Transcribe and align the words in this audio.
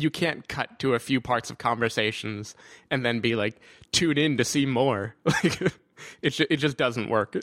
you 0.00 0.10
can't 0.10 0.48
cut 0.48 0.78
to 0.80 0.94
a 0.94 0.98
few 0.98 1.20
parts 1.20 1.50
of 1.50 1.58
conversations 1.58 2.54
and 2.90 3.04
then 3.04 3.20
be 3.20 3.34
like, 3.34 3.60
tune 3.92 4.18
in 4.18 4.36
to 4.38 4.44
see 4.44 4.66
more. 4.66 5.14
Like, 5.24 5.60
it, 6.22 6.40
it 6.48 6.56
just 6.58 6.76
doesn't 6.76 7.08
work. 7.08 7.36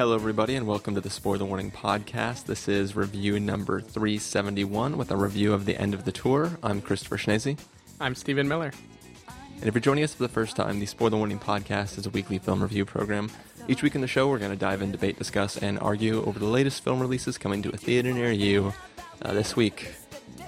Hello, 0.00 0.14
everybody, 0.14 0.56
and 0.56 0.66
welcome 0.66 0.94
to 0.94 1.00
the 1.02 1.10
Spoiler 1.10 1.44
Warning 1.44 1.70
podcast. 1.70 2.46
This 2.46 2.68
is 2.68 2.96
review 2.96 3.38
number 3.38 3.82
371 3.82 4.96
with 4.96 5.10
a 5.10 5.16
review 5.18 5.52
of 5.52 5.66
the 5.66 5.78
end 5.78 5.92
of 5.92 6.06
the 6.06 6.10
tour. 6.10 6.52
I'm 6.62 6.80
Christopher 6.80 7.18
Schnese. 7.18 7.58
I'm 8.00 8.14
Stephen 8.14 8.48
Miller. 8.48 8.72
And 9.58 9.68
if 9.68 9.74
you're 9.74 9.82
joining 9.82 10.02
us 10.02 10.14
for 10.14 10.22
the 10.22 10.30
first 10.30 10.56
time, 10.56 10.80
the 10.80 10.86
Spoiler 10.86 11.18
Warning 11.18 11.38
podcast 11.38 11.98
is 11.98 12.06
a 12.06 12.10
weekly 12.10 12.38
film 12.38 12.62
review 12.62 12.86
program. 12.86 13.30
Each 13.68 13.82
week 13.82 13.94
in 13.94 14.00
the 14.00 14.06
show, 14.06 14.26
we're 14.30 14.38
going 14.38 14.52
to 14.52 14.56
dive 14.56 14.80
in, 14.80 14.90
debate, 14.90 15.18
discuss, 15.18 15.58
and 15.58 15.78
argue 15.80 16.24
over 16.24 16.38
the 16.38 16.46
latest 16.46 16.82
film 16.82 16.98
releases 16.98 17.36
coming 17.36 17.60
to 17.64 17.68
a 17.68 17.76
theater 17.76 18.10
near 18.10 18.32
you. 18.32 18.72
Uh, 19.20 19.34
this 19.34 19.54
week, 19.54 19.92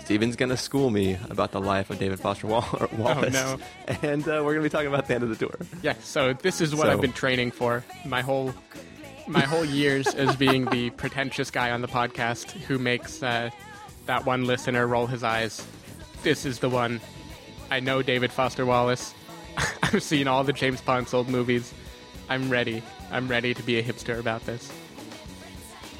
Steven's 0.01 0.35
going 0.35 0.49
to 0.49 0.57
school 0.57 0.89
me 0.89 1.19
about 1.29 1.53
the 1.53 1.61
life 1.61 1.91
of 1.91 1.99
David 1.99 2.21
Foster 2.21 2.47
Wall- 2.47 2.89
Wallace. 2.97 3.35
no. 3.35 3.59
And 4.01 4.23
uh, 4.27 4.41
we're 4.43 4.55
going 4.55 4.57
to 4.57 4.63
be 4.63 4.71
talking 4.71 4.89
about 4.89 5.09
the 5.09 5.15
end 5.15 5.25
of 5.25 5.29
the 5.29 5.37
tour. 5.37 5.59
Yeah, 5.83 5.93
so 6.01 6.33
this 6.33 6.63
is 6.63 6.75
what 6.75 6.87
So- 6.87 6.93
I've 6.93 7.03
been 7.03 7.13
training 7.13 7.51
for 7.51 7.85
my 8.07 8.23
whole 8.23 8.55
my 9.27 9.41
whole 9.41 9.65
years 9.65 10.07
as 10.15 10.37
being 10.37 10.65
the 10.67 10.91
pretentious 10.91 11.51
guy 11.51 11.71
on 11.71 11.83
the 11.83 11.89
podcast 11.89 12.51
who 12.51 12.79
makes 12.79 13.23
uh, 13.23 13.51
that 14.07 14.27
one 14.27 14.45
listener 14.47 14.87
roll 14.87 15.07
his 15.07 15.23
eyes. 15.23 15.67
This 16.23 16.45
is 16.45 16.59
the 16.59 16.69
one. 16.69 17.01
I 17.71 17.81
know 17.81 18.03
David 18.03 18.33
Foster 18.33 18.67
Wallace. 18.67 19.15
I've 19.83 20.03
seen 20.03 20.29
all 20.29 20.45
the 20.45 20.53
James 20.53 20.81
Ponsoldt 20.81 21.29
movies. 21.29 21.73
I'm 22.29 22.51
ready. 22.51 22.83
I'm 23.11 23.29
ready 23.29 23.55
to 23.55 23.63
be 23.63 23.79
a 23.79 23.83
hipster 23.83 24.19
about 24.19 24.45
this. 24.47 24.73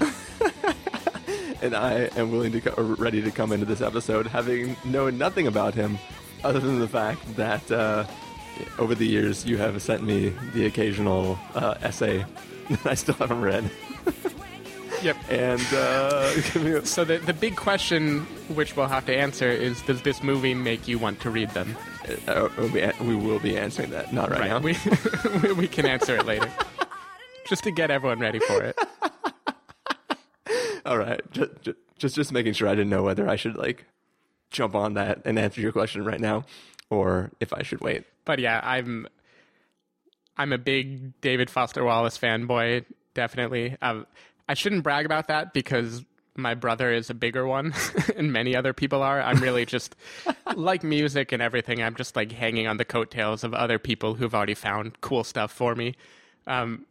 and 1.63 1.75
I 1.75 2.11
am 2.17 2.31
willing 2.33 2.53
to 2.53 2.61
co- 2.61 2.83
ready 2.83 3.23
to 3.23 3.31
come 3.31 3.53
into 3.53 3.67
this 3.67 3.81
episode 3.81 4.27
having 4.27 4.77
known 4.85 5.19
nothing 5.19 5.47
about 5.47 5.75
him, 5.75 5.99
other 6.43 6.61
than 6.61 6.79
the 6.79 6.89
fact 6.89 7.37
that 7.37 7.71
uh, 7.71 8.05
over 8.79 8.95
the 8.95 9.07
years 9.07 9.45
you 9.45 9.57
have 9.59 9.81
sent 9.83 10.03
me 10.03 10.31
the 10.55 10.67
occasional 10.67 11.39
uh, 11.55 11.75
essay 11.83 12.25
that 12.71 12.87
I 12.93 12.95
still 12.95 13.15
haven't 13.15 13.41
read, 13.43 13.71
Yep. 15.03 15.17
and 15.31 15.61
uh, 15.75 16.33
give 16.53 16.63
me 16.65 16.73
a- 16.73 16.87
So 16.87 17.05
the 17.05 17.19
the 17.19 17.33
big 17.35 17.57
question, 17.57 18.21
which 18.55 18.77
we'll 18.77 18.87
have 18.89 19.07
to 19.07 19.17
answer, 19.17 19.49
is: 19.51 19.83
Does 19.83 20.03
this 20.03 20.23
movie 20.23 20.55
make 20.55 20.87
you 20.89 20.99
want 20.99 21.21
to 21.21 21.31
read 21.31 21.51
them? 21.51 21.77
uh, 22.29 22.49
be 22.73 22.91
we 23.01 23.15
will 23.17 23.39
be 23.41 23.57
answering 23.59 23.91
that, 23.91 24.13
not 24.13 24.31
right, 24.31 24.49
now. 24.49 24.59
We 24.61 24.77
we- 25.43 25.53
we 25.53 25.69
can 25.69 25.87
answer 25.87 26.17
it 26.17 26.27
later, 26.27 26.51
just 27.49 27.65
to 27.65 27.71
get 27.73 27.91
everyone 27.91 28.21
ready 28.21 28.39
for 28.41 28.63
it. 28.63 28.77
All 30.85 30.99
right, 30.99 31.21
just, 31.33 31.51
just 31.99 32.15
just 32.17 32.33
making 32.33 32.55
sure 32.55 32.69
I 32.69 32.75
didn't 32.75 32.91
know 32.91 33.03
whether 33.05 33.29
I 33.29 33.37
should 33.37 33.57
like 33.57 33.85
jump 34.51 34.75
on 34.75 34.95
that 34.95 35.23
and 35.25 35.39
answer 35.39 35.61
your 35.61 35.71
question 35.73 36.05
right 36.05 36.21
now, 36.21 36.45
or 36.91 37.31
if 37.41 37.53
I 37.53 37.63
should 37.63 37.81
wait. 37.81 38.05
but 38.25 38.39
yeah, 38.41 38.61
I'm 38.65 39.07
I'm 40.37 40.53
a 40.53 40.59
big 40.59 41.21
David 41.21 41.51
Foster 41.51 41.85
Wallace 41.85 42.19
fanboy. 42.19 42.85
Definitely. 43.15 43.77
Um, 43.83 44.07
I 44.49 44.55
shouldn't 44.55 44.83
brag 44.83 45.07
about 45.07 45.29
that 45.29 45.53
because 45.53 46.05
my 46.35 46.55
brother 46.55 46.93
is 46.93 47.11
a 47.11 47.15
bigger 47.15 47.47
one, 47.47 47.75
and 48.17 48.33
many 48.33 48.57
other 48.57 48.73
people 48.73 49.03
are. 49.03 49.21
I'm 49.21 49.41
really 49.41 49.67
just 49.67 49.95
like 50.57 50.83
music 50.83 51.33
and 51.33 51.43
everything. 51.43 51.83
I'm 51.83 51.95
just 51.95 52.17
like 52.17 52.33
hanging 52.33 52.67
on 52.67 52.79
the 52.79 52.85
coattails 52.85 53.45
of 53.45 53.55
other 53.55 53.79
people 53.79 54.15
who've 54.15 54.35
already 54.35 54.55
found 54.55 55.01
cool 55.01 55.25
stuff 55.25 55.53
for 55.53 55.75
me. 55.75 55.95
Um, 56.47 56.87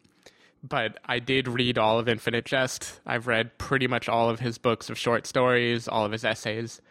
but 0.64 1.00
I 1.06 1.20
did 1.20 1.48
read 1.48 1.78
all 1.80 1.98
of 1.98 2.08
Infinite 2.08 2.46
Jest. 2.46 3.00
I've 3.06 3.26
read 3.26 3.58
pretty 3.58 3.88
much 3.88 4.08
all 4.08 4.30
of 4.30 4.40
his 4.40 4.60
books 4.60 4.90
of 4.90 4.98
short 4.98 5.26
stories, 5.26 5.88
all 5.88 6.06
of 6.06 6.12
his 6.12 6.24
essays. 6.24 6.82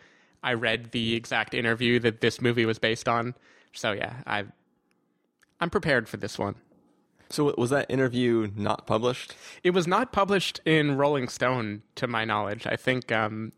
I 0.43 0.55
read 0.55 0.91
the 0.91 1.15
exact 1.15 1.55
interview 1.55 2.00
that 2.00 2.21
this 2.21 2.41
movie 2.41 2.66
was 2.66 2.78
based 2.78 3.09
on. 3.09 3.34
So 3.72 3.93
yeah, 3.93 4.22
I 4.27 4.47
I'm 5.60 5.71
prepared 5.71 6.09
for 6.09 6.16
this 6.16 6.38
one. 6.38 6.56
So 7.28 7.54
was 7.56 7.71
that 7.71 7.88
interview 7.91 8.50
not 8.56 8.87
published? 8.87 9.34
It 9.62 9.71
was 9.71 9.87
not 9.87 10.12
published 10.12 10.60
in 10.65 10.97
Rolling 10.97 11.28
Stone, 11.28 11.82
to 11.94 12.06
my 12.09 12.25
knowledge. 12.25 12.66
I 12.66 12.76
think 12.76 13.12
um, 13.12 13.53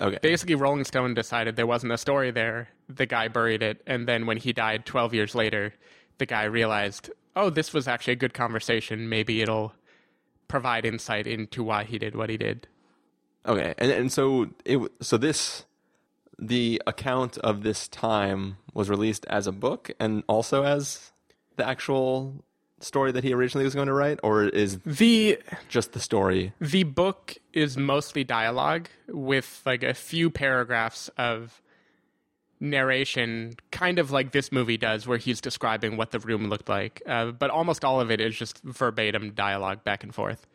Okay. 0.00 0.18
basically 0.22 0.54
Rolling 0.54 0.84
Stone 0.84 1.14
decided 1.14 1.56
there 1.56 1.66
wasn't 1.66 1.92
a 1.92 1.98
story 1.98 2.30
there. 2.30 2.68
The 2.88 3.06
guy 3.06 3.28
buried 3.28 3.62
it, 3.62 3.82
and 3.86 4.08
then 4.08 4.26
when 4.26 4.38
he 4.38 4.52
died 4.52 4.86
12 4.86 5.12
years 5.14 5.34
later, 5.34 5.74
the 6.18 6.26
guy 6.26 6.44
realized, 6.44 7.10
oh, 7.36 7.50
this 7.50 7.72
was 7.74 7.86
actually 7.86 8.14
a 8.14 8.16
good 8.16 8.34
conversation. 8.34 9.08
Maybe 9.08 9.42
it'll 9.42 9.74
provide 10.48 10.84
insight 10.86 11.26
into 11.26 11.62
why 11.62 11.84
he 11.84 11.98
did 11.98 12.14
what 12.14 12.30
he 12.30 12.36
did. 12.36 12.66
Okay, 13.46 13.74
and 13.78 13.90
and 13.90 14.12
so 14.12 14.50
it 14.64 14.78
so 15.00 15.16
this 15.16 15.64
the 16.38 16.80
account 16.86 17.38
of 17.38 17.62
this 17.62 17.88
time 17.88 18.56
was 18.74 18.88
released 18.90 19.24
as 19.26 19.46
a 19.46 19.52
book 19.52 19.90
and 20.00 20.22
also 20.28 20.62
as 20.64 21.11
the 21.56 21.66
actual 21.66 22.44
story 22.80 23.12
that 23.12 23.24
he 23.24 23.32
originally 23.32 23.64
was 23.64 23.74
going 23.74 23.86
to 23.86 23.92
write, 23.92 24.18
or 24.22 24.44
is 24.44 24.78
The 24.84 25.38
just 25.68 25.92
the 25.92 26.00
story? 26.00 26.52
The 26.60 26.82
book 26.82 27.36
is 27.52 27.76
mostly 27.76 28.24
dialogue 28.24 28.88
with 29.08 29.62
like 29.64 29.82
a 29.82 29.94
few 29.94 30.30
paragraphs 30.30 31.08
of 31.16 31.60
narration, 32.60 33.54
kind 33.70 33.98
of 33.98 34.10
like 34.10 34.32
this 34.32 34.52
movie 34.52 34.76
does, 34.76 35.06
where 35.06 35.18
he's 35.18 35.40
describing 35.40 35.96
what 35.96 36.12
the 36.12 36.20
room 36.20 36.48
looked 36.48 36.68
like. 36.68 37.02
Uh, 37.06 37.26
but 37.26 37.50
almost 37.50 37.84
all 37.84 38.00
of 38.00 38.10
it 38.10 38.20
is 38.20 38.36
just 38.36 38.62
verbatim 38.62 39.32
dialogue 39.32 39.84
back 39.84 40.02
and 40.02 40.14
forth. 40.14 40.46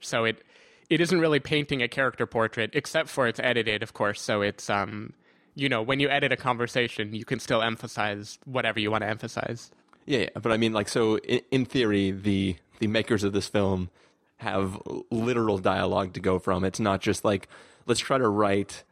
So 0.00 0.24
it 0.24 0.42
it 0.88 1.00
isn't 1.00 1.18
really 1.18 1.40
painting 1.40 1.82
a 1.82 1.88
character 1.88 2.26
portrait, 2.26 2.70
except 2.74 3.08
for 3.08 3.26
it's 3.26 3.40
edited, 3.40 3.82
of 3.82 3.92
course. 3.92 4.20
So 4.20 4.42
it's 4.42 4.70
um, 4.70 5.12
you 5.54 5.68
know, 5.68 5.82
when 5.82 6.00
you 6.00 6.08
edit 6.08 6.32
a 6.32 6.36
conversation, 6.36 7.14
you 7.14 7.24
can 7.24 7.40
still 7.40 7.62
emphasize 7.62 8.38
whatever 8.44 8.78
you 8.78 8.90
want 8.90 9.02
to 9.02 9.08
emphasize. 9.08 9.70
Yeah, 10.06 10.18
yeah, 10.20 10.28
but 10.40 10.52
I 10.52 10.56
mean, 10.56 10.72
like, 10.72 10.88
so 10.88 11.18
in, 11.18 11.40
in 11.50 11.64
theory, 11.64 12.10
the 12.12 12.56
the 12.78 12.86
makers 12.86 13.24
of 13.24 13.32
this 13.32 13.48
film 13.48 13.90
have 14.38 14.80
literal 15.10 15.58
dialogue 15.58 16.12
to 16.14 16.20
go 16.20 16.38
from. 16.38 16.64
It's 16.64 16.80
not 16.80 17.00
just 17.00 17.24
like 17.24 17.48
let's 17.86 18.00
try 18.00 18.18
to 18.18 18.28
write 18.28 18.84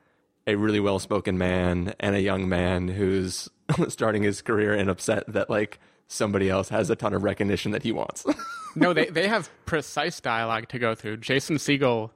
a 0.47 0.57
really 0.57 0.81
well 0.81 0.99
spoken 0.99 1.39
man 1.39 1.95
and 2.01 2.15
a 2.15 2.21
young 2.21 2.49
man 2.49 2.89
who's 2.89 3.49
starting 3.89 4.23
his 4.23 4.43
career 4.43 4.75
and 4.75 4.91
upset 4.91 5.25
that 5.29 5.51
like 5.51 5.81
somebody 6.09 6.51
else 6.51 6.69
has 6.69 6.91
a 6.91 6.97
ton 6.97 7.15
of 7.15 7.23
recognition 7.23 7.73
that 7.73 7.83
he 7.83 7.93
wants. 7.93 8.25
no, 8.75 8.93
they 8.93 9.07
they 9.07 9.29
have 9.29 9.51
precise 9.67 10.21
dialogue 10.21 10.69
to 10.69 10.79
go 10.79 10.95
through. 10.95 11.19
Jason 11.19 11.57
Segel, 11.57 12.11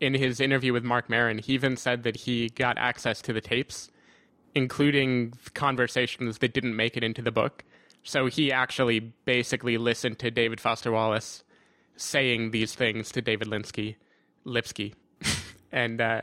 in 0.00 0.14
his 0.14 0.40
interview 0.40 0.72
with 0.72 0.84
Marc 0.84 1.08
Maron, 1.08 1.38
he 1.38 1.54
even 1.54 1.76
said 1.76 2.02
that 2.04 2.16
he 2.16 2.48
got 2.50 2.78
access 2.78 3.20
to 3.22 3.32
the 3.32 3.40
tapes, 3.40 3.90
including 4.54 5.34
conversations 5.54 6.38
that 6.38 6.52
didn't 6.52 6.76
make 6.76 6.96
it 6.96 7.04
into 7.04 7.22
the 7.22 7.32
book. 7.32 7.64
So 8.02 8.26
he 8.26 8.52
actually 8.52 9.00
basically 9.00 9.76
listened 9.76 10.18
to 10.20 10.30
David 10.30 10.60
Foster 10.60 10.92
Wallace 10.92 11.44
saying 11.96 12.52
these 12.52 12.74
things 12.74 13.10
to 13.12 13.20
David 13.20 13.48
Linsky, 13.48 13.96
Lipsky, 14.44 14.94
and 15.72 16.00
uh, 16.00 16.22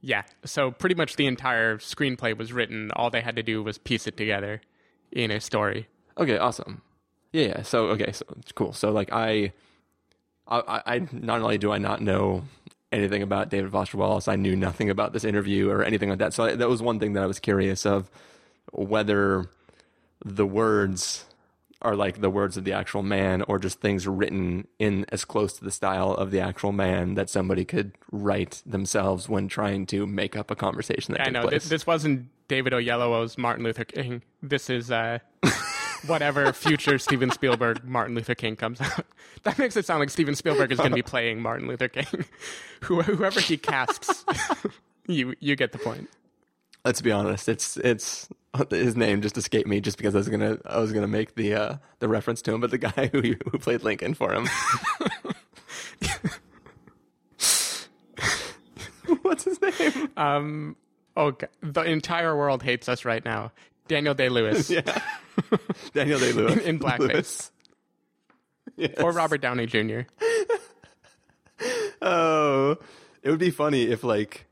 yeah. 0.00 0.22
So 0.44 0.70
pretty 0.70 0.94
much 0.94 1.16
the 1.16 1.26
entire 1.26 1.78
screenplay 1.78 2.36
was 2.36 2.52
written. 2.52 2.90
All 2.92 3.10
they 3.10 3.20
had 3.20 3.36
to 3.36 3.42
do 3.42 3.62
was 3.62 3.78
piece 3.78 4.06
it 4.06 4.16
together 4.16 4.60
in 5.12 5.30
a 5.30 5.40
story. 5.40 5.88
Okay, 6.18 6.38
awesome. 6.38 6.82
Yeah, 7.32 7.46
yeah. 7.46 7.62
So 7.62 7.86
okay, 7.88 8.12
so 8.12 8.24
it's 8.38 8.52
cool. 8.52 8.72
So 8.72 8.90
like 8.90 9.12
I, 9.12 9.52
I, 10.48 10.82
I 10.86 11.08
not 11.12 11.40
only 11.40 11.58
do 11.58 11.72
I 11.72 11.78
not 11.78 12.00
know 12.00 12.44
anything 12.92 13.22
about 13.22 13.50
David 13.50 13.72
Foster 13.72 13.96
Wallace, 13.96 14.28
I 14.28 14.36
knew 14.36 14.54
nothing 14.56 14.90
about 14.90 15.12
this 15.12 15.24
interview 15.24 15.70
or 15.70 15.82
anything 15.82 16.10
like 16.10 16.18
that. 16.18 16.32
So 16.32 16.44
I, 16.44 16.54
that 16.56 16.68
was 16.68 16.82
one 16.82 16.98
thing 17.00 17.14
that 17.14 17.22
I 17.22 17.26
was 17.26 17.40
curious 17.40 17.84
of 17.84 18.10
whether 18.72 19.48
the 20.24 20.46
words 20.46 21.24
are 21.82 21.94
like 21.94 22.20
the 22.22 22.30
words 22.30 22.56
of 22.56 22.64
the 22.64 22.72
actual 22.72 23.02
man 23.02 23.42
or 23.42 23.58
just 23.58 23.80
things 23.80 24.06
written 24.08 24.66
in 24.78 25.04
as 25.10 25.24
close 25.24 25.52
to 25.52 25.64
the 25.64 25.70
style 25.70 26.12
of 26.12 26.30
the 26.30 26.40
actual 26.40 26.72
man 26.72 27.14
that 27.14 27.28
somebody 27.28 27.62
could 27.64 27.92
write 28.10 28.62
themselves 28.64 29.28
when 29.28 29.48
trying 29.48 29.84
to 29.84 30.06
make 30.06 30.34
up 30.34 30.50
a 30.50 30.56
conversation 30.56 31.12
that 31.12 31.20
I 31.20 31.24
took 31.24 31.32
know 31.34 31.50
this, 31.50 31.68
this 31.68 31.86
wasn't 31.86 32.28
David 32.48 32.72
Oyelowo's 32.72 33.36
Martin 33.36 33.64
Luther 33.64 33.84
King. 33.84 34.22
This 34.42 34.70
is 34.70 34.90
uh, 34.90 35.18
whatever 36.06 36.52
future 36.54 36.98
Steven 36.98 37.30
Spielberg 37.30 37.84
Martin 37.84 38.14
Luther 38.14 38.34
King 38.34 38.56
comes 38.56 38.80
out. 38.80 39.04
That 39.42 39.58
makes 39.58 39.76
it 39.76 39.84
sound 39.84 40.00
like 40.00 40.08
Steven 40.08 40.34
Spielberg 40.34 40.72
is 40.72 40.78
going 40.78 40.88
to 40.88 40.94
be 40.96 41.02
playing 41.02 41.42
Martin 41.42 41.68
Luther 41.68 41.88
King. 41.88 42.06
Who- 42.84 43.02
Whoever 43.02 43.40
he 43.40 43.58
casts, 43.58 44.24
you 45.06 45.34
you 45.38 45.54
get 45.54 45.72
the 45.72 45.78
point. 45.78 46.08
let's 46.82 47.02
be 47.02 47.12
honest 47.12 47.46
it's 47.46 47.76
it's 47.76 48.26
his 48.70 48.96
name 48.96 49.20
just 49.22 49.36
escaped 49.36 49.68
me 49.68 49.80
just 49.80 49.96
because 49.96 50.14
I 50.14 50.18
was 50.18 50.28
gonna 50.28 50.58
I 50.64 50.78
was 50.78 50.92
gonna 50.92 51.08
make 51.08 51.34
the 51.34 51.54
uh, 51.54 51.76
the 51.98 52.08
reference 52.08 52.42
to 52.42 52.54
him, 52.54 52.60
but 52.60 52.70
the 52.70 52.78
guy 52.78 53.08
who 53.12 53.20
who 53.50 53.58
played 53.58 53.82
Lincoln 53.82 54.14
for 54.14 54.32
him. 54.32 54.48
What's 59.22 59.44
his 59.44 59.60
name? 59.60 60.10
Um, 60.16 60.76
oh, 61.16 61.32
g- 61.32 61.46
the 61.62 61.82
entire 61.82 62.36
world 62.36 62.62
hates 62.62 62.88
us 62.88 63.04
right 63.04 63.24
now. 63.24 63.52
Daniel 63.86 64.14
Day 64.14 64.30
Lewis 64.30 64.70
yeah, 64.70 64.80
Daniel 65.92 66.18
Day 66.18 66.32
Lewis 66.32 66.56
In 66.64 66.78
blackface. 66.78 67.50
Yes. 68.76 68.94
or 68.98 69.12
Robert 69.12 69.40
Downey 69.42 69.66
Jr. 69.66 70.00
Oh, 72.00 72.76
it 73.22 73.30
would 73.30 73.38
be 73.38 73.50
funny 73.50 73.82
if 73.84 74.02
like 74.02 74.46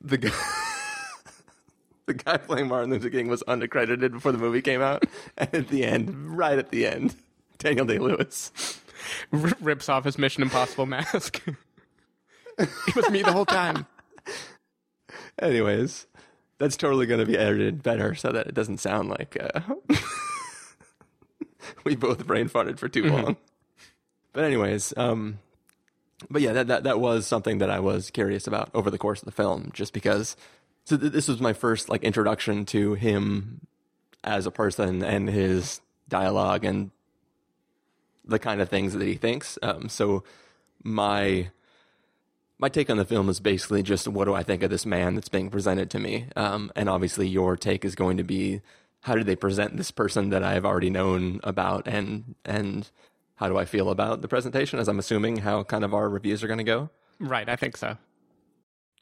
the 0.00 0.18
guy. 0.18 0.30
The 2.12 2.22
guy 2.22 2.36
playing 2.36 2.68
Martin 2.68 2.90
Luther 2.90 3.08
King 3.08 3.28
was 3.28 3.42
unaccredited 3.44 4.12
before 4.12 4.32
the 4.32 4.38
movie 4.38 4.60
came 4.60 4.82
out, 4.82 5.04
and 5.38 5.48
at 5.54 5.68
the 5.68 5.82
end, 5.82 6.36
right 6.36 6.58
at 6.58 6.70
the 6.70 6.86
end, 6.86 7.16
Daniel 7.56 7.86
Day 7.86 7.98
Lewis. 7.98 8.52
R- 9.32 9.52
rips 9.62 9.88
off 9.88 10.04
his 10.04 10.18
Mission 10.18 10.42
Impossible 10.42 10.84
mask. 10.84 11.42
it 12.58 12.94
was 12.94 13.08
me 13.08 13.22
the 13.22 13.32
whole 13.32 13.46
time. 13.46 13.86
Anyways, 15.38 16.06
that's 16.58 16.76
totally 16.76 17.06
going 17.06 17.20
to 17.20 17.24
be 17.24 17.38
edited 17.38 17.82
better 17.82 18.14
so 18.14 18.30
that 18.30 18.46
it 18.46 18.52
doesn't 18.52 18.78
sound 18.78 19.08
like 19.08 19.38
uh, 19.40 19.60
we 21.84 21.96
both 21.96 22.26
brain 22.26 22.46
farted 22.46 22.78
for 22.78 22.88
too 22.90 23.04
long. 23.04 23.38
But 24.34 24.44
anyways, 24.44 24.92
um, 24.98 25.38
but 26.28 26.42
yeah, 26.42 26.52
that, 26.52 26.66
that 26.66 26.84
that 26.84 27.00
was 27.00 27.26
something 27.26 27.56
that 27.58 27.70
I 27.70 27.80
was 27.80 28.10
curious 28.10 28.46
about 28.46 28.68
over 28.74 28.90
the 28.90 28.98
course 28.98 29.22
of 29.22 29.24
the 29.24 29.32
film, 29.32 29.70
just 29.72 29.94
because. 29.94 30.36
So 30.84 30.96
th- 30.96 31.12
this 31.12 31.28
was 31.28 31.40
my 31.40 31.52
first 31.52 31.88
like 31.88 32.02
introduction 32.02 32.64
to 32.66 32.94
him 32.94 33.66
as 34.24 34.46
a 34.46 34.50
person 34.50 35.02
and 35.02 35.28
his 35.28 35.80
dialogue 36.08 36.64
and 36.64 36.90
the 38.24 38.38
kind 38.38 38.60
of 38.60 38.68
things 38.68 38.92
that 38.92 39.02
he 39.02 39.14
thinks. 39.14 39.58
Um, 39.62 39.88
so 39.88 40.24
my 40.82 41.50
my 42.58 42.68
take 42.68 42.90
on 42.90 42.96
the 42.96 43.04
film 43.04 43.28
is 43.28 43.40
basically 43.40 43.82
just 43.82 44.06
what 44.06 44.26
do 44.26 44.34
I 44.34 44.44
think 44.44 44.62
of 44.62 44.70
this 44.70 44.86
man 44.86 45.16
that's 45.16 45.28
being 45.28 45.50
presented 45.50 45.90
to 45.90 45.98
me, 45.98 46.26
um, 46.36 46.70
and 46.76 46.88
obviously 46.88 47.26
your 47.26 47.56
take 47.56 47.84
is 47.84 47.94
going 47.94 48.16
to 48.18 48.24
be 48.24 48.60
how 49.00 49.16
did 49.16 49.26
they 49.26 49.34
present 49.34 49.76
this 49.76 49.90
person 49.90 50.30
that 50.30 50.44
I've 50.44 50.64
already 50.64 50.90
known 50.90 51.40
about, 51.42 51.88
and 51.88 52.36
and 52.44 52.88
how 53.36 53.48
do 53.48 53.58
I 53.58 53.64
feel 53.64 53.90
about 53.90 54.22
the 54.22 54.28
presentation? 54.28 54.78
As 54.78 54.88
I'm 54.88 54.98
assuming 54.98 55.38
how 55.38 55.64
kind 55.64 55.84
of 55.84 55.92
our 55.92 56.08
reviews 56.08 56.44
are 56.44 56.46
going 56.46 56.58
to 56.58 56.64
go. 56.64 56.90
Right, 57.18 57.48
I 57.48 57.56
think 57.56 57.76
so. 57.76 57.98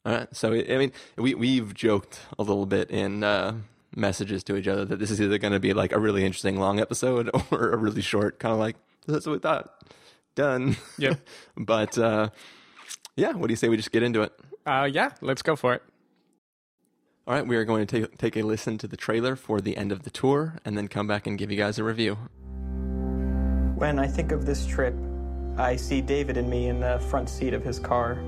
All 0.05 0.13
right. 0.13 0.37
So 0.37 0.53
I 0.55 0.79
mean, 0.79 0.93
we 1.17 1.35
we've 1.35 1.75
joked 1.75 2.21
a 2.39 2.43
little 2.43 2.67
bit 2.67 2.91
in 2.91 3.23
uh, 3.23 3.55
messages 3.95 4.43
to 4.45 4.57
each 4.57 4.69
other 4.69 4.85
that 4.85 4.99
this 4.99 5.11
is 5.11 5.21
either 5.21 5.39
going 5.39 5.53
to 5.53 5.61
be 5.61 5.73
like 5.73 5.93
a 5.93 5.99
really 5.99 6.25
interesting 6.25 6.59
long 6.59 6.81
episode 6.81 7.31
or 7.51 7.73
a 7.73 7.77
really 7.77 8.03
short, 8.03 8.39
kind 8.39 8.53
of 8.53 8.59
like 8.59 8.77
that's 9.07 9.27
what 9.27 9.33
we 9.33 9.39
thought. 9.39 9.85
Done. 10.35 10.77
Yep. 10.99 11.21
but 11.57 11.99
uh, 11.99 12.31
yeah, 13.17 13.33
what 13.33 13.49
do 13.49 13.53
you 13.53 13.57
say 13.57 13.69
we 13.69 13.77
just 13.77 13.93
get 13.93 14.03
into 14.03 14.23
it? 14.23 14.33
Uh, 14.65 14.89
yeah, 14.91 15.11
let's 15.21 15.43
go 15.43 15.57
for 15.57 15.75
it. 15.75 15.83
All 17.27 17.35
right, 17.35 17.47
we 17.47 17.57
are 17.57 17.65
going 17.65 17.87
to 17.87 18.01
take 18.01 18.19
take 18.19 18.37
a 18.37 18.43
listen 18.43 18.79
to 18.79 18.89
the 18.89 18.97
trailer 18.97 19.37
for 19.37 19.61
the 19.61 19.77
end 19.77 19.93
of 19.93 20.03
the 20.03 20.11
tour, 20.11 20.59
and 20.65 20.77
then 20.77 20.89
come 20.89 21.07
back 21.07 21.27
and 21.27 21.39
give 21.39 21.51
you 21.51 21.57
guys 21.57 21.79
a 21.79 21.85
review. 21.85 22.17
When 23.77 23.99
I 23.99 24.07
think 24.07 24.33
of 24.33 24.47
this 24.47 24.67
trip, 24.67 24.95
I 25.57 25.77
see 25.77 26.01
David 26.01 26.37
and 26.37 26.49
me 26.49 26.69
in 26.69 26.81
the 26.81 26.99
front 27.11 27.29
seat 27.29 27.55
of 27.55 27.65
his 27.65 27.79
car. 27.79 28.23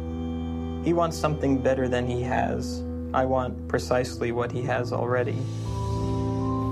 He 0.85 0.93
wants 0.93 1.17
something 1.17 1.59
better 1.59 1.89
than 1.89 2.07
he 2.07 2.23
has. 2.23 2.83
I 3.15 3.25
want 3.25 3.69
precisely 3.69 4.33
what 4.33 4.51
he 4.51 4.63
has 4.63 4.93
already. 4.93 5.37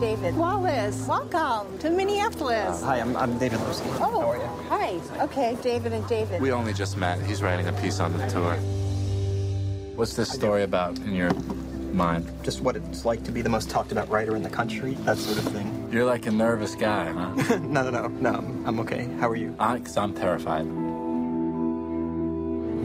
David 0.01 0.35
Wallace, 0.37 1.07
welcome 1.07 1.79
to 1.79 1.91
Minneapolis. 1.91 2.83
Hi, 2.83 2.99
I'm, 2.99 3.17
I'm 3.17 3.39
David 3.39 3.61
Lipsky. 3.61 3.89
oh, 3.91 3.99
How 3.99 4.31
are 4.31 4.37
you? 4.37 4.47
hi. 4.69 5.01
Okay, 5.25 5.57
David 5.63 5.93
and 5.93 6.07
David. 6.09 6.41
We 6.41 6.51
only 6.51 6.73
just 6.73 6.97
met. 6.97 7.21
He's 7.23 7.43
writing 7.43 7.69
a 7.69 7.73
piece 7.75 8.01
on 8.01 8.17
the 8.17 8.27
tour. 8.29 8.55
What's 9.95 10.17
this 10.17 10.31
story 10.33 10.63
about 10.63 10.99
in 11.01 11.15
your 11.15 11.33
mind? 11.93 12.33
Just 12.43 12.63
what 12.63 12.77
it's 12.77 13.05
like 13.05 13.23
to 13.25 13.31
be 13.31 13.43
the 13.43 13.51
most 13.51 13.69
talked 13.71 13.93
about 13.93 14.09
writer 14.09 14.35
in 14.35 14.43
the 14.43 14.51
country, 14.51 14.95
that 15.05 15.19
sort 15.19 15.39
of 15.39 15.53
thing. 15.53 15.89
You're 15.93 16.07
like 16.07 16.27
a 16.27 16.31
nervous 16.33 16.75
guy, 16.75 17.13
huh? 17.13 17.35
no, 17.59 17.89
no, 17.89 17.91
no, 17.91 18.09
no, 18.09 18.31
I'm, 18.33 18.67
I'm 18.67 18.81
okay. 18.81 19.05
How 19.21 19.29
are 19.29 19.37
you? 19.37 19.55
I, 19.61 19.79
cause 19.79 19.97
I'm 19.99 20.15
terrified. 20.15 20.67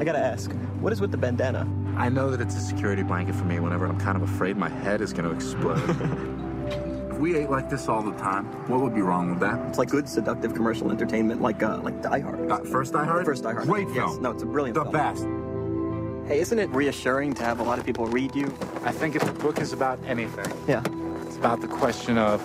I 0.02 0.04
gotta 0.04 0.20
ask, 0.20 0.52
what 0.86 0.94
is 0.94 1.02
with 1.02 1.10
the 1.10 1.18
bandana? 1.18 1.68
I 1.98 2.10
know 2.10 2.30
that 2.30 2.40
it's 2.40 2.56
a 2.56 2.60
security 2.60 3.02
blanket 3.02 3.34
for 3.34 3.46
me 3.46 3.60
whenever 3.60 3.88
I'm 3.88 4.00
kind 4.00 4.16
of 4.16 4.22
afraid 4.22 4.56
my 4.56 4.70
head 4.70 5.02
is 5.02 5.14
going 5.14 5.28
to 5.28 5.36
explode. 5.36 5.82
If 7.16 7.22
we 7.22 7.38
ate 7.38 7.50
like 7.50 7.70
this 7.70 7.88
all 7.88 8.04
the 8.04 8.12
time, 8.18 8.46
what 8.70 8.82
would 8.82 8.94
be 8.94 9.02
wrong 9.02 9.30
with 9.30 9.40
that? 9.40 9.58
It's 9.70 9.78
like 9.78 9.88
good 9.90 10.08
seductive 10.10 10.54
commercial 10.54 10.92
entertainment, 10.92 11.42
like 11.42 11.64
uh, 11.64 11.78
like 11.82 12.02
Die 12.02 12.20
Hard. 12.20 12.52
Uh, 12.52 12.60
first 12.66 12.92
Die 12.92 13.06
Hard? 13.06 13.26
First 13.26 13.44
Die 13.44 13.54
Hard. 13.54 13.66
Great 13.66 13.88
Yes, 13.88 13.96
film. 13.96 14.22
no, 14.22 14.32
it's 14.32 14.44
a 14.44 14.46
brilliant 14.46 14.76
The 14.76 14.84
film. 14.84 14.92
best. 14.94 16.28
Hey, 16.28 16.42
isn't 16.42 16.60
it 16.60 16.70
reassuring 16.72 17.34
to 17.36 17.44
have 17.44 17.62
a 17.62 17.64
lot 17.64 17.80
of 17.80 17.86
people 17.86 18.06
read 18.06 18.36
you? 18.36 18.54
I 18.84 18.92
think 18.92 19.16
if 19.16 19.24
the 19.24 19.32
book 19.32 19.60
is 19.60 19.72
about 19.72 19.98
anything, 20.06 20.52
Yeah. 20.68 20.84
it's 21.26 21.38
about 21.38 21.62
the 21.62 21.68
question 21.70 22.18
of 22.18 22.42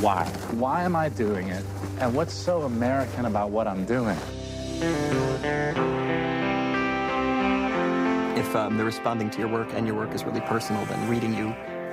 why. 0.00 0.24
Why 0.52 0.84
am 0.84 0.94
I 0.94 1.08
doing 1.08 1.48
it? 1.48 1.64
And 1.98 2.14
what's 2.14 2.32
so 2.32 2.62
American 2.62 3.24
about 3.26 3.50
what 3.50 3.66
I'm 3.66 3.84
doing? 3.84 4.16
If 8.40 8.56
um, 8.56 8.78
they're 8.78 8.86
responding 8.86 9.28
to 9.32 9.38
your 9.38 9.48
work 9.48 9.68
and 9.74 9.86
your 9.86 9.94
work 9.94 10.14
is 10.14 10.24
really 10.24 10.40
personal, 10.40 10.82
then 10.86 11.10
reading 11.10 11.34
you 11.34 11.50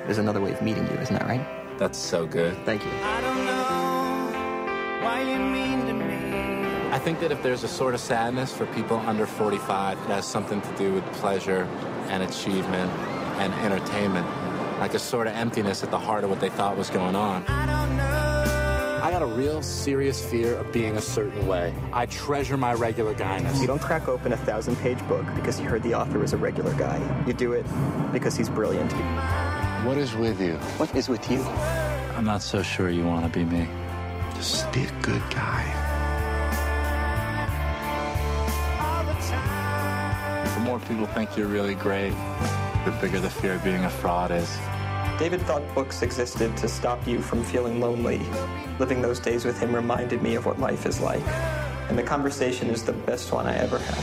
is 0.07 0.17
another 0.17 0.39
way 0.39 0.53
of 0.53 0.61
meeting 0.61 0.87
you, 0.87 0.93
isn't 0.93 1.13
that 1.13 1.27
right? 1.27 1.45
That's 1.77 1.97
so 1.97 2.25
good. 2.25 2.55
Thank 2.63 2.85
you. 2.85 2.91
I 3.03 3.19
don't 3.19 3.45
know 3.45 5.05
why 5.05 5.21
you 5.29 5.39
mean 5.39 5.85
to 5.87 5.93
me. 5.93 6.93
I 6.93 6.99
think 6.99 7.19
that 7.19 7.33
if 7.33 7.43
there's 7.43 7.65
a 7.65 7.67
sort 7.67 7.95
of 7.95 7.99
sadness 7.99 8.55
for 8.55 8.65
people 8.67 8.95
under 8.99 9.25
45, 9.27 9.97
it 9.97 10.01
has 10.05 10.25
something 10.25 10.61
to 10.61 10.75
do 10.77 10.93
with 10.93 11.03
pleasure 11.15 11.67
and 12.07 12.23
achievement 12.23 12.89
and 13.41 13.53
entertainment. 13.55 14.25
Like 14.79 14.93
a 14.93 14.99
sort 14.99 15.27
of 15.27 15.33
emptiness 15.33 15.83
at 15.83 15.91
the 15.91 15.99
heart 15.99 16.23
of 16.23 16.29
what 16.29 16.39
they 16.39 16.49
thought 16.49 16.77
was 16.77 16.89
going 16.89 17.17
on. 17.17 17.43
I 19.01 19.11
don't 19.11 19.19
know. 19.19 19.27
I 19.27 19.29
got 19.29 19.35
a 19.35 19.39
real 19.39 19.61
serious 19.61 20.23
fear 20.23 20.55
of 20.55 20.71
being 20.71 20.97
a 20.97 21.01
certain 21.01 21.45
way. 21.47 21.73
I 21.93 22.07
treasure 22.07 22.57
my 22.57 22.73
regular 22.73 23.13
guyness. 23.13 23.61
You 23.61 23.67
don't 23.67 23.81
crack 23.81 24.07
open 24.07 24.33
a 24.33 24.37
thousand 24.37 24.75
page 24.77 24.99
book 25.07 25.25
because 25.35 25.59
you 25.59 25.67
heard 25.67 25.83
the 25.83 25.93
author 25.93 26.19
was 26.19 26.33
a 26.33 26.37
regular 26.37 26.73
guy. 26.73 26.99
You 27.27 27.33
do 27.33 27.53
it 27.53 27.65
because 28.11 28.35
he's 28.35 28.49
brilliant. 28.49 28.91
What 29.85 29.97
is 29.97 30.15
with 30.15 30.41
you? 30.41 30.53
What 30.77 30.93
is 30.95 31.09
with 31.09 31.29
you? 31.29 31.41
I'm 32.15 32.25
not 32.25 32.41
so 32.41 32.63
sure 32.63 32.89
you 32.89 33.05
want 33.05 33.31
to 33.31 33.39
be 33.39 33.45
me. 33.45 33.67
Just 34.35 34.71
be 34.71 34.83
a 34.83 34.91
good 35.01 35.21
guy. 35.29 35.63
All 38.81 39.03
the 39.03 39.13
time. 39.21 40.53
The 40.55 40.59
more 40.61 40.79
people 40.79 41.05
think 41.07 41.37
you're 41.37 41.47
really 41.47 41.75
great, 41.75 42.13
the 42.85 42.97
bigger 42.99 43.19
the 43.19 43.29
fear 43.29 43.53
of 43.53 43.63
being 43.63 43.83
a 43.83 43.89
fraud 43.89 44.31
is. 44.31 44.57
David 45.17 45.41
thought 45.41 45.63
books 45.73 46.03
existed 46.03 46.55
to 46.57 46.67
stop 46.67 47.07
you 47.07 47.21
from 47.23 47.43
feeling 47.43 47.79
lonely. 47.79 48.21
Living 48.77 49.01
those 49.01 49.19
days 49.19 49.45
with 49.45 49.59
him 49.59 49.73
reminded 49.75 50.21
me 50.21 50.35
of 50.35 50.45
what 50.45 50.59
life 50.59 50.85
is 50.85 51.01
like. 51.01 51.25
And 51.89 51.97
the 51.97 52.03
conversation 52.03 52.69
is 52.69 52.83
the 52.83 52.93
best 52.93 53.31
one 53.31 53.47
I 53.47 53.57
ever 53.57 53.79
had. 53.79 53.97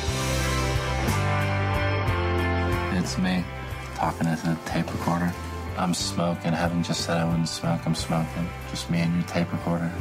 It's 2.98 3.16
me 3.16 3.44
talking 3.94 4.26
into 4.26 4.48
the 4.48 4.58
tape 4.64 4.92
recorder. 4.92 5.32
I'm 5.78 5.94
smoking, 5.94 6.52
having 6.52 6.82
just 6.82 7.02
said 7.02 7.18
I 7.18 7.24
wouldn't 7.24 7.48
smoke, 7.48 7.86
I'm 7.86 7.94
smoking. 7.94 8.48
Just 8.70 8.90
me 8.90 8.98
and 9.00 9.14
your 9.14 9.22
tape 9.24 9.52
recorder. 9.52 9.92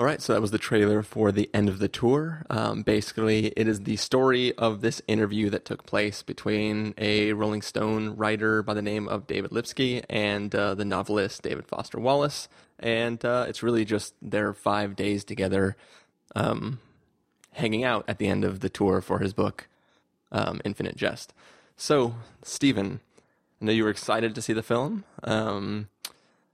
All 0.00 0.06
right, 0.06 0.22
so 0.22 0.32
that 0.32 0.40
was 0.40 0.50
the 0.50 0.56
trailer 0.56 1.02
for 1.02 1.30
the 1.30 1.50
end 1.52 1.68
of 1.68 1.78
the 1.78 1.86
tour. 1.86 2.46
Um, 2.48 2.80
basically, 2.80 3.48
it 3.48 3.68
is 3.68 3.80
the 3.80 3.96
story 3.96 4.56
of 4.56 4.80
this 4.80 5.02
interview 5.06 5.50
that 5.50 5.66
took 5.66 5.84
place 5.84 6.22
between 6.22 6.94
a 6.96 7.34
Rolling 7.34 7.60
Stone 7.60 8.16
writer 8.16 8.62
by 8.62 8.72
the 8.72 8.80
name 8.80 9.06
of 9.08 9.26
David 9.26 9.52
Lipsky 9.52 10.02
and 10.08 10.54
uh, 10.54 10.74
the 10.74 10.86
novelist 10.86 11.42
David 11.42 11.66
Foster 11.66 12.00
Wallace. 12.00 12.48
And 12.78 13.22
uh, 13.26 13.44
it's 13.46 13.62
really 13.62 13.84
just 13.84 14.14
their 14.22 14.54
five 14.54 14.96
days 14.96 15.22
together 15.22 15.76
um, 16.34 16.80
hanging 17.52 17.84
out 17.84 18.06
at 18.08 18.16
the 18.16 18.28
end 18.28 18.42
of 18.42 18.60
the 18.60 18.70
tour 18.70 19.02
for 19.02 19.18
his 19.18 19.34
book, 19.34 19.68
um, 20.32 20.62
Infinite 20.64 20.96
Jest. 20.96 21.34
So, 21.76 22.14
Stephen, 22.42 23.00
I 23.60 23.66
know 23.66 23.72
you 23.72 23.84
were 23.84 23.90
excited 23.90 24.34
to 24.34 24.40
see 24.40 24.54
the 24.54 24.62
film. 24.62 25.04
Um, 25.24 25.89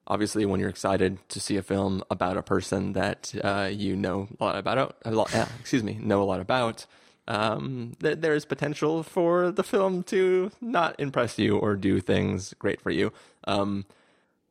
obviously 0.07 0.47
when 0.47 0.61
you're 0.61 0.69
excited 0.69 1.19
to 1.29 1.41
see 1.41 1.57
a 1.57 1.63
film 1.63 2.03
about 2.11 2.37
a 2.37 2.43
person 2.43 2.93
that 2.93 3.35
uh, 3.43 3.69
you 3.73 3.97
know 3.97 4.29
a 4.39 4.45
lot 4.45 4.57
about, 4.57 4.97
a 5.05 5.11
lot, 5.11 5.35
excuse 5.61 5.83
me, 5.83 5.99
know 6.01 6.23
a 6.23 6.25
lot 6.25 6.41
about, 6.41 6.87
um, 7.29 7.97
th- 8.01 8.19
there 8.21 8.35
is 8.35 8.45
potential 8.45 9.03
for 9.03 9.51
the 9.51 9.65
film 9.65 10.03
to 10.05 10.51
not 10.61 10.95
impress 10.99 11.39
you 11.39 11.57
or 11.57 11.75
do 11.75 12.01
things 12.01 12.55
great 12.59 12.81
for 12.81 12.91
you. 12.91 13.13
Um, 13.45 13.85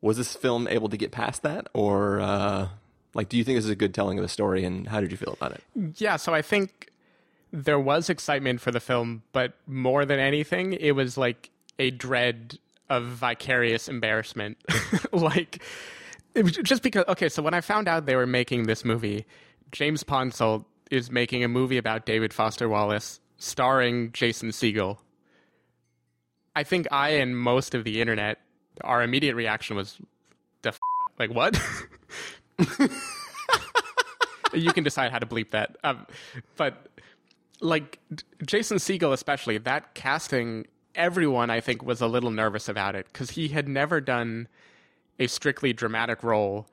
was 0.00 0.18
this 0.18 0.36
film 0.36 0.68
able 0.68 0.88
to 0.90 0.96
get 0.96 1.10
past 1.10 1.42
that, 1.42 1.68
or 1.72 2.20
uh, 2.20 2.68
like, 3.14 3.28
do 3.28 3.36
you 3.36 3.44
think 3.44 3.56
this 3.56 3.64
is 3.64 3.70
a 3.70 3.76
good 3.76 3.94
telling 3.94 4.18
of 4.18 4.22
the 4.22 4.28
story, 4.28 4.64
and 4.64 4.86
how 4.88 5.00
did 5.00 5.10
you 5.10 5.16
feel 5.16 5.32
about 5.32 5.52
it? 5.52 5.62
Yeah, 5.96 6.16
so 6.16 6.34
I 6.34 6.42
think 6.42 6.90
there 7.50 7.80
was 7.80 8.10
excitement 8.10 8.60
for 8.60 8.70
the 8.70 8.80
film, 8.80 9.22
but 9.32 9.54
more 9.66 10.04
than 10.04 10.18
anything, 10.18 10.74
it 10.74 10.92
was 10.92 11.16
like 11.16 11.50
a 11.78 11.90
dread 11.90 12.58
of 12.88 13.04
vicarious 13.04 13.88
embarrassment. 13.88 14.58
like, 15.12 15.62
just 16.62 16.82
because, 16.82 17.04
okay, 17.08 17.28
so 17.28 17.42
when 17.42 17.54
I 17.54 17.60
found 17.60 17.88
out 17.88 18.06
they 18.06 18.16
were 18.16 18.26
making 18.26 18.64
this 18.64 18.84
movie, 18.84 19.26
James 19.72 20.04
Ponsoldt 20.04 20.64
is 20.90 21.10
making 21.10 21.42
a 21.42 21.48
movie 21.48 21.78
about 21.78 22.06
David 22.06 22.32
Foster 22.32 22.68
Wallace 22.68 23.20
starring 23.38 24.12
Jason 24.12 24.50
Segel. 24.50 24.98
I 26.54 26.62
think 26.62 26.86
I 26.90 27.10
and 27.10 27.36
most 27.38 27.74
of 27.74 27.84
the 27.84 28.00
internet, 28.00 28.38
our 28.82 29.02
immediate 29.02 29.34
reaction 29.34 29.76
was, 29.76 29.98
the 30.62 30.70
f-? 30.70 30.78
like, 31.18 31.30
what? 31.30 31.60
you 34.54 34.72
can 34.72 34.84
decide 34.84 35.12
how 35.12 35.18
to 35.18 35.26
bleep 35.26 35.50
that. 35.50 35.76
Um, 35.84 36.06
but 36.56 36.88
like 37.60 37.98
Jason 38.44 38.78
Segel, 38.78 39.12
especially 39.12 39.58
that 39.58 39.94
casting, 39.94 40.66
everyone 40.96 41.50
I 41.50 41.60
think 41.60 41.84
was 41.84 42.00
a 42.00 42.06
little 42.06 42.30
nervous 42.30 42.68
about 42.68 42.96
it 42.96 43.06
because 43.12 43.30
he 43.30 43.48
had 43.48 43.68
never 43.68 44.00
done 44.00 44.48
a 45.18 45.26
strictly 45.26 45.72
dramatic 45.72 46.22
role, 46.22 46.66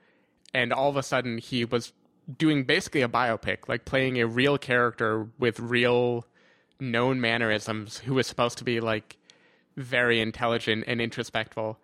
and 0.53 0.73
all 0.73 0.89
of 0.89 0.97
a 0.97 1.03
sudden 1.03 1.37
he 1.37 1.65
was 1.65 1.93
doing 2.37 2.63
basically 2.63 3.01
a 3.01 3.07
biopic, 3.07 3.67
like 3.67 3.85
playing 3.85 4.19
a 4.19 4.27
real 4.27 4.57
character 4.57 5.27
with 5.37 5.59
real 5.59 6.25
known 6.79 7.21
mannerisms, 7.21 7.99
who 7.99 8.15
was 8.15 8.27
supposed 8.27 8.57
to 8.57 8.63
be 8.63 8.79
like 8.79 9.17
very 9.77 10.19
intelligent 10.19 10.85
and 10.87 10.99
introspectful, 10.99 11.75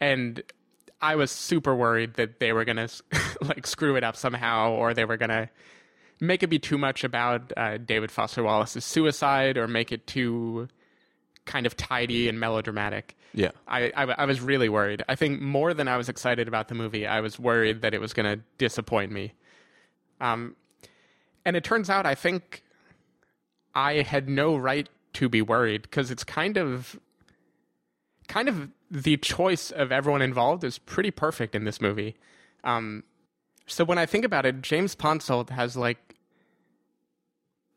and 0.00 0.42
I 1.00 1.16
was 1.16 1.30
super 1.30 1.74
worried 1.74 2.14
that 2.14 2.40
they 2.40 2.52
were 2.52 2.64
gonna 2.64 2.88
like 3.40 3.66
screw 3.66 3.96
it 3.96 4.04
up 4.04 4.16
somehow, 4.16 4.72
or 4.72 4.94
they 4.94 5.04
were 5.04 5.16
gonna 5.16 5.50
make 6.20 6.42
it 6.42 6.48
be 6.48 6.58
too 6.58 6.78
much 6.78 7.04
about 7.04 7.52
uh, 7.56 7.76
David 7.76 8.10
Foster 8.10 8.42
Wallace's 8.42 8.84
suicide, 8.84 9.56
or 9.56 9.68
make 9.68 9.92
it 9.92 10.06
too 10.06 10.68
kind 11.46 11.64
of 11.64 11.76
tidy 11.76 12.28
and 12.28 12.38
melodramatic. 12.38 13.16
Yeah. 13.32 13.52
I, 13.66 13.92
I, 13.96 14.04
I 14.04 14.24
was 14.24 14.40
really 14.40 14.68
worried. 14.68 15.02
I 15.08 15.14
think 15.14 15.40
more 15.40 15.72
than 15.72 15.88
I 15.88 15.96
was 15.96 16.08
excited 16.08 16.48
about 16.48 16.68
the 16.68 16.74
movie, 16.74 17.06
I 17.06 17.20
was 17.20 17.38
worried 17.38 17.82
that 17.82 17.94
it 17.94 18.00
was 18.00 18.12
going 18.12 18.38
to 18.38 18.44
disappoint 18.58 19.12
me. 19.12 19.32
Um, 20.20 20.56
and 21.44 21.56
it 21.56 21.64
turns 21.64 21.88
out 21.88 22.06
I 22.06 22.14
think 22.14 22.62
I 23.74 24.02
had 24.02 24.28
no 24.28 24.56
right 24.56 24.88
to 25.14 25.28
be 25.28 25.40
worried 25.40 25.82
because 25.82 26.10
it's 26.10 26.24
kind 26.24 26.56
of, 26.56 26.98
kind 28.26 28.48
of 28.48 28.68
the 28.90 29.16
choice 29.16 29.70
of 29.70 29.92
everyone 29.92 30.22
involved 30.22 30.64
is 30.64 30.78
pretty 30.78 31.10
perfect 31.10 31.54
in 31.54 31.64
this 31.64 31.80
movie. 31.80 32.16
Um, 32.64 33.04
so 33.66 33.84
when 33.84 33.98
I 33.98 34.06
think 34.06 34.24
about 34.24 34.46
it, 34.46 34.62
James 34.62 34.94
Ponsoldt 34.94 35.50
has 35.50 35.76
like 35.76 36.16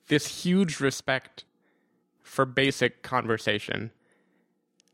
this 0.07 0.43
huge 0.43 0.79
respect 0.79 1.43
for 2.29 2.45
basic 2.45 3.01
conversation. 3.01 3.91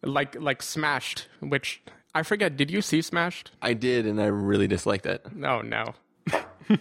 Like 0.02 0.40
like 0.40 0.62
smashed 0.62 1.28
which 1.40 1.82
i 2.14 2.24
forget 2.24 2.56
did 2.58 2.72
you 2.72 2.82
see 2.82 3.02
smashed? 3.02 3.52
I 3.62 3.74
did, 3.74 4.06
and 4.06 4.22
I 4.22 4.26
really 4.28 4.68
disliked 4.68 5.06
it. 5.06 5.26
no 5.36 5.62
no. 5.62 5.94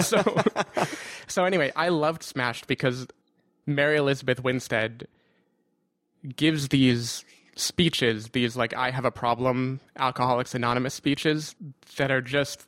So 0.00 0.22
so 1.26 1.44
anyway 1.44 1.72
i 1.74 1.88
loved 1.88 2.22
smashed 2.22 2.68
because 2.68 3.08
mary 3.66 3.96
elizabeth 3.96 4.44
winstead 4.44 5.08
gives 6.36 6.68
these 6.68 7.24
speeches 7.56 8.28
these 8.28 8.56
like 8.56 8.72
i 8.74 8.90
have 8.92 9.04
a 9.04 9.10
problem 9.10 9.80
alcoholics 9.96 10.54
anonymous 10.54 10.94
speeches 10.94 11.56
that 11.96 12.12
are 12.12 12.20
just 12.20 12.66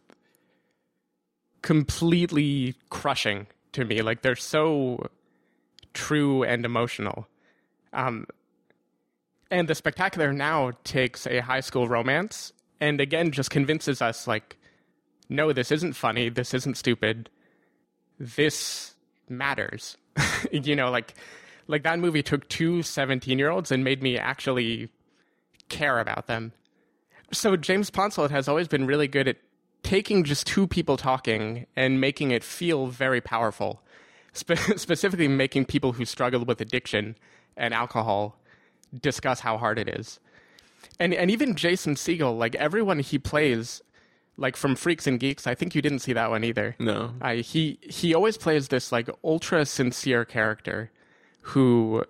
completely 1.62 2.74
crushing 2.90 3.46
to 3.72 3.84
me. 3.84 4.02
Like 4.02 4.22
they're 4.22 4.36
so 4.36 5.08
true 5.94 6.42
and 6.42 6.64
emotional. 6.64 7.26
Um 7.92 8.26
and 9.50 9.68
the 9.68 9.74
spectacular 9.74 10.32
now 10.32 10.72
takes 10.84 11.26
a 11.26 11.40
high 11.40 11.60
school 11.60 11.88
romance 11.88 12.52
and 12.80 13.00
again 13.00 13.30
just 13.30 13.50
convinces 13.50 14.02
us 14.02 14.26
like 14.26 14.56
no 15.28 15.52
this 15.52 15.70
isn't 15.72 15.94
funny. 15.94 16.28
This 16.28 16.52
isn't 16.54 16.76
stupid. 16.76 17.30
This 18.18 18.94
matters. 19.28 19.96
You 20.52 20.76
know 20.76 20.90
like 20.90 21.14
like 21.66 21.82
that 21.84 21.98
movie 21.98 22.22
took 22.22 22.48
two 22.48 22.82
17 22.82 23.38
year 23.38 23.50
olds 23.50 23.72
and 23.72 23.82
made 23.82 24.02
me 24.02 24.18
actually 24.18 24.90
care 25.68 25.98
about 25.98 26.26
them. 26.26 26.52
So 27.32 27.56
james 27.56 27.90
ponsoldt 27.90 28.30
has 28.30 28.46
always 28.46 28.68
been 28.68 28.86
really 28.86 29.08
good 29.08 29.26
at 29.26 29.38
taking 29.82 30.24
just 30.24 30.46
two 30.46 30.66
people 30.66 30.96
talking 30.96 31.66
and 31.76 32.00
making 32.00 32.30
it 32.30 32.42
feel 32.42 32.86
very 32.86 33.20
powerful 33.20 33.82
Spe- 34.34 34.76
specifically 34.76 35.28
making 35.28 35.64
people 35.64 35.92
who 35.92 36.04
struggle 36.04 36.44
with 36.44 36.60
addiction 36.60 37.16
and 37.56 37.72
alcohol 37.72 38.36
discuss 39.00 39.40
how 39.40 39.56
hard 39.56 39.78
it 39.78 39.88
is. 39.88 40.20
And 41.00 41.14
and 41.14 41.30
even 41.30 41.54
Jason 41.56 41.94
Segel, 41.94 42.36
like 42.38 42.54
everyone 42.56 42.98
he 42.98 43.18
plays, 43.18 43.82
like 44.36 44.56
from 44.56 44.76
Freaks 44.76 45.06
and 45.06 45.18
Geeks, 45.18 45.46
I 45.46 45.54
think 45.54 45.74
you 45.74 45.82
didn't 45.82 46.00
see 46.00 46.12
that 46.12 46.30
one 46.30 46.44
either. 46.44 46.76
No. 46.78 47.14
I 47.20 47.36
he 47.36 47.78
he 47.82 48.14
always 48.14 48.36
plays 48.36 48.68
this 48.68 48.92
like 48.92 49.08
ultra 49.24 49.64
sincere 49.64 50.24
character 50.24 50.90
who 51.42 52.04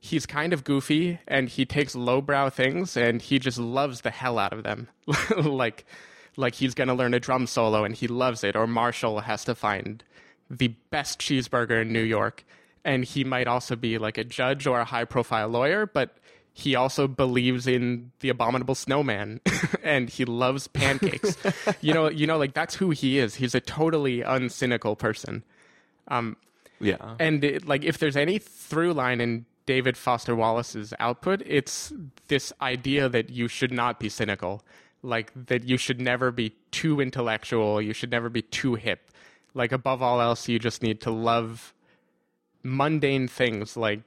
he's 0.00 0.26
kind 0.26 0.52
of 0.52 0.64
goofy 0.64 1.18
and 1.26 1.48
he 1.48 1.64
takes 1.64 1.94
lowbrow 1.94 2.50
things 2.50 2.96
and 2.96 3.22
he 3.22 3.38
just 3.38 3.58
loves 3.58 4.02
the 4.02 4.10
hell 4.10 4.38
out 4.38 4.52
of 4.52 4.64
them. 4.64 4.88
like 5.36 5.84
like 6.36 6.56
he's 6.56 6.74
going 6.74 6.88
to 6.88 6.94
learn 6.94 7.14
a 7.14 7.20
drum 7.20 7.46
solo 7.46 7.84
and 7.84 7.94
he 7.94 8.08
loves 8.08 8.42
it 8.42 8.56
or 8.56 8.66
Marshall 8.66 9.20
has 9.20 9.44
to 9.44 9.54
find 9.54 10.02
the 10.50 10.68
best 10.90 11.20
cheeseburger 11.20 11.82
in 11.82 11.92
New 11.92 12.02
York 12.02 12.44
and 12.84 13.04
he 13.04 13.24
might 13.24 13.46
also 13.46 13.76
be 13.76 13.96
like 13.98 14.18
a 14.18 14.24
judge 14.24 14.66
or 14.66 14.78
a 14.80 14.84
high 14.84 15.04
profile 15.06 15.48
lawyer, 15.48 15.86
but 15.86 16.18
he 16.52 16.74
also 16.74 17.08
believes 17.08 17.66
in 17.66 18.12
the 18.20 18.28
abominable 18.28 18.74
snowman 18.74 19.40
and 19.82 20.10
he 20.10 20.24
loves 20.24 20.68
pancakes. 20.68 21.36
you 21.80 21.92
know, 21.94 22.08
you 22.10 22.26
know, 22.26 22.36
like 22.36 22.52
that's 22.54 22.74
who 22.74 22.90
he 22.90 23.18
is. 23.18 23.36
He's 23.36 23.54
a 23.54 23.60
totally 23.60 24.18
uncynical 24.20 24.96
person. 24.98 25.42
Um, 26.08 26.36
Yeah. 26.78 27.16
and 27.18 27.42
it, 27.42 27.66
like 27.66 27.84
if 27.84 27.98
there's 27.98 28.16
any 28.16 28.38
through 28.38 28.92
line 28.92 29.20
in 29.20 29.46
David 29.66 29.96
Foster 29.96 30.36
Wallace's 30.36 30.92
output, 31.00 31.42
it's 31.46 31.90
this 32.28 32.52
idea 32.60 33.08
that 33.08 33.30
you 33.30 33.48
should 33.48 33.72
not 33.72 33.98
be 33.98 34.10
cynical. 34.10 34.62
Like 35.02 35.32
that 35.46 35.64
you 35.64 35.76
should 35.78 36.00
never 36.00 36.30
be 36.30 36.54
too 36.70 37.00
intellectual, 37.00 37.80
you 37.80 37.94
should 37.94 38.10
never 38.10 38.28
be 38.28 38.42
too 38.42 38.74
hip. 38.74 39.10
Like 39.54 39.72
above 39.72 40.02
all 40.02 40.20
else, 40.20 40.48
you 40.48 40.58
just 40.58 40.82
need 40.82 41.00
to 41.02 41.10
love 41.10 41.72
mundane 42.62 43.28
things 43.28 43.76
like 43.76 44.00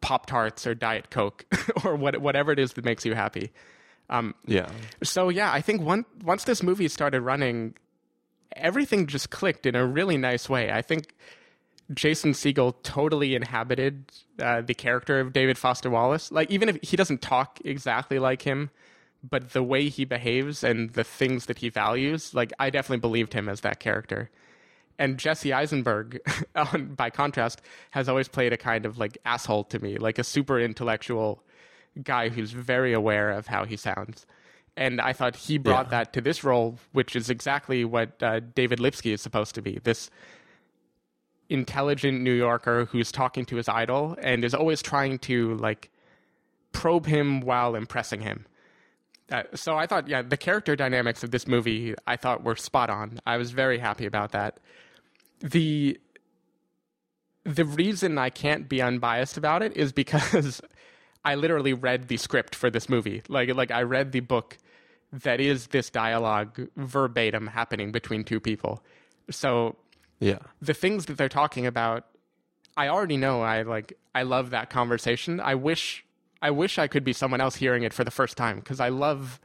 Pop 0.00 0.26
Tarts 0.26 0.66
or 0.66 0.74
Diet 0.74 1.10
Coke 1.10 1.44
or 1.84 1.96
what, 1.96 2.20
whatever 2.20 2.52
it 2.52 2.58
is 2.58 2.72
that 2.74 2.84
makes 2.84 3.04
you 3.04 3.14
happy. 3.14 3.52
Um, 4.08 4.34
yeah. 4.46 4.68
so 5.02 5.28
yeah, 5.28 5.52
I 5.52 5.60
think 5.60 5.82
one, 5.82 6.04
once 6.22 6.44
this 6.44 6.62
movie 6.62 6.88
started 6.88 7.22
running, 7.22 7.74
everything 8.54 9.06
just 9.06 9.30
clicked 9.30 9.66
in 9.66 9.74
a 9.74 9.84
really 9.84 10.16
nice 10.16 10.48
way. 10.48 10.70
I 10.70 10.80
think 10.80 11.14
Jason 11.92 12.32
Segel 12.32 12.74
totally 12.82 13.34
inhabited 13.34 14.12
uh, 14.40 14.60
the 14.60 14.74
character 14.74 15.20
of 15.20 15.32
David 15.32 15.58
Foster 15.58 15.90
Wallace. 15.90 16.30
Like 16.32 16.50
even 16.50 16.68
if 16.68 16.78
he 16.82 16.96
doesn't 16.96 17.20
talk 17.20 17.58
exactly 17.64 18.18
like 18.18 18.42
him, 18.42 18.70
but 19.28 19.50
the 19.50 19.62
way 19.62 19.88
he 19.88 20.04
behaves 20.04 20.62
and 20.62 20.90
the 20.90 21.04
things 21.04 21.46
that 21.46 21.58
he 21.58 21.68
values, 21.68 22.34
like 22.34 22.52
I 22.58 22.70
definitely 22.70 23.00
believed 23.00 23.32
him 23.32 23.48
as 23.48 23.60
that 23.62 23.80
character. 23.80 24.30
And 24.98 25.18
Jesse 25.18 25.52
Eisenberg, 25.52 26.20
on, 26.54 26.94
by 26.96 27.10
contrast, 27.10 27.60
has 27.90 28.08
always 28.08 28.28
played 28.28 28.52
a 28.52 28.56
kind 28.56 28.86
of 28.86 28.98
like 28.98 29.18
asshole 29.24 29.64
to 29.64 29.78
me, 29.78 29.98
like 29.98 30.18
a 30.18 30.24
super 30.24 30.58
intellectual 30.58 31.42
guy 32.02 32.28
who's 32.30 32.52
very 32.52 32.92
aware 32.92 33.30
of 33.30 33.46
how 33.46 33.64
he 33.64 33.76
sounds. 33.76 34.26
And 34.76 35.00
I 35.00 35.12
thought 35.12 35.36
he 35.36 35.56
brought 35.58 35.86
Yeah. 35.86 35.90
that 35.90 36.12
to 36.14 36.20
this 36.20 36.44
role, 36.44 36.78
which 36.92 37.16
is 37.16 37.30
exactly 37.30 37.84
what 37.84 38.22
uh, 38.22 38.40
David 38.40 38.78
Lipsky 38.80 39.12
is 39.12 39.20
supposed 39.22 39.54
to 39.54 39.62
be. 39.62 39.78
This 39.82 40.10
intelligent 41.48 42.20
New 42.22 42.32
Yorker 42.32 42.86
who's 42.86 43.12
talking 43.12 43.44
to 43.46 43.56
his 43.56 43.68
idol 43.68 44.16
and 44.20 44.44
is 44.44 44.54
always 44.54 44.82
trying 44.82 45.18
to 45.20 45.54
like 45.56 45.90
probe 46.72 47.06
him 47.06 47.40
while 47.40 47.74
impressing 47.74 48.20
him. 48.20 48.46
Uh, 49.30 49.42
so 49.54 49.76
I 49.76 49.86
thought, 49.86 50.08
yeah, 50.08 50.22
the 50.22 50.36
character 50.36 50.76
dynamics 50.76 51.22
of 51.24 51.30
this 51.30 51.46
movie 51.46 51.94
I 52.06 52.16
thought 52.16 52.44
were 52.44 52.56
spot 52.56 52.90
on. 52.90 53.18
I 53.26 53.36
was 53.36 53.50
very 53.52 53.78
happy 53.78 54.06
about 54.06 54.32
that. 54.32 54.58
The 55.40 55.98
the 57.44 57.64
reason 57.64 58.18
I 58.18 58.30
can't 58.30 58.68
be 58.68 58.82
unbiased 58.82 59.36
about 59.36 59.62
it 59.62 59.76
is 59.76 59.92
because 59.92 60.60
I 61.24 61.34
literally 61.36 61.72
read 61.72 62.08
the 62.08 62.16
script 62.16 62.54
for 62.54 62.70
this 62.70 62.88
movie. 62.88 63.22
Like 63.28 63.54
like 63.54 63.70
I 63.70 63.82
read 63.82 64.12
the 64.12 64.20
book 64.20 64.58
that 65.12 65.40
is 65.40 65.68
this 65.68 65.88
dialogue 65.90 66.60
verbatim 66.76 67.46
happening 67.46 67.92
between 67.92 68.24
two 68.24 68.40
people. 68.40 68.82
So 69.30 69.76
Yeah. 70.20 70.38
the 70.60 70.74
things 70.74 71.06
that 71.06 71.16
they're 71.16 71.28
talking 71.28 71.66
about 71.66 72.06
i 72.76 72.88
already 72.88 73.16
know 73.16 73.40
i 73.42 73.62
like 73.62 73.94
i 74.14 74.22
love 74.22 74.50
that 74.50 74.68
conversation 74.68 75.40
i 75.40 75.54
wish 75.54 76.04
i 76.42 76.50
wish 76.50 76.78
i 76.78 76.86
could 76.86 77.04
be 77.04 77.12
someone 77.12 77.40
else 77.40 77.56
hearing 77.56 77.82
it 77.84 77.92
for 77.94 78.04
the 78.04 78.10
first 78.10 78.36
time 78.36 78.56
because 78.58 78.80
i 78.80 78.88
love 78.90 79.40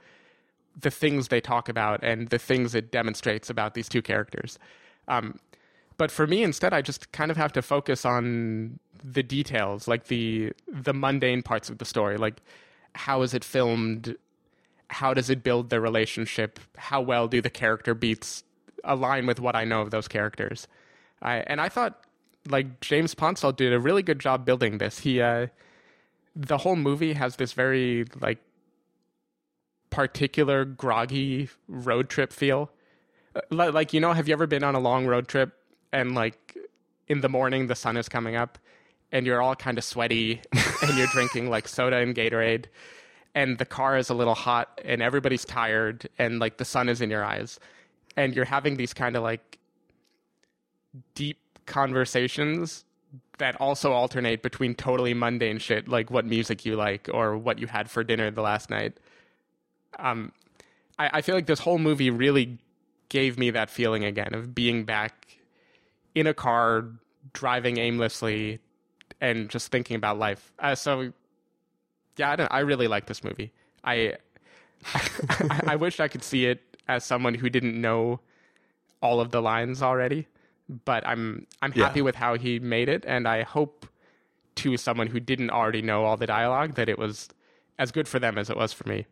the 0.79 0.91
things 0.91 1.29
they 1.29 1.39
talk 1.41 1.69
about 1.69 2.03
and 2.03 2.29
the 2.29 2.38
things 2.39 2.75
it 2.75 2.91
demonstrates 2.91 3.50
about 3.50 3.74
these 3.74 3.88
two 3.88 4.01
characters 4.01 4.60
um, 5.07 5.39
but 6.01 6.10
for 6.10 6.25
me 6.25 6.41
instead 6.41 6.74
I 6.74 6.81
just 6.81 7.12
kind 7.12 7.29
of 7.29 7.38
have 7.38 7.53
to 7.53 7.62
focus 7.62 8.05
on 8.05 8.79
the 9.03 9.22
details, 9.22 9.88
like 9.88 10.05
the 10.05 10.51
the 10.67 10.96
mundane 10.96 11.43
parts 11.43 11.70
of 11.70 11.77
the 11.77 11.86
story, 11.86 12.17
like 12.17 12.41
how 12.96 13.22
is 13.22 13.36
it 13.36 13.43
filmed, 13.43 14.15
how 14.88 15.13
does 15.13 15.29
it 15.29 15.43
build 15.43 15.70
their 15.70 15.79
relationship, 15.79 16.60
how 16.75 17.01
well 17.01 17.27
do 17.27 17.39
the 17.39 17.51
character 17.51 17.93
beats 17.93 18.43
align 18.84 19.27
with 19.27 19.39
what 19.39 19.55
I 19.55 19.63
know 19.63 19.81
of 19.81 19.91
those 19.91 20.08
characters. 20.08 20.67
I 21.22 21.43
and 21.46 21.62
I 21.62 21.70
thought 21.70 22.03
like 22.50 22.79
James 22.79 23.13
Ponsoldt 23.13 23.58
did 23.58 23.72
a 23.72 23.79
really 23.79 24.01
good 24.01 24.17
job 24.17 24.43
building 24.43 24.79
this. 24.79 24.98
He 25.01 25.22
uh 25.22 25.50
the 26.36 26.58
whole 26.58 26.77
movie 26.77 27.13
has 27.13 27.36
this 27.36 27.53
very 27.53 28.05
like 28.20 28.39
particular 29.91 30.65
groggy 30.65 31.50
road 31.67 32.10
trip 32.10 32.34
feel. 32.34 32.72
Uh, 33.36 33.72
Like 33.72 33.93
you 33.93 34.00
know, 34.00 34.13
have 34.13 34.27
you 34.27 34.34
ever 34.34 34.48
been 34.48 34.63
on 34.63 34.74
a 34.74 34.79
long 34.79 35.05
road 35.05 35.27
trip 35.27 35.61
and 35.91 36.15
like 36.15 36.57
in 37.07 37.21
the 37.21 37.29
morning 37.29 37.67
the 37.67 37.75
sun 37.75 37.98
is 37.98 38.07
coming 38.07 38.36
up 38.36 38.57
and 39.12 39.25
you're 39.25 39.41
all 39.41 39.55
kind 39.55 39.77
of 39.77 39.83
sweaty 39.83 40.41
and 40.81 40.98
you're 40.98 41.07
drinking 41.07 41.50
like 41.50 41.67
soda 41.67 41.98
and 41.98 42.15
Gatorade 42.15 42.65
and 43.33 43.57
the 43.57 43.65
car 43.65 43.98
is 43.98 44.10
a 44.10 44.13
little 44.13 44.36
hot 44.36 44.81
and 44.83 45.01
everybody's 45.01 45.45
tired 45.45 46.10
and 46.17 46.39
like 46.39 46.57
the 46.57 46.65
sun 46.65 46.89
is 46.89 47.01
in 47.01 47.10
your 47.10 47.24
eyes 47.24 47.60
and 48.15 48.36
you're 48.36 48.45
having 48.45 48.75
these 48.77 48.93
kind 48.93 49.15
of 49.15 49.24
like 49.24 49.60
deep 51.15 51.39
conversations 51.65 52.83
that 53.38 53.60
also 53.60 53.91
alternate 53.91 54.41
between 54.43 54.75
totally 54.75 55.13
mundane 55.13 55.57
shit 55.57 55.88
like 55.88 56.12
what 56.12 56.25
music 56.25 56.65
you 56.65 56.75
like 56.75 57.10
or 57.13 57.38
what 57.38 57.60
you 57.60 57.67
had 57.67 57.89
for 57.89 58.03
dinner 58.03 58.29
the 58.29 58.41
last 58.41 58.69
night. 58.69 58.93
Um, 59.98 60.31
I, 61.00 61.10
I 61.13 61.21
feel 61.21 61.36
like 61.36 61.48
this 61.48 61.60
whole 61.60 61.79
movie 61.79 62.10
really 62.10 62.60
gave 63.10 63.38
me 63.38 63.50
that 63.50 63.69
feeling 63.69 64.05
again 64.05 64.33
of 64.33 64.53
being 64.53 64.86
back 64.86 65.39
in 66.15 66.27
a 66.27 66.34
car 66.34 66.86
driving 67.34 67.77
aimlessly 67.77 68.60
and 69.20 69.50
just 69.50 69.72
thinking 69.72 69.96
about 69.96 70.18
life. 70.18 70.51
Uh, 70.60 70.75
so 70.75 71.12
yeah, 72.18 72.32
I, 72.32 72.36
don't, 72.36 72.51
I 72.51 72.60
really 72.60 72.88
like 72.88 73.06
this 73.08 73.24
movie. 73.24 73.51
I, 73.84 74.18
I 74.94 75.01
I 75.68 75.75
wish 75.75 76.00
I 76.00 76.08
could 76.08 76.24
see 76.24 76.46
it 76.46 76.62
as 76.88 77.06
someone 77.06 77.34
who 77.36 77.50
didn't 77.50 77.80
know 77.80 78.20
all 79.01 79.20
of 79.20 79.32
the 79.32 79.41
lines 79.41 79.82
already, 79.82 80.27
but 80.86 81.06
I'm 81.08 81.48
I'm 81.62 81.72
Yeah. 81.75 81.86
happy 81.86 82.01
with 82.01 82.15
how 82.15 82.36
he 82.36 82.60
made 82.60 82.89
it, 82.89 83.03
and 83.08 83.27
I 83.27 83.44
hope 83.44 83.86
to 84.56 84.77
someone 84.77 85.08
who 85.08 85.20
didn't 85.20 85.50
already 85.50 85.82
know 85.82 86.03
all 86.03 86.18
the 86.18 86.27
dialogue 86.27 86.75
that 86.75 86.89
it 86.89 87.00
was 87.00 87.30
as 87.80 87.91
good 87.91 88.08
for 88.08 88.20
them 88.20 88.38
as 88.38 88.50
it 88.50 88.58
was 88.58 88.74
for 88.74 88.88
me. 88.88 89.06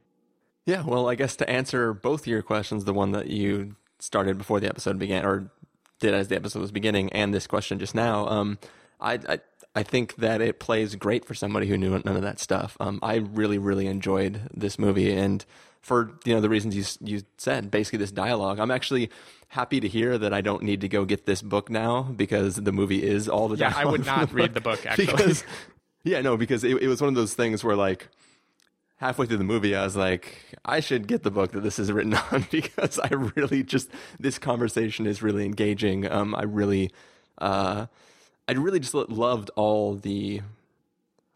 Yeah, 0.65 0.83
well, 0.83 1.07
I 1.09 1.15
guess 1.15 1.35
to 1.37 1.49
answer 1.49 1.93
both 1.93 2.27
your 2.27 2.41
questions, 2.41 2.83
the 2.85 2.93
one 2.93 3.11
that 3.13 3.27
you 3.27 3.75
started 3.99 4.37
before 4.37 4.59
the 4.59 4.67
episode 4.67 4.99
began, 4.99 5.25
or 5.25 5.49
did 5.99 6.13
as 6.13 6.27
the 6.27 6.35
episode 6.35 6.59
was 6.59 6.71
beginning, 6.71 7.11
and 7.13 7.33
this 7.33 7.47
question 7.47 7.79
just 7.79 7.95
now, 7.95 8.27
um, 8.27 8.57
I, 8.99 9.13
I 9.27 9.39
I 9.75 9.83
think 9.83 10.15
that 10.15 10.41
it 10.41 10.59
plays 10.59 10.95
great 10.95 11.25
for 11.25 11.33
somebody 11.33 11.67
who 11.67 11.77
knew 11.77 11.91
none 11.91 12.15
of 12.15 12.21
that 12.23 12.39
stuff. 12.39 12.75
Um, 12.79 12.99
I 13.03 13.15
really, 13.15 13.57
really 13.57 13.87
enjoyed 13.87 14.41
this 14.53 14.79
movie, 14.79 15.13
and 15.15 15.45
for 15.81 16.11
you 16.25 16.33
know 16.33 16.41
the 16.41 16.49
reasons 16.49 16.75
you 16.75 16.83
you 17.15 17.23
said, 17.37 17.69
basically 17.71 17.99
this 17.99 18.11
dialogue, 18.11 18.59
I'm 18.59 18.71
actually 18.71 19.09
happy 19.49 19.79
to 19.79 19.87
hear 19.87 20.17
that 20.17 20.33
I 20.33 20.41
don't 20.41 20.63
need 20.63 20.81
to 20.81 20.87
go 20.87 21.05
get 21.05 21.25
this 21.25 21.41
book 21.41 21.69
now 21.69 22.03
because 22.03 22.55
the 22.55 22.71
movie 22.71 23.03
is 23.03 23.27
all 23.29 23.47
the 23.47 23.57
Yeah, 23.57 23.73
I 23.75 23.85
would 23.85 24.05
not 24.05 24.31
read 24.33 24.53
the 24.53 24.61
book, 24.69 24.85
actually. 24.85 25.07
because 25.07 25.43
yeah, 26.03 26.21
no, 26.21 26.37
because 26.37 26.63
it, 26.63 26.81
it 26.81 26.87
was 26.87 27.01
one 27.01 27.09
of 27.09 27.15
those 27.15 27.33
things 27.33 27.63
where 27.63 27.75
like 27.75 28.09
halfway 28.99 29.25
through 29.25 29.37
the 29.37 29.43
movie, 29.43 29.75
I 29.75 29.83
was 29.83 29.95
like, 29.95 30.43
I 30.63 30.81
should 30.81 31.07
get 31.07 31.23
the 31.23 31.31
book 31.31 31.51
that 31.51 31.61
this 31.61 31.79
is 31.79 31.91
written 31.91 32.13
on 32.31 32.47
because 32.51 32.99
I 32.99 33.07
really 33.13 33.63
just 33.63 33.89
this 34.19 34.37
conversation 34.37 35.07
is 35.07 35.21
really 35.21 35.45
engaging. 35.45 36.09
Um, 36.09 36.35
I 36.35 36.43
really, 36.43 36.91
uh, 37.39 37.87
I 38.47 38.51
really 38.51 38.79
just 38.79 38.93
loved 38.93 39.49
all 39.55 39.95
the. 39.95 40.41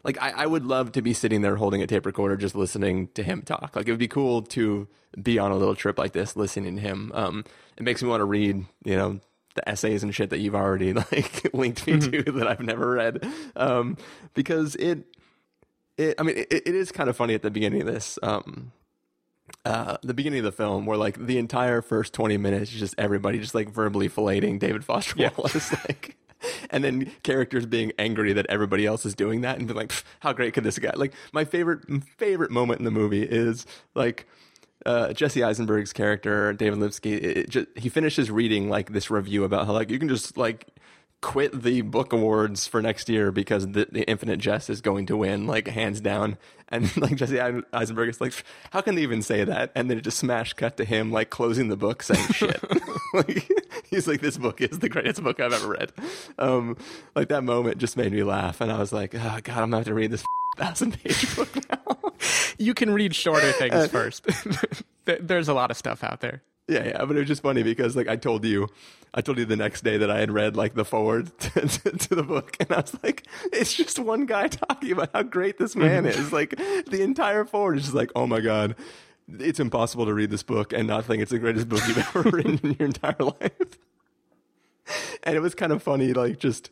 Like 0.03 0.21
I, 0.21 0.31
I 0.31 0.45
would 0.45 0.65
love 0.65 0.91
to 0.93 1.01
be 1.01 1.13
sitting 1.13 1.41
there 1.41 1.55
holding 1.55 1.81
a 1.81 1.87
tape 1.87 2.05
recorder, 2.05 2.35
just 2.35 2.55
listening 2.55 3.07
to 3.13 3.23
him 3.23 3.41
talk. 3.41 3.73
Like 3.73 3.87
it 3.87 3.91
would 3.91 3.99
be 3.99 4.09
cool 4.09 4.41
to 4.41 4.87
be 5.21 5.39
on 5.39 5.51
a 5.51 5.55
little 5.55 5.75
trip 5.75 5.97
like 5.97 6.11
this, 6.11 6.35
listening 6.35 6.75
to 6.75 6.81
him. 6.81 7.11
Um, 7.15 7.45
it 7.77 7.83
makes 7.83 8.03
me 8.03 8.09
want 8.09 8.19
to 8.19 8.25
read, 8.25 8.65
you 8.83 8.95
know, 8.97 9.19
the 9.55 9.69
essays 9.69 10.03
and 10.03 10.13
shit 10.13 10.29
that 10.31 10.39
you've 10.39 10.55
already 10.55 10.91
like 11.11 11.53
linked 11.53 11.87
me 11.87 11.99
to 11.99 12.23
that 12.33 12.47
I've 12.47 12.59
never 12.59 12.91
read. 12.91 13.25
Um, 13.55 13.95
because 14.33 14.75
it, 14.75 15.05
it, 15.97 16.15
I 16.19 16.23
mean, 16.23 16.37
it, 16.37 16.51
it 16.51 16.75
is 16.75 16.91
kind 16.91 17.09
of 17.09 17.15
funny 17.15 17.33
at 17.33 17.41
the 17.41 17.51
beginning 17.51 17.81
of 17.81 17.87
this, 17.87 18.17
um, 18.23 18.71
uh, 19.65 19.97
the 20.01 20.13
beginning 20.13 20.39
of 20.39 20.45
the 20.45 20.51
film 20.51 20.85
where 20.85 20.97
like 20.97 21.25
the 21.25 21.37
entire 21.37 21.81
first 21.81 22.13
20 22.13 22.37
minutes 22.37 22.73
is 22.73 22.79
just 22.79 22.95
everybody 22.97 23.39
just 23.39 23.53
like 23.55 23.69
verbally 23.69 24.09
filleting 24.09 24.59
David 24.59 24.83
Foster 24.85 25.15
Yeah. 25.17 25.29
Wallace, 25.37 25.71
like, 25.87 26.17
and 26.69 26.83
then 26.83 27.11
characters 27.23 27.65
being 27.65 27.91
angry 27.97 28.33
that 28.33 28.45
everybody 28.49 28.85
else 28.85 29.05
is 29.05 29.15
doing 29.15 29.41
that 29.41 29.57
and 29.57 29.67
being 29.67 29.77
like, 29.77 29.93
how 30.19 30.33
great 30.33 30.53
could 30.53 30.63
this 30.63 30.79
guy? 30.79 30.91
Like, 30.95 31.13
my 31.31 31.45
favorite, 31.45 31.81
favorite 32.17 32.51
moment 32.51 32.79
in 32.79 32.85
the 32.85 32.91
movie 32.91 33.23
is 33.23 33.65
like, 33.95 34.27
uh, 34.85 35.13
Jesse 35.13 35.43
Eisenberg's 35.43 35.93
character, 35.93 36.51
David 36.51 36.79
Lipsky, 36.79 37.13
it, 37.13 37.37
it 37.37 37.49
just, 37.49 37.67
he 37.77 37.87
finishes 37.87 38.29
reading 38.29 38.69
like 38.69 38.91
this 38.91 39.09
review 39.09 39.45
about 39.45 39.65
how 39.65 39.71
like 39.71 39.89
you 39.89 39.97
can 39.99 40.09
just 40.09 40.35
like 40.37 40.67
quit 41.23 41.63
the 41.63 41.81
book 41.81 42.13
awards 42.13 42.67
for 42.67 42.81
next 42.81 43.07
year 43.09 43.31
because 43.31 43.65
the, 43.65 43.87
the 43.89 44.03
Infinite 44.03 44.39
Jest 44.39 44.69
is 44.69 44.81
going 44.81 45.05
to 45.07 45.17
win, 45.17 45.47
like 45.47 45.67
hands 45.69 46.01
down. 46.01 46.37
And 46.67 46.95
like 47.01 47.15
Jesse 47.15 47.39
Eisenberg 47.71 48.09
is 48.09 48.21
like, 48.21 48.33
how 48.71 48.81
can 48.81 48.95
they 48.95 49.01
even 49.01 49.21
say 49.21 49.43
that? 49.45 49.71
And 49.73 49.89
then 49.89 49.97
it 49.97 50.01
just 50.01 50.19
smash 50.19 50.53
cut 50.53 50.77
to 50.77 50.85
him 50.85 51.11
like 51.11 51.29
closing 51.29 51.69
the 51.69 51.77
book 51.77 52.03
saying 52.03 52.27
shit. 52.33 52.61
like 53.13 53.49
he's 53.89 54.07
like, 54.07 54.21
this 54.21 54.37
book 54.37 54.61
is 54.61 54.79
the 54.79 54.89
greatest 54.89 55.23
book 55.23 55.39
I've 55.39 55.53
ever 55.53 55.69
read. 55.69 55.93
Um, 56.37 56.77
like 57.15 57.29
that 57.29 57.43
moment 57.43 57.77
just 57.77 57.95
made 57.97 58.11
me 58.11 58.23
laugh, 58.23 58.59
and 58.61 58.71
I 58.71 58.77
was 58.77 58.91
like, 58.91 59.15
oh 59.15 59.39
god, 59.43 59.47
I'm 59.47 59.69
gonna 59.69 59.77
have 59.77 59.85
to 59.85 59.93
read 59.93 60.11
this 60.11 60.23
thousand 60.57 61.01
page 61.01 61.35
book 61.35 61.49
now. 61.71 62.11
You 62.57 62.73
can 62.73 62.93
read 62.93 63.15
shorter 63.15 63.47
Uh, 63.47 63.53
things 63.53 63.87
first. 63.87 64.27
There's 65.05 65.47
a 65.47 65.53
lot 65.53 65.71
of 65.71 65.77
stuff 65.77 66.03
out 66.03 66.19
there. 66.19 66.43
Yeah, 66.67 66.85
yeah, 66.85 67.05
but 67.05 67.15
it 67.15 67.19
was 67.19 67.27
just 67.27 67.41
funny 67.41 67.61
because 67.61 67.95
like 67.95 68.07
I 68.07 68.15
told 68.15 68.45
you, 68.45 68.69
I 69.13 69.21
told 69.21 69.37
you 69.37 69.45
the 69.45 69.57
next 69.57 69.83
day 69.83 69.97
that 69.97 70.09
I 70.09 70.19
had 70.19 70.31
read 70.31 70.55
like 70.55 70.75
the 70.75 70.85
forward 70.85 71.37
to, 71.39 71.67
to, 71.67 71.91
to 71.91 72.15
the 72.15 72.23
book, 72.23 72.55
and 72.59 72.71
I 72.71 72.81
was 72.81 72.95
like, 73.03 73.27
it's 73.51 73.73
just 73.73 73.99
one 73.99 74.25
guy 74.25 74.47
talking 74.49 74.93
about 74.93 75.09
how 75.13 75.23
great 75.23 75.57
this 75.57 75.75
man 75.75 76.05
mm-hmm. 76.05 76.21
is. 76.21 76.31
Like 76.31 76.55
the 76.55 77.01
entire 77.01 77.43
forward 77.43 77.77
is 77.77 77.83
just 77.83 77.95
like, 77.95 78.11
oh 78.15 78.27
my 78.27 78.39
god, 78.39 78.75
it's 79.27 79.59
impossible 79.59 80.05
to 80.05 80.13
read 80.13 80.29
this 80.29 80.43
book 80.43 80.71
and 80.71 80.87
not 80.87 81.05
think 81.05 81.21
it's 81.21 81.31
the 81.31 81.39
greatest 81.39 81.67
book 81.67 81.81
you've 81.87 81.97
ever 82.15 82.21
written 82.29 82.59
in 82.63 82.75
your 82.79 82.87
entire 82.87 83.15
life. 83.19 83.79
And 85.23 85.35
it 85.35 85.41
was 85.41 85.55
kind 85.55 85.71
of 85.71 85.83
funny, 85.83 86.13
like 86.13 86.39
just 86.39 86.69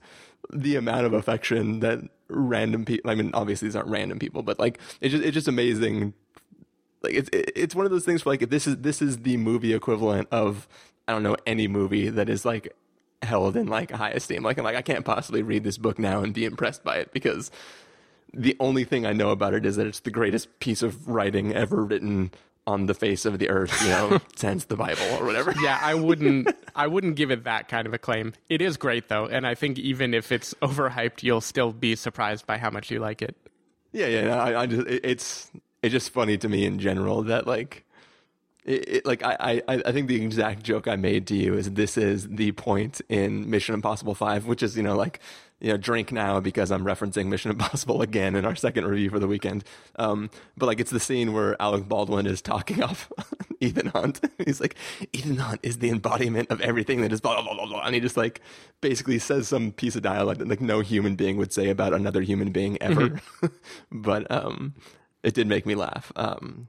the 0.51 0.75
amount 0.75 1.05
of 1.05 1.13
affection 1.13 1.81
that 1.81 1.99
random 2.29 2.85
people. 2.85 3.11
I 3.11 3.15
mean, 3.15 3.31
obviously 3.33 3.67
these 3.67 3.75
aren't 3.75 3.89
random 3.89 4.19
people, 4.19 4.41
but 4.41 4.57
like 4.57 4.79
it's 5.01 5.11
just 5.11 5.23
it's 5.23 5.33
just 5.33 5.47
amazing 5.49 6.13
like 7.01 7.13
it's 7.13 7.29
it's 7.33 7.75
one 7.75 7.85
of 7.85 7.91
those 7.91 8.05
things 8.05 8.25
where 8.25 8.33
like 8.33 8.49
this 8.49 8.67
is 8.67 8.77
this 8.77 9.01
is 9.01 9.19
the 9.19 9.37
movie 9.37 9.73
equivalent 9.73 10.27
of 10.31 10.67
I 11.07 11.13
don't 11.13 11.23
know 11.23 11.37
any 11.45 11.67
movie 11.67 12.09
that 12.09 12.29
is 12.29 12.45
like 12.45 12.73
held 13.21 13.55
in 13.55 13.67
like 13.67 13.91
high 13.91 14.11
esteem. 14.11 14.43
Like 14.43 14.57
I'm 14.57 14.63
like 14.63 14.75
I 14.75 14.81
can't 14.81 15.05
possibly 15.05 15.41
read 15.41 15.63
this 15.63 15.77
book 15.77 15.99
now 15.99 16.21
and 16.21 16.33
be 16.33 16.45
impressed 16.45 16.83
by 16.83 16.97
it 16.97 17.11
because 17.13 17.51
the 18.33 18.55
only 18.59 18.83
thing 18.83 19.05
I 19.05 19.13
know 19.13 19.31
about 19.31 19.53
it 19.53 19.65
is 19.65 19.75
that 19.75 19.87
it's 19.87 19.99
the 20.01 20.11
greatest 20.11 20.59
piece 20.59 20.81
of 20.81 21.07
writing 21.07 21.53
ever 21.53 21.83
written 21.83 22.31
on 22.67 22.85
the 22.85 22.93
face 22.93 23.25
of 23.25 23.39
the 23.39 23.49
earth, 23.49 23.81
you 23.81 23.89
know, 23.89 24.19
since 24.35 24.65
the 24.65 24.75
Bible 24.75 25.03
or 25.19 25.25
whatever. 25.25 25.53
Yeah, 25.61 25.79
I 25.81 25.95
wouldn't 25.95 26.49
I 26.75 26.87
wouldn't 26.87 27.15
give 27.15 27.31
it 27.31 27.43
that 27.45 27.67
kind 27.67 27.87
of 27.87 27.93
a 27.93 27.97
claim. 27.97 28.33
It 28.49 28.61
is 28.61 28.77
great 28.77 29.09
though, 29.09 29.25
and 29.25 29.45
I 29.45 29.55
think 29.55 29.79
even 29.79 30.13
if 30.13 30.31
it's 30.31 30.53
overhyped, 30.61 31.23
you'll 31.23 31.41
still 31.41 31.71
be 31.73 31.95
surprised 31.95 32.45
by 32.45 32.57
how 32.57 32.69
much 32.69 32.91
you 32.91 32.99
like 32.99 33.21
it. 33.21 33.35
Yeah, 33.91 34.07
yeah. 34.07 34.21
no, 34.23 34.37
I, 34.37 34.61
I 34.61 34.65
just 34.67 34.87
it, 34.87 35.01
it's 35.03 35.51
it's 35.81 35.91
just 35.91 36.11
funny 36.11 36.37
to 36.37 36.49
me 36.49 36.65
in 36.65 36.79
general 36.79 37.23
that 37.23 37.47
like 37.47 37.85
it, 38.65 38.89
it 38.89 39.05
like 39.05 39.23
I, 39.23 39.61
I 39.67 39.81
I 39.85 39.91
think 39.91 40.07
the 40.07 40.23
exact 40.23 40.63
joke 40.63 40.87
I 40.87 40.95
made 40.95 41.25
to 41.27 41.35
you 41.35 41.55
is 41.55 41.71
this 41.71 41.97
is 41.97 42.27
the 42.27 42.51
point 42.51 43.01
in 43.09 43.49
Mission 43.49 43.73
Impossible 43.73 44.13
Five, 44.13 44.45
which 44.45 44.61
is 44.61 44.77
you 44.77 44.83
know 44.83 44.95
like 44.95 45.19
you 45.59 45.69
know 45.71 45.77
drink 45.77 46.11
now 46.11 46.39
because 46.39 46.71
I'm 46.71 46.83
referencing 46.83 47.27
Mission 47.27 47.49
Impossible 47.55 48.03
again 48.03 48.35
in 48.35 48.45
our 48.45 48.55
second 48.55 48.85
review 48.85 49.09
for 49.09 49.17
the 49.17 49.27
weekend. 49.27 49.63
Um, 49.95 50.29
but 50.55 50.67
like 50.67 50.79
it's 50.79 50.91
the 50.91 50.99
scene 50.99 51.33
where 51.33 51.59
Alec 51.59 51.87
Baldwin 51.87 52.27
is 52.27 52.39
talking 52.39 52.83
off 52.83 53.11
Ethan 53.59 53.87
Hunt. 53.87 54.21
He's 54.45 54.61
like 54.61 54.75
Ethan 55.11 55.37
Hunt 55.37 55.59
is 55.63 55.79
the 55.79 55.89
embodiment 55.89 56.51
of 56.51 56.61
everything 56.61 57.01
that 57.01 57.11
is 57.11 57.19
blah 57.19 57.41
blah 57.41 57.55
blah 57.55 57.65
blah, 57.65 57.81
and 57.83 57.95
he 57.95 58.01
just 58.01 58.17
like 58.17 58.41
basically 58.81 59.17
says 59.17 59.47
some 59.47 59.71
piece 59.71 59.95
of 59.95 60.03
dialogue 60.03 60.37
that 60.37 60.47
like 60.47 60.61
no 60.61 60.81
human 60.81 61.15
being 61.15 61.37
would 61.37 61.51
say 61.51 61.69
about 61.69 61.95
another 61.95 62.21
human 62.21 62.51
being 62.51 62.79
ever. 62.79 63.19
but 63.91 64.29
um, 64.29 64.75
it 65.23 65.33
did 65.33 65.47
make 65.47 65.65
me 65.65 65.75
laugh. 65.75 66.11
Um, 66.15 66.67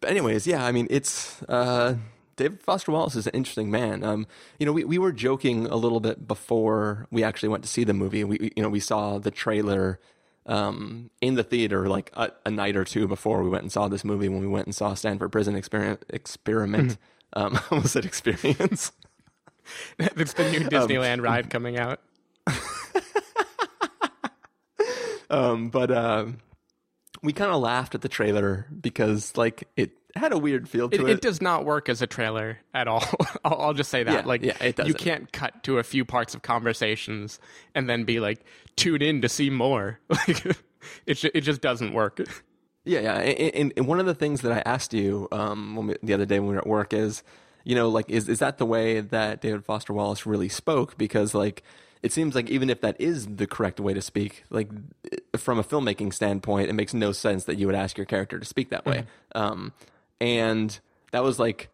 but 0.00 0.10
anyways, 0.10 0.46
yeah, 0.46 0.64
I 0.64 0.72
mean, 0.72 0.86
it's 0.90 1.42
uh, 1.44 1.94
David 2.36 2.62
Foster 2.62 2.92
Wallace 2.92 3.16
is 3.16 3.26
an 3.26 3.32
interesting 3.34 3.70
man. 3.70 4.04
Um, 4.04 4.26
you 4.58 4.66
know, 4.66 4.72
we, 4.72 4.84
we 4.84 4.98
were 4.98 5.12
joking 5.12 5.66
a 5.66 5.76
little 5.76 6.00
bit 6.00 6.28
before 6.28 7.06
we 7.10 7.24
actually 7.24 7.48
went 7.48 7.64
to 7.64 7.68
see 7.70 7.82
the 7.84 7.94
movie. 7.94 8.24
We 8.24 8.36
we- 8.38 8.52
you 8.56 8.62
know 8.62 8.68
we 8.68 8.80
saw 8.80 9.18
the 9.18 9.30
trailer 9.30 9.98
um, 10.46 11.10
in 11.20 11.34
the 11.34 11.42
theater 11.42 11.88
like 11.88 12.10
a, 12.14 12.30
a 12.44 12.50
night 12.50 12.76
or 12.76 12.84
two 12.84 13.08
before 13.08 13.42
we 13.42 13.48
went 13.48 13.62
and 13.62 13.72
saw 13.72 13.88
this 13.88 14.04
movie. 14.04 14.28
When 14.28 14.40
we 14.40 14.46
went 14.46 14.66
and 14.66 14.74
saw 14.74 14.94
Stanford 14.94 15.32
Prison 15.32 15.56
Experiment, 15.56 16.04
experiment, 16.10 16.98
um, 17.32 17.56
I 17.70 17.74
almost 17.74 17.92
said 17.94 18.04
experience. 18.04 18.92
it's 19.98 20.34
the 20.34 20.50
new 20.50 20.60
Disneyland 20.60 21.22
ride 21.22 21.50
coming 21.50 21.78
out. 21.78 22.00
Um, 25.28 25.70
but 25.70 25.90
um, 25.90 26.38
we 27.22 27.32
kind 27.32 27.50
of 27.50 27.60
laughed 27.60 27.94
at 27.94 28.02
the 28.02 28.08
trailer 28.08 28.66
because 28.80 29.36
like 29.36 29.68
it 29.76 29.92
had 30.14 30.32
a 30.32 30.38
weird 30.38 30.68
feel 30.68 30.88
to 30.88 30.96
It, 30.96 31.00
it. 31.02 31.08
it 31.10 31.20
does 31.20 31.40
not 31.40 31.64
work 31.64 31.88
as 31.88 32.02
a 32.02 32.06
trailer 32.06 32.58
at 32.74 32.88
all. 32.88 33.04
I'll, 33.44 33.60
I'll 33.60 33.74
just 33.74 33.90
say 33.90 34.02
that. 34.02 34.12
Yeah, 34.12 34.22
like, 34.26 34.42
yeah, 34.42 34.56
it 34.60 34.66
you 34.66 34.72
doesn't. 34.72 34.86
you 34.88 34.94
can't 34.94 35.32
cut 35.32 35.62
to 35.64 35.78
a 35.78 35.82
few 35.82 36.04
parts 36.04 36.34
of 36.34 36.42
conversations 36.42 37.38
and 37.74 37.88
then 37.88 38.04
be 38.04 38.20
like, 38.20 38.44
tune 38.76 39.02
in 39.02 39.22
to 39.22 39.28
see 39.28 39.50
more. 39.50 40.00
Like, 40.08 40.44
it 41.04 41.24
it 41.34 41.40
just 41.40 41.60
doesn't 41.60 41.92
work. 41.92 42.20
Yeah, 42.84 43.00
yeah. 43.00 43.18
And, 43.18 43.72
and, 43.76 43.86
one 43.88 43.98
of 43.98 44.06
the 44.06 44.14
things 44.14 44.42
that 44.42 44.52
I 44.52 44.62
asked 44.64 44.94
you 44.94 45.26
um, 45.32 45.74
when 45.74 45.88
we, 45.88 45.96
the 46.02 46.14
other 46.14 46.26
day 46.26 46.38
when 46.38 46.50
we 46.50 46.54
were 46.54 46.60
at 46.60 46.66
work 46.66 46.92
is, 46.92 47.24
you 47.64 47.74
know, 47.74 47.88
like, 47.88 48.08
is 48.08 48.28
is 48.28 48.38
that 48.38 48.58
the 48.58 48.66
way 48.66 49.00
that 49.00 49.40
David 49.40 49.64
Foster 49.64 49.92
Wallace 49.92 50.26
really 50.26 50.48
spoke? 50.48 50.96
Because 50.96 51.34
like, 51.34 51.64
it 52.02 52.12
seems 52.12 52.34
like 52.34 52.50
even 52.50 52.70
if 52.70 52.80
that 52.82 53.00
is 53.00 53.26
the 53.26 53.46
correct 53.46 53.80
way 53.80 53.94
to 53.94 54.02
speak, 54.02 54.44
like 54.50 54.68
from 55.36 55.58
a 55.58 55.64
filmmaking 55.64 56.12
standpoint, 56.12 56.68
it 56.68 56.74
makes 56.74 56.94
no 56.94 57.12
sense 57.12 57.44
that 57.44 57.56
you 57.56 57.66
would 57.66 57.74
ask 57.74 57.96
your 57.96 58.06
character 58.06 58.38
to 58.38 58.44
speak 58.44 58.70
that 58.70 58.86
way. 58.86 59.04
Um, 59.34 59.72
and 60.20 60.78
that 61.12 61.22
was 61.22 61.38
like 61.38 61.68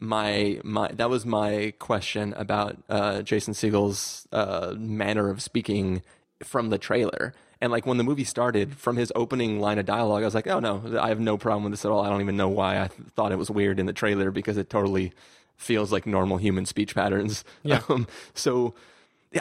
my 0.00 0.60
my 0.62 0.88
that 0.92 1.10
was 1.10 1.24
my 1.24 1.72
question 1.78 2.34
about 2.36 2.76
uh, 2.88 3.22
Jason 3.22 3.54
Segel's 3.54 4.26
uh, 4.32 4.74
manner 4.76 5.30
of 5.30 5.42
speaking 5.42 6.02
from 6.42 6.70
the 6.70 6.78
trailer. 6.78 7.34
And 7.60 7.72
like 7.72 7.86
when 7.86 7.96
the 7.96 8.04
movie 8.04 8.24
started, 8.24 8.76
from 8.76 8.96
his 8.96 9.10
opening 9.16 9.60
line 9.60 9.78
of 9.78 9.86
dialogue, 9.86 10.22
I 10.22 10.26
was 10.26 10.34
like, 10.34 10.46
"Oh 10.46 10.60
no, 10.60 10.82
I 11.00 11.08
have 11.08 11.20
no 11.20 11.38
problem 11.38 11.64
with 11.64 11.72
this 11.72 11.84
at 11.86 11.90
all. 11.90 12.04
I 12.04 12.10
don't 12.10 12.20
even 12.20 12.36
know 12.36 12.48
why 12.48 12.82
I 12.82 12.88
th- 12.88 13.08
thought 13.14 13.32
it 13.32 13.38
was 13.38 13.50
weird 13.50 13.80
in 13.80 13.86
the 13.86 13.94
trailer 13.94 14.30
because 14.30 14.58
it 14.58 14.68
totally 14.68 15.12
feels 15.56 15.90
like 15.90 16.06
normal 16.06 16.36
human 16.36 16.66
speech 16.66 16.94
patterns." 16.94 17.44
Yeah. 17.62 17.80
Um, 17.88 18.06
so 18.34 18.74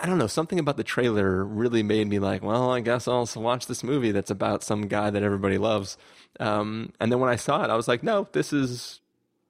I 0.02 0.06
don't 0.06 0.18
know. 0.18 0.28
Something 0.28 0.60
about 0.60 0.78
the 0.78 0.84
trailer 0.84 1.46
really 1.46 1.84
made 1.84 2.08
me 2.08 2.20
like, 2.20 2.44
well, 2.44 2.72
I 2.72 2.80
guess 2.82 3.08
I'll 3.08 3.30
watch 3.36 3.68
this 3.68 3.84
movie 3.84 4.12
that's 4.12 4.32
about 4.32 4.64
some 4.64 4.88
guy 4.88 5.10
that 5.10 5.24
everybody 5.24 5.58
loves. 5.58 5.98
Um, 6.40 6.92
and 7.00 7.12
then 7.12 7.20
when 7.20 7.30
I 7.30 7.36
saw 7.36 7.64
it, 7.64 7.70
I 7.70 7.76
was 7.76 7.88
like, 7.88 8.04
no, 8.04 8.28
this 8.32 8.52
is 8.52 9.00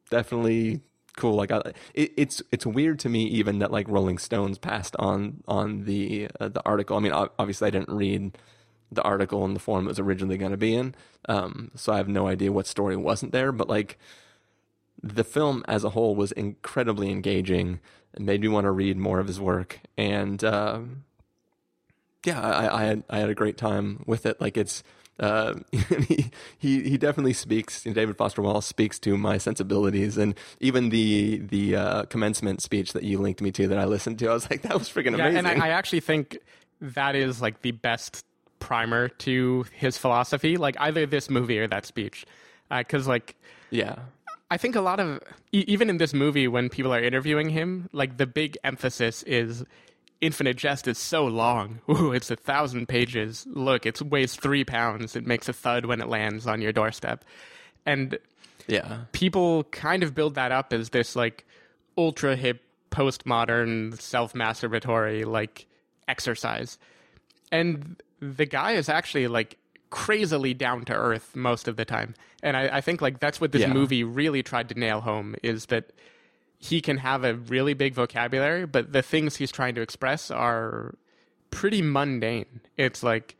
definitely 0.09 0.81
cool. 1.17 1.35
Like, 1.35 1.51
I, 1.51 1.61
it, 1.93 2.13
it's 2.17 2.43
it's 2.51 2.65
weird 2.65 2.99
to 2.99 3.09
me 3.09 3.23
even 3.23 3.59
that 3.59 3.71
like 3.71 3.87
Rolling 3.87 4.17
Stones 4.17 4.57
passed 4.57 4.95
on 4.99 5.43
on 5.47 5.85
the 5.85 6.27
uh, 6.39 6.49
the 6.49 6.61
article. 6.65 6.97
I 6.97 6.99
mean, 6.99 7.13
obviously, 7.13 7.67
I 7.67 7.71
didn't 7.71 7.89
read 7.95 8.37
the 8.91 9.01
article 9.01 9.43
in 9.45 9.53
the 9.53 9.59
form 9.59 9.85
it 9.85 9.89
was 9.89 9.99
originally 9.99 10.37
going 10.37 10.51
to 10.51 10.57
be 10.57 10.75
in, 10.75 10.95
um, 11.27 11.71
so 11.75 11.91
I 11.93 11.97
have 11.97 12.07
no 12.07 12.27
idea 12.27 12.51
what 12.51 12.67
story 12.67 12.95
wasn't 12.95 13.31
there. 13.31 13.51
But 13.51 13.67
like, 13.69 13.97
the 15.01 15.23
film 15.23 15.63
as 15.67 15.83
a 15.83 15.91
whole 15.91 16.15
was 16.15 16.31
incredibly 16.33 17.09
engaging. 17.09 17.79
It 18.15 18.21
made 18.21 18.41
me 18.41 18.47
want 18.47 18.65
to 18.65 18.71
read 18.71 18.97
more 18.97 19.19
of 19.19 19.27
his 19.27 19.39
work, 19.39 19.79
and 19.97 20.43
um, 20.43 21.03
yeah, 22.25 22.41
I, 22.41 22.81
I 22.81 22.83
had 22.85 23.03
I 23.09 23.19
had 23.19 23.29
a 23.29 23.35
great 23.35 23.57
time 23.57 24.03
with 24.07 24.25
it. 24.25 24.39
Like 24.41 24.57
it's 24.57 24.83
uh, 25.19 25.55
he 25.71 26.31
he 26.57 26.89
he 26.89 26.97
definitely 26.97 27.33
speaks. 27.33 27.83
David 27.83 28.17
Foster 28.17 28.41
Wallace 28.41 28.65
speaks 28.65 28.99
to 28.99 29.17
my 29.17 29.37
sensibilities, 29.37 30.17
and 30.17 30.35
even 30.59 30.89
the 30.89 31.37
the 31.39 31.75
uh, 31.75 32.03
commencement 32.03 32.61
speech 32.61 32.93
that 32.93 33.03
you 33.03 33.19
linked 33.19 33.41
me 33.41 33.51
to 33.51 33.67
that 33.67 33.77
I 33.77 33.85
listened 33.85 34.19
to, 34.19 34.29
I 34.29 34.33
was 34.33 34.49
like, 34.49 34.61
that 34.63 34.73
was 34.73 34.89
freaking 34.89 35.17
Yeah, 35.17 35.27
amazing. 35.27 35.45
and 35.45 35.47
I, 35.61 35.67
I 35.67 35.69
actually 35.69 35.99
think 36.01 36.37
that 36.81 37.15
is 37.15 37.41
like 37.41 37.61
the 37.61 37.71
best 37.71 38.25
primer 38.59 39.09
to 39.09 39.65
his 39.73 39.97
philosophy. 39.97 40.57
Like 40.57 40.75
either 40.79 41.05
this 41.05 41.29
movie 41.29 41.59
or 41.59 41.67
that 41.67 41.85
speech, 41.85 42.25
because 42.69 43.07
like 43.07 43.35
yeah, 43.69 43.95
I 44.55 44.57
think 44.57 44.77
a 44.77 44.81
lot 44.81 45.01
of 45.01 45.19
e- 45.51 45.65
even 45.67 45.89
in 45.89 45.97
this 45.97 46.13
movie 46.13 46.47
when 46.47 46.69
people 46.69 46.93
are 46.93 47.03
interviewing 47.03 47.49
him, 47.49 47.89
like 47.91 48.15
the 48.15 48.25
big 48.25 48.57
emphasis 48.63 49.21
is 49.23 49.65
Infinite 50.21 50.55
Jest 50.55 50.87
is 50.87 50.97
so 50.97 51.25
long. 51.25 51.81
Ooh, 51.89 52.13
it's 52.13 52.31
a 52.31 52.37
thousand 52.37 52.87
pages. 52.87 53.45
Look, 53.49 53.85
it 53.85 54.01
weighs 54.01 54.37
three 54.37 54.63
pounds. 54.63 55.17
It 55.17 55.27
makes 55.27 55.49
a 55.49 55.53
thud 55.53 55.85
when 55.85 55.99
it 55.99 56.07
lands 56.07 56.47
on 56.47 56.61
your 56.61 56.71
doorstep, 56.71 57.25
and 57.85 58.17
yeah, 58.65 58.99
people 59.11 59.65
kind 59.65 60.03
of 60.03 60.15
build 60.15 60.35
that 60.35 60.53
up 60.53 60.71
as 60.71 60.91
this 60.91 61.17
like 61.17 61.45
ultra 61.97 62.37
hip 62.37 62.61
postmodern 62.91 63.99
self-masturbatory 63.99 65.25
like 65.25 65.65
exercise 66.07 66.77
and 67.51 68.01
the 68.21 68.45
guy 68.45 68.71
is 68.71 68.87
actually 68.87 69.27
like 69.27 69.57
crazily 69.95 70.53
down 70.53 70.83
to 70.83 70.93
earth 70.93 71.33
most 71.37 71.69
of 71.69 71.77
the 71.77 71.85
time. 71.85 72.13
And 72.43 72.57
i, 72.57 72.77
I 72.77 72.81
think 72.81 73.01
like 73.01 73.19
that's 73.21 73.39
what 73.39 73.53
this 73.53 73.61
Yeah. 73.61 73.71
movie 73.73 74.03
really 74.03 74.43
tried 74.43 74.67
to 74.69 74.75
nail 74.77 74.99
home 74.99 75.35
is 75.41 75.67
that 75.67 75.93
he 76.59 76.81
can 76.81 76.97
have 76.97 77.23
a 77.23 77.33
really 77.35 77.73
big 77.73 77.93
vocabulary 77.93 78.65
but 78.65 78.91
the 78.91 79.01
things 79.01 79.37
he's 79.37 79.51
trying 79.53 79.73
to 79.75 79.81
express 79.81 80.29
are 80.31 80.95
pretty 81.49 81.81
mundane. 81.81 82.59
It's 82.75 83.03
like 83.03 83.37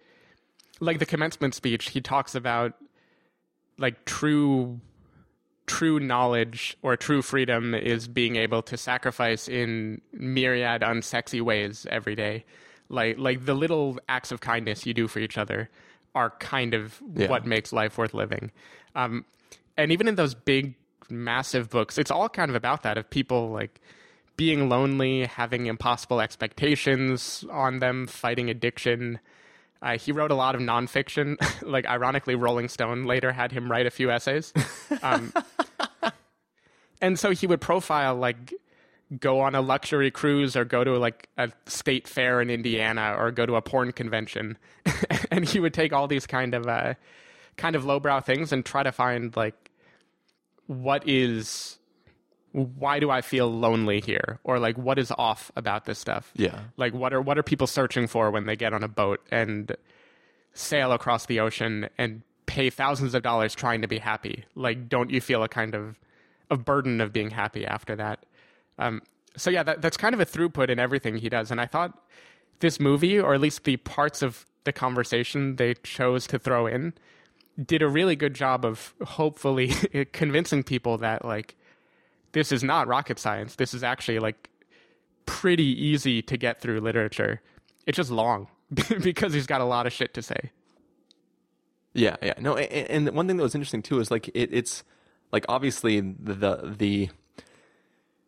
like 0.80 1.00
the 1.00 1.06
commencement 1.06 1.54
speech 1.56 1.90
he 1.90 2.00
talks 2.00 2.36
about 2.36 2.74
like 3.78 4.06
true 4.06 4.80
true 5.68 6.00
knowledge 6.00 6.78
or 6.82 6.96
true 6.96 7.22
freedom 7.22 7.74
is 7.76 8.08
being 8.08 8.36
able 8.38 8.62
to 8.62 8.78
sacrifice 8.78 9.50
in 9.50 10.00
myriad 10.14 10.82
unsexy 10.84 11.42
ways 11.42 11.86
every 11.90 12.16
day. 12.16 12.46
Like 12.88 13.18
like 13.18 13.44
the 13.46 13.56
little 13.56 14.00
acts 14.08 14.32
of 14.32 14.40
kindness 14.40 14.86
you 14.86 14.94
do 14.94 15.08
for 15.10 15.20
each 15.20 15.38
other 15.38 15.70
are 16.16 16.32
kind 16.40 16.74
of 16.74 17.00
Yeah. 17.14 17.28
what 17.30 17.46
makes 17.46 17.72
life 17.72 17.98
worth 17.98 18.14
living 18.14 18.52
um 18.96 19.26
and 19.78 19.92
even 19.92 20.08
in 20.08 20.16
those 20.16 20.34
big 20.34 20.74
massive 21.10 21.70
books 21.70 21.98
it's 21.98 22.10
all 22.10 22.30
kind 22.30 22.50
of 22.50 22.56
about 22.56 22.82
that 22.84 22.98
of 22.98 23.08
people 23.10 23.52
like 23.52 23.80
being 24.38 24.68
lonely 24.70 25.26
having 25.26 25.68
impossible 25.68 26.20
expectations 26.22 27.46
on 27.52 27.80
them 27.80 28.08
fighting 28.08 28.50
addiction 28.50 29.20
uh, 29.82 29.98
he 30.00 30.12
wrote 30.12 30.32
a 30.32 30.36
lot 30.36 30.56
of 30.56 30.62
nonfiction. 30.62 31.36
like, 31.62 31.86
ironically, 31.86 32.34
Rolling 32.34 32.70
Stone 32.70 33.04
later 33.04 33.32
had 33.32 33.52
him 33.52 33.70
write 33.70 33.86
a 33.86 33.92
few 33.92 34.10
essays. 34.10 34.52
Um, 35.04 35.32
and 37.02 37.20
so 37.20 37.32
he 37.32 37.46
would 37.46 37.62
profile, 37.62 38.16
like, 38.16 38.52
go 39.20 39.42
on 39.42 39.56
a 39.56 39.62
luxury 39.62 40.12
cruise 40.12 40.56
or 40.56 40.66
go 40.66 40.84
to, 40.84 40.98
like, 40.98 41.30
a 41.38 41.52
state 41.66 42.08
fair 42.08 42.42
in 42.42 42.50
Indiana 42.50 43.16
or 43.18 43.32
go 43.32 43.46
to 43.46 43.56
a 43.56 43.62
porn 43.62 43.92
convention. 43.92 44.58
and 45.32 45.46
he 45.46 45.60
would 45.60 45.74
take 45.74 45.94
all 45.94 46.08
these 46.08 46.26
kind 46.26 46.54
of, 46.54 46.68
uh, 46.68 46.96
kind 47.58 47.76
of 47.76 47.86
lowbrow 47.86 48.20
things 48.20 48.52
and 48.52 48.66
try 48.66 48.84
to 48.84 48.92
find, 48.92 49.36
like, 49.36 49.72
what 50.68 51.08
is. 51.08 51.78
Why 52.52 53.02
do 53.02 53.12
I 53.12 53.20
feel 53.20 53.52
lonely 53.52 54.00
here? 54.00 54.40
Or 54.46 54.60
like, 54.60 54.78
what 54.78 54.98
is 54.98 55.12
off 55.18 55.52
about 55.58 55.84
this 55.84 56.00
stuff? 56.00 56.32
yeah, 56.36 56.62
like 56.78 56.94
what 56.94 57.14
are 57.14 57.22
what 57.22 57.38
are 57.38 57.44
people 57.44 57.68
searching 57.68 58.08
for 58.08 58.32
when 58.32 58.46
they 58.46 58.56
get 58.56 58.74
on 58.74 58.82
a 58.82 58.88
boat 58.88 59.20
and 59.30 59.76
sail 60.54 60.94
across 60.94 61.26
the 61.26 61.42
ocean 61.42 61.90
and 61.98 62.22
pay 62.46 62.70
thousands 62.70 63.14
of 63.14 63.24
dollars 63.24 63.54
trying 63.54 63.82
to 63.82 63.88
be 63.88 64.00
happy 64.00 64.46
like 64.56 64.88
don't 64.88 65.10
you 65.10 65.20
feel 65.20 65.44
a 65.44 65.50
kind 65.50 65.76
of 65.76 66.00
a 66.50 66.56
burden 66.56 67.02
of 67.02 67.12
being 67.12 67.30
happy 67.30 67.66
after 67.66 67.96
that 67.96 68.26
um, 68.80 69.02
so 69.38 69.50
yeah 69.50 69.64
that, 69.64 69.82
that's 69.82 69.98
kind 69.98 70.14
of 70.14 70.20
a 70.20 70.26
throughput 70.26 70.70
in 70.70 70.80
everything 70.80 71.18
he 71.18 71.30
does 71.30 71.52
and 71.52 71.60
i 71.60 71.66
thought 71.66 72.04
this 72.60 72.80
movie 72.80 73.20
or 73.20 73.34
at 73.34 73.42
least 73.42 73.64
the 73.64 73.78
parts 73.78 74.22
of 74.22 74.46
the 74.64 74.74
conversation 74.74 75.58
they 75.58 75.74
chose 75.84 76.26
to 76.28 76.40
throw 76.40 76.66
in 76.68 76.94
did 77.64 77.82
a 77.82 77.88
really 77.88 78.16
good 78.16 78.34
job 78.34 78.66
of 78.66 78.94
hopefully 79.04 79.70
convincing 80.14 80.64
people 80.64 80.98
that 80.98 81.24
like 81.24 81.56
this 82.32 82.52
is 82.52 82.64
not 82.64 82.88
rocket 82.88 83.20
science 83.20 83.56
this 83.56 83.74
is 83.74 83.84
actually 83.84 84.20
like 84.20 84.50
pretty 85.26 85.64
easy 85.64 86.22
to 86.22 86.38
get 86.38 86.62
through 86.62 86.80
literature. 86.80 87.42
It's 87.86 87.98
just 87.98 88.12
long 88.12 88.48
because 89.02 89.34
he's 89.34 89.48
got 89.48 89.62
a 89.62 89.66
lot 89.66 89.88
of 89.88 89.94
shit 89.94 90.14
to 90.16 90.22
say. 90.22 90.52
Yeah, 91.94 92.16
yeah. 92.22 92.34
No, 92.40 92.58
and, 92.58 93.08
and 93.08 93.16
one 93.16 93.28
thing 93.28 93.38
that 93.38 93.44
was 93.44 93.56
interesting 93.56 93.82
too 93.82 94.00
is 94.00 94.12
like 94.12 94.28
it, 94.30 94.50
it's 94.52 94.84
like 95.32 95.46
obviously 95.48 96.00
the, 96.02 96.34
the 96.34 96.76
the 96.78 97.10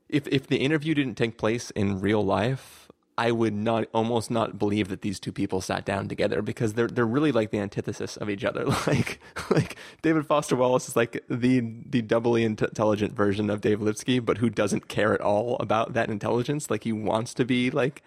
if 0.10 0.28
if 0.28 0.48
the 0.48 0.58
interview 0.58 0.94
didn't 0.94 1.16
take 1.16 1.38
place 1.38 1.72
in 1.72 2.00
real 2.00 2.24
life, 2.24 2.88
I 3.18 3.32
would 3.32 3.54
not 3.54 3.88
almost 3.94 4.30
not 4.30 4.60
believe 4.60 4.90
that 4.90 5.02
these 5.02 5.20
two 5.20 5.32
people 5.32 5.60
sat 5.60 5.86
down 5.86 6.08
together 6.08 6.42
because 6.44 6.74
they're 6.74 6.88
they're 6.88 7.06
really 7.06 7.32
like 7.32 7.50
the 7.50 7.60
antithesis 7.60 8.16
of 8.18 8.30
each 8.30 8.44
other. 8.44 8.66
Like 8.88 9.20
like 9.50 9.76
David 10.02 10.28
Foster 10.28 10.56
Wallace 10.56 10.88
is 10.88 10.96
like 10.96 11.24
the 11.28 11.62
the 11.86 12.02
doubly 12.02 12.44
intelligent 12.44 13.14
version 13.14 13.50
of 13.50 13.62
Dave 13.62 13.82
Lipsky, 13.82 14.20
but 14.20 14.38
who 14.38 14.50
doesn't 14.50 14.88
care 14.88 15.14
at 15.14 15.22
all 15.22 15.58
about 15.60 15.94
that 15.94 16.10
intelligence. 16.10 16.70
Like 16.70 16.84
he 16.84 16.94
wants 16.94 17.34
to 17.36 17.46
be 17.46 17.72
like 17.72 18.04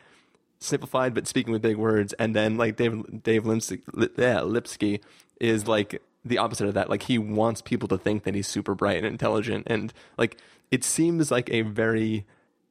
simplified 0.61 1.15
but 1.15 1.27
speaking 1.27 1.53
with 1.53 1.63
big 1.63 1.77
words 1.77 2.13
and 2.15 2.37
then 2.37 2.57
like 2.57 2.77
Dave 2.77 3.23
Dave 3.23 3.45
Lipsky, 3.45 3.83
yeah, 4.17 4.41
Lipsky 4.43 5.01
is 5.41 5.67
like 5.67 6.01
the 6.25 6.39
opposite 6.39 6.69
of 6.69 6.75
that 6.75 6.89
like 6.89 7.05
he 7.05 7.19
wants 7.19 7.63
people 7.63 7.89
to 7.89 7.99
think 7.99 8.25
that 8.25 8.35
he's 8.35 8.47
super 8.47 8.75
bright 8.75 8.99
and 8.99 9.07
intelligent 9.07 9.67
and 9.67 9.93
like 10.19 10.37
it 10.71 10.85
seems 10.85 11.31
like 11.31 11.51
a 11.51 11.63
very 11.63 12.27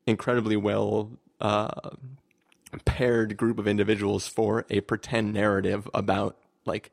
incredibly 0.05 0.55
well 0.55 1.11
uh 1.41 1.91
paired 2.85 3.35
group 3.37 3.57
of 3.57 3.67
individuals 3.67 4.27
for 4.27 4.65
a 4.69 4.81
pretend 4.81 5.33
narrative 5.33 5.89
about 5.93 6.37
like 6.65 6.91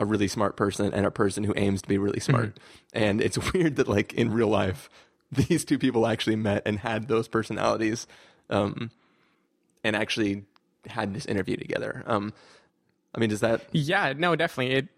a 0.00 0.06
really 0.06 0.28
smart 0.28 0.56
person 0.56 0.92
and 0.92 1.04
a 1.04 1.10
person 1.10 1.44
who 1.44 1.52
aims 1.56 1.82
to 1.82 1.88
be 1.88 1.98
really 1.98 2.20
smart 2.20 2.58
and 2.92 3.20
it's 3.20 3.52
weird 3.52 3.76
that 3.76 3.88
like 3.88 4.14
in 4.14 4.30
real 4.32 4.48
life 4.48 4.88
these 5.30 5.64
two 5.64 5.78
people 5.78 6.06
actually 6.06 6.36
met 6.36 6.62
and 6.64 6.78
had 6.78 7.08
those 7.08 7.28
personalities 7.28 8.06
um, 8.50 8.90
and 9.84 9.94
actually 9.94 10.44
had 10.86 11.14
this 11.14 11.26
interview 11.26 11.56
together. 11.56 12.02
Um, 12.06 12.32
I 13.14 13.20
mean, 13.20 13.30
does 13.30 13.40
that? 13.40 13.62
Yeah, 13.72 14.14
no, 14.16 14.36
definitely. 14.36 14.74
It 14.74 14.88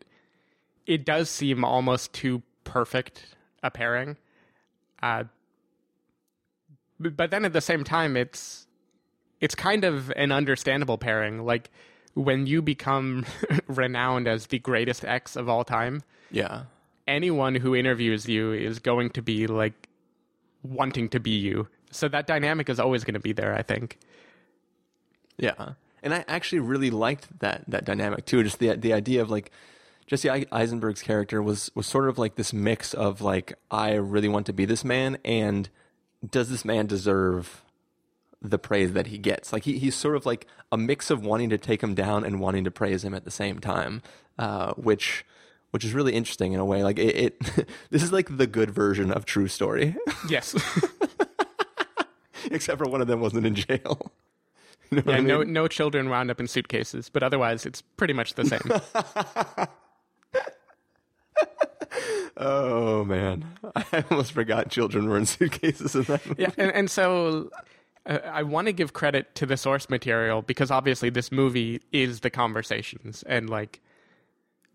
it 0.86 1.04
does 1.04 1.30
seem 1.30 1.64
almost 1.64 2.12
too 2.12 2.42
perfect 2.64 3.34
a 3.62 3.70
pairing. 3.70 4.16
Uh, 5.02 5.24
but 7.00 7.30
then 7.30 7.44
at 7.44 7.52
the 7.52 7.60
same 7.60 7.82
time, 7.84 8.16
it's 8.16 8.66
it's 9.40 9.54
kind 9.54 9.84
of 9.84 10.10
an 10.16 10.30
understandable 10.32 10.98
pairing. 10.98 11.44
Like 11.44 11.70
when 12.14 12.46
you 12.46 12.60
become 12.62 13.24
renowned 13.66 14.28
as 14.28 14.48
the 14.48 14.58
greatest 14.58 15.04
ex 15.04 15.34
of 15.36 15.48
all 15.48 15.64
time, 15.64 16.02
Yeah, 16.30 16.64
anyone 17.08 17.54
who 17.54 17.74
interviews 17.74 18.28
you 18.28 18.52
is 18.52 18.78
going 18.78 19.10
to 19.10 19.22
be 19.22 19.46
like 19.46 19.88
wanting 20.62 21.08
to 21.08 21.20
be 21.20 21.30
you. 21.30 21.68
So 21.90 22.06
that 22.08 22.26
dynamic 22.26 22.68
is 22.68 22.78
always 22.78 23.02
going 23.02 23.14
to 23.14 23.20
be 23.20 23.32
there, 23.32 23.54
I 23.54 23.62
think. 23.62 23.98
yeah. 25.38 25.70
And 26.02 26.14
I 26.14 26.24
actually 26.28 26.60
really 26.60 26.90
liked 26.90 27.40
that 27.40 27.64
that 27.68 27.84
dynamic 27.84 28.24
too. 28.24 28.42
Just 28.42 28.58
the 28.58 28.74
the 28.74 28.92
idea 28.94 29.20
of 29.20 29.30
like 29.30 29.50
Jesse 30.06 30.30
Eisenberg's 30.50 31.02
character 31.02 31.42
was 31.42 31.70
was 31.74 31.86
sort 31.86 32.08
of 32.08 32.16
like 32.18 32.36
this 32.36 32.52
mix 32.54 32.94
of 32.94 33.20
like 33.20 33.52
I 33.70 33.92
really 33.94 34.28
want 34.28 34.46
to 34.46 34.54
be 34.54 34.64
this 34.64 34.82
man, 34.82 35.18
and 35.26 35.68
does 36.28 36.50
this 36.50 36.64
man 36.64 36.86
deserve 36.86 37.64
the 38.42 38.58
praise 38.58 38.92
that 38.92 39.08
he 39.08 39.18
gets? 39.18 39.52
Like 39.52 39.64
he 39.64 39.78
he's 39.78 39.94
sort 39.94 40.16
of 40.16 40.26
like 40.26 40.46
a 40.72 40.76
mix 40.76 41.10
of 41.10 41.24
wanting 41.24 41.50
to 41.50 41.58
take 41.58 41.82
him 41.82 41.94
down 41.94 42.24
and 42.24 42.40
wanting 42.40 42.64
to 42.64 42.70
praise 42.70 43.04
him 43.04 43.14
at 43.14 43.24
the 43.24 43.30
same 43.30 43.58
time, 43.58 44.02
uh, 44.38 44.72
which 44.74 45.24
which 45.70 45.84
is 45.84 45.94
really 45.94 46.14
interesting 46.14 46.52
in 46.52 46.60
a 46.60 46.64
way. 46.64 46.82
Like 46.82 46.98
it, 46.98 47.16
it 47.16 47.68
this 47.90 48.02
is 48.02 48.12
like 48.12 48.36
the 48.36 48.46
good 48.46 48.70
version 48.70 49.12
of 49.12 49.24
True 49.24 49.48
Story, 49.48 49.96
Yes. 50.28 50.54
except 52.50 52.78
for 52.78 52.88
one 52.88 53.00
of 53.00 53.06
them 53.06 53.20
wasn't 53.20 53.46
in 53.46 53.54
jail. 53.54 54.12
You 54.90 54.98
know 54.98 55.02
yeah, 55.06 55.18
I 55.18 55.20
no 55.20 55.42
no 55.42 55.68
children 55.68 56.08
wound 56.08 56.30
up 56.30 56.40
in 56.40 56.48
suitcases, 56.48 57.08
but 57.08 57.22
otherwise 57.22 57.64
it's 57.64 57.80
pretty 57.80 58.12
much 58.14 58.34
the 58.34 58.44
same. 58.44 59.68
Oh 62.36 63.04
man, 63.04 63.44
I 63.74 64.04
almost 64.10 64.32
forgot 64.32 64.70
children 64.70 65.08
were 65.08 65.18
in 65.18 65.26
suitcases 65.26 65.94
in 65.94 66.04
that. 66.04 66.24
Movie. 66.24 66.42
yeah, 66.42 66.50
and, 66.56 66.72
and 66.72 66.90
so 66.90 67.50
uh, 68.06 68.18
I 68.24 68.44
want 68.44 68.66
to 68.66 68.72
give 68.72 68.92
credit 68.92 69.34
to 69.34 69.46
the 69.46 69.56
source 69.56 69.90
material 69.90 70.40
because 70.40 70.70
obviously 70.70 71.10
this 71.10 71.30
movie 71.30 71.82
is 71.92 72.20
the 72.20 72.30
conversations, 72.30 73.24
and 73.24 73.50
like 73.50 73.80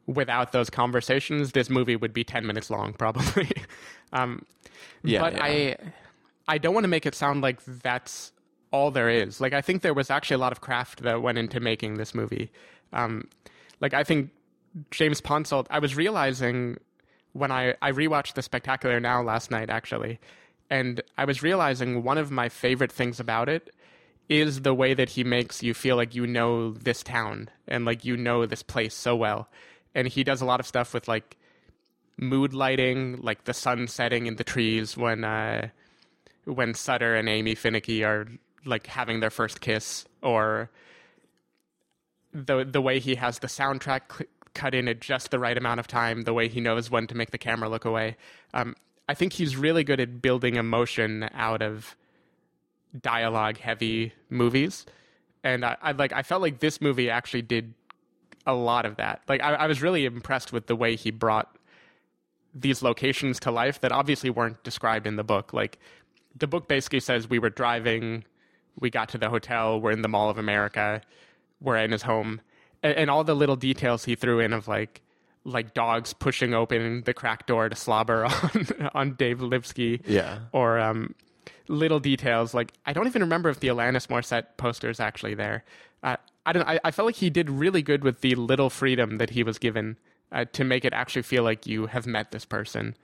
without 0.06 0.52
those 0.52 0.70
conversations, 0.70 1.54
this 1.54 1.70
movie 1.70 1.96
would 1.96 2.14
be 2.14 2.24
ten 2.24 2.46
minutes 2.46 2.70
long 2.70 2.94
probably. 2.94 3.50
um, 4.14 4.46
Yeah, 5.04 5.22
but 5.22 5.34
yeah. 5.34 5.44
I 5.44 5.78
I 6.48 6.58
don't 6.60 6.74
want 6.74 6.84
to 6.84 6.90
make 6.90 7.06
it 7.06 7.16
sound 7.16 7.42
like 7.42 7.64
that's 7.66 8.32
all 8.72 8.92
there 8.92 9.10
is. 9.10 9.42
Like 9.42 9.54
I 9.54 9.62
think 9.62 9.82
there 9.82 9.94
was 9.94 10.12
actually 10.12 10.36
a 10.36 10.40
lot 10.40 10.52
of 10.52 10.62
craft 10.62 11.02
that 11.02 11.22
went 11.22 11.38
into 11.38 11.60
making 11.60 11.96
this 11.96 12.14
movie. 12.14 12.52
Um, 12.94 13.28
like 13.82 13.94
I 13.94 14.04
think 14.04 14.30
James 14.92 15.22
Ponsoldt. 15.22 15.68
I 15.70 15.80
was 15.80 15.96
realizing 15.96 16.78
when 17.34 17.52
I 17.52 17.76
I 17.82 17.92
rewatched 17.92 18.34
The 18.34 18.42
Spectacular 18.42 19.00
Now 19.00 19.22
last 19.22 19.52
night 19.52 19.70
actually, 19.70 20.20
and 20.70 21.02
I 21.18 21.26
was 21.26 21.44
realizing 21.44 22.04
one 22.04 22.18
of 22.18 22.32
my 22.32 22.50
favorite 22.50 22.92
things 22.92 23.20
about 23.20 23.50
it 23.50 23.74
is 24.28 24.62
the 24.62 24.74
way 24.74 24.94
that 24.94 25.10
he 25.10 25.24
makes 25.24 25.62
you 25.62 25.74
feel 25.74 25.96
like 25.96 26.16
you 26.16 26.26
know 26.26 26.72
this 26.72 27.04
town 27.04 27.50
and 27.68 27.86
like 27.86 28.04
you 28.04 28.18
know 28.18 28.46
this 28.46 28.64
place 28.64 28.96
so 28.96 29.16
well. 29.16 29.48
And 29.94 30.08
he 30.08 30.24
does 30.24 30.42
a 30.42 30.46
lot 30.46 30.60
of 30.60 30.66
stuff 30.66 30.94
with 30.94 31.08
like 31.08 31.38
mood 32.18 32.54
lighting, 32.54 33.18
like 33.22 33.44
the 33.44 33.54
sun 33.54 33.88
setting 33.88 34.26
in 34.26 34.36
the 34.36 34.44
trees 34.44 34.98
when 34.98 35.24
uh, 35.24 35.70
when 36.46 36.74
Sutter 36.74 37.16
and 37.16 37.30
Aimee 37.30 37.56
Finecky 37.56 38.06
are 38.06 38.28
like 38.66 38.88
having 38.88 39.20
their 39.20 39.30
first 39.30 39.62
kiss, 39.62 40.06
or 40.22 40.70
the 42.34 42.66
the 42.66 42.82
way 42.82 43.00
he 43.00 43.16
has 43.16 43.40
the 43.40 43.48
soundtrack 43.48 44.02
cl- 44.12 44.30
cut 44.56 44.74
in 44.74 44.88
at 44.88 45.02
just 45.02 45.30
the 45.30 45.40
right 45.40 45.58
amount 45.58 45.80
of 45.80 45.88
time, 45.88 46.24
the 46.24 46.34
way 46.34 46.48
he 46.48 46.60
knows 46.60 46.90
when 46.90 47.06
to 47.08 47.16
make 47.16 47.32
the 47.32 47.38
camera 47.38 47.70
look 47.70 47.86
away. 47.86 48.18
Um, 48.54 48.76
I 49.08 49.14
think 49.14 49.34
he's 49.34 49.56
really 49.56 49.84
good 49.84 50.00
at 50.00 50.22
building 50.22 50.56
emotion 50.56 51.30
out 51.34 51.62
of 51.62 51.96
dialogue 53.00 53.58
heavy 53.58 54.14
movies, 54.30 54.86
and 55.44 55.64
I, 55.64 55.78
I 55.82 55.92
like 55.92 56.14
I 56.14 56.24
felt 56.24 56.42
like 56.42 56.60
this 56.60 56.82
movie 56.82 57.10
actually 57.10 57.44
did 57.44 57.74
a 58.48 58.54
lot 58.54 58.86
of 58.86 58.98
that. 58.98 59.22
Like 59.28 59.42
I, 59.44 59.54
I 59.54 59.68
was 59.68 59.82
really 59.82 60.06
impressed 60.06 60.52
with 60.52 60.68
the 60.68 60.76
way 60.76 60.96
he 60.96 61.12
brought 61.12 61.56
these 62.54 62.82
locations 62.82 63.40
to 63.42 63.52
life 63.52 63.82
that 63.82 63.92
obviously 63.92 64.30
weren't 64.30 64.64
described 64.64 65.06
in 65.06 65.18
the 65.18 65.24
book. 65.24 65.54
Like 65.54 65.78
the 66.36 66.48
book 66.48 66.68
basically 66.68 67.02
says 67.02 67.30
we 67.30 67.40
were 67.40 67.50
driving, 67.50 68.24
we 68.80 68.90
got 68.90 69.10
to 69.10 69.18
the 69.18 69.30
hotel, 69.30 69.80
we're 69.80 69.92
in 69.92 70.02
the 70.02 70.08
Mall 70.08 70.30
of 70.30 70.38
America, 70.38 71.02
we're 71.60 71.78
in 71.78 71.92
his 71.92 72.04
home, 72.04 72.42
and, 72.94 73.10
all 73.10 73.24
the 73.24 73.36
little 73.36 73.56
details 73.56 74.06
he 74.06 74.16
threw 74.16 74.40
in 74.40 74.54
of 74.54 74.68
like 74.68 75.02
like 75.44 75.74
dogs 75.74 76.14
pushing 76.14 76.54
open 76.54 77.04
the 77.06 77.14
crack 77.14 77.46
door 77.46 77.70
to 77.70 77.76
slobber 77.76 78.26
on 78.44 78.68
on 78.94 79.14
Dave 79.14 79.40
Lipsky, 79.40 80.02
Yeah. 80.08 80.40
or 80.52 80.80
um, 80.80 81.14
little 81.68 82.00
details 82.00 82.54
like 82.54 82.72
I 82.86 82.94
don't 82.94 83.08
even 83.08 83.22
remember 83.22 83.50
if 83.50 83.60
the 83.60 83.68
Alanis 83.70 84.08
Morissette 84.08 84.58
poster 84.58 84.90
is 84.90 85.00
actually 85.00 85.36
there. 85.36 85.64
Uh, 86.04 86.18
I 86.46 86.54
don't. 86.54 86.68
I, 86.68 86.80
I 86.84 86.92
felt 86.92 87.06
like 87.08 87.16
he 87.16 87.30
did 87.30 87.50
really 87.50 87.82
good 87.82 88.04
with 88.04 88.22
the 88.22 88.36
little 88.36 88.70
freedom 88.70 89.18
that 89.18 89.32
he 89.32 89.44
was 89.44 89.58
given 89.58 89.98
uh, 90.32 90.46
to 90.54 90.64
make 90.64 90.86
it 90.86 90.94
actually 90.94 91.24
feel 91.24 91.44
like 91.44 91.66
you 91.68 91.88
have 91.88 92.06
met 92.06 92.32
this 92.32 92.46
person, 92.46 92.96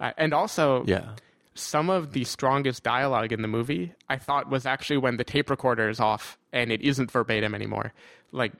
uh, 0.00 0.12
and 0.16 0.32
also 0.34 0.84
Yeah. 0.86 1.10
some 1.54 1.90
of 1.90 2.12
the 2.12 2.24
strongest 2.24 2.82
dialogue 2.82 3.32
in 3.32 3.42
the 3.42 3.48
movie 3.48 3.92
I 4.08 4.16
thought 4.16 4.48
was 4.50 4.66
actually 4.66 4.96
when 4.98 5.16
the 5.18 5.24
tape 5.24 5.50
recorder 5.50 5.88
is 5.88 6.00
off 6.00 6.38
and 6.52 6.72
it 6.72 6.80
isn't 6.82 7.10
verbatim 7.12 7.54
anymore. 7.54 7.92
Like 8.32 8.52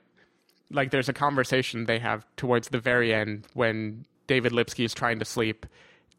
like 0.71 0.91
there's 0.91 1.09
a 1.09 1.13
conversation 1.13 1.85
they 1.85 1.99
have 1.99 2.25
towards 2.37 2.69
the 2.69 2.79
very 2.79 3.13
end 3.13 3.47
when 3.53 4.05
David 4.27 4.51
Lipsky 4.51 4.83
is 4.85 4.93
trying 4.93 5.19
to 5.19 5.25
sleep 5.25 5.65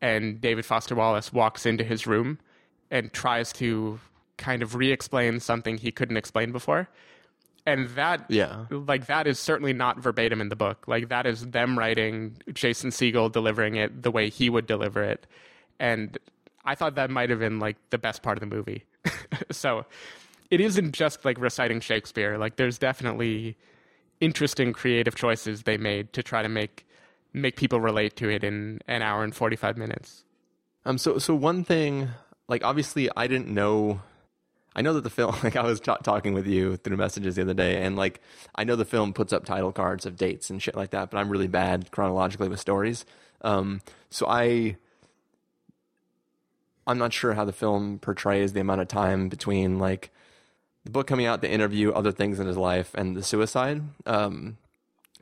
and 0.01 0.41
David 0.41 0.65
Foster 0.65 0.95
Wallace 0.95 1.33
walks 1.33 1.65
into 1.67 1.85
his 1.85 2.07
room 2.07 2.39
and 2.91 3.13
tries 3.13 3.53
to 3.55 3.99
kind 4.37 4.63
of 4.63 4.75
re-explain 4.75 5.41
something 5.41 5.79
he 5.79 5.93
couldn't 5.93 6.17
explain 6.17 6.53
before. 6.53 6.89
And 7.65 7.89
that 7.91 8.25
Yeah. 8.29 8.67
like 8.71 9.07
that 9.07 9.27
is 9.29 9.39
certainly 9.39 9.73
not 9.73 9.99
verbatim 10.01 10.41
in 10.41 10.49
the 10.49 10.57
book. 10.57 10.89
Like 10.89 11.09
that 11.11 11.27
is 11.27 11.47
them 11.47 11.79
writing 11.79 12.37
Jason 12.53 12.91
Segel 12.91 13.31
delivering 13.31 13.77
it 13.77 14.03
the 14.03 14.11
way 14.11 14.29
he 14.29 14.51
would 14.51 14.67
deliver 14.67 15.03
it. 15.03 15.27
And 15.79 16.19
I 16.65 16.75
thought 16.75 16.97
that 16.97 17.11
might 17.11 17.31
have 17.31 17.39
been 17.39 17.61
like 17.61 17.77
the 17.91 17.99
best 17.99 18.23
part 18.23 18.37
of 18.37 18.41
the 18.41 18.55
movie. 18.55 18.85
so 19.51 19.87
it 20.51 20.61
isn't 20.61 20.93
just 20.93 21.25
like 21.25 21.39
reciting 21.39 21.81
Shakespeare. 21.81 22.37
Like 22.37 22.57
there's 22.57 22.79
definitely 22.79 23.57
interesting 24.23 24.73
creative 24.73 25.17
choices 25.17 25.65
they 25.65 25.77
made 25.77 26.13
to 26.15 26.23
try 26.23 26.43
to 26.43 26.49
make 26.49 26.87
make 27.33 27.57
people 27.57 27.81
relate 27.81 28.17
to 28.17 28.31
it 28.31 28.45
in 28.45 28.79
an 28.87 29.03
hour 29.03 29.25
and 29.25 29.35
45 29.35 29.77
minutes. 29.77 30.25
Um. 30.87 30.97
So 30.97 31.19
so 31.19 31.35
one 31.35 31.65
thing, 31.65 32.09
like 32.49 32.65
obviously, 32.65 33.11
I 33.17 33.27
didn't 33.27 33.49
know. 33.49 34.01
I 34.75 34.81
know 34.81 34.95
that 34.95 35.05
the 35.05 35.11
film, 35.11 35.37
like 35.43 35.57
I 35.57 35.63
was 35.63 35.81
ta 35.81 35.97
talking 35.97 36.35
with 36.35 36.47
you 36.47 36.77
through 36.77 36.97
messages 36.97 37.35
the 37.35 37.43
other 37.43 37.55
day, 37.55 37.83
and 37.83 37.97
like 37.97 38.21
I 38.55 38.65
know 38.65 38.77
the 38.77 38.85
film 38.85 39.13
puts 39.13 39.33
up 39.33 39.45
title 39.45 39.73
cards 39.73 40.07
of 40.07 40.17
dates 40.17 40.51
and 40.51 40.63
shit 40.63 40.77
like 40.77 40.91
that, 40.91 41.11
but 41.11 41.19
I'm 41.19 41.29
really 41.29 41.49
bad 41.49 41.91
chronologically 41.91 42.49
with 42.49 42.61
stories. 42.61 43.05
Um. 43.43 43.81
So 44.09 44.27
I. 44.29 44.77
I'm 46.85 46.99
not 46.99 47.13
sure 47.13 47.35
how 47.35 47.45
the 47.45 47.53
film 47.53 48.01
portrays 48.01 48.55
the 48.55 48.61
amount 48.61 48.81
of 48.81 48.89
time 48.89 49.29
between 49.29 49.79
like 49.79 50.11
the 50.85 50.91
book 50.91 51.07
coming 51.07 51.27
out, 51.27 51.41
the 51.41 51.51
interview, 51.51 51.93
other 51.93 52.13
things 52.13 52.41
in 52.41 52.47
his 52.47 52.57
life, 52.57 52.93
and 52.95 53.17
the 53.17 53.23
suicide. 53.23 53.83
Um, 54.07 54.59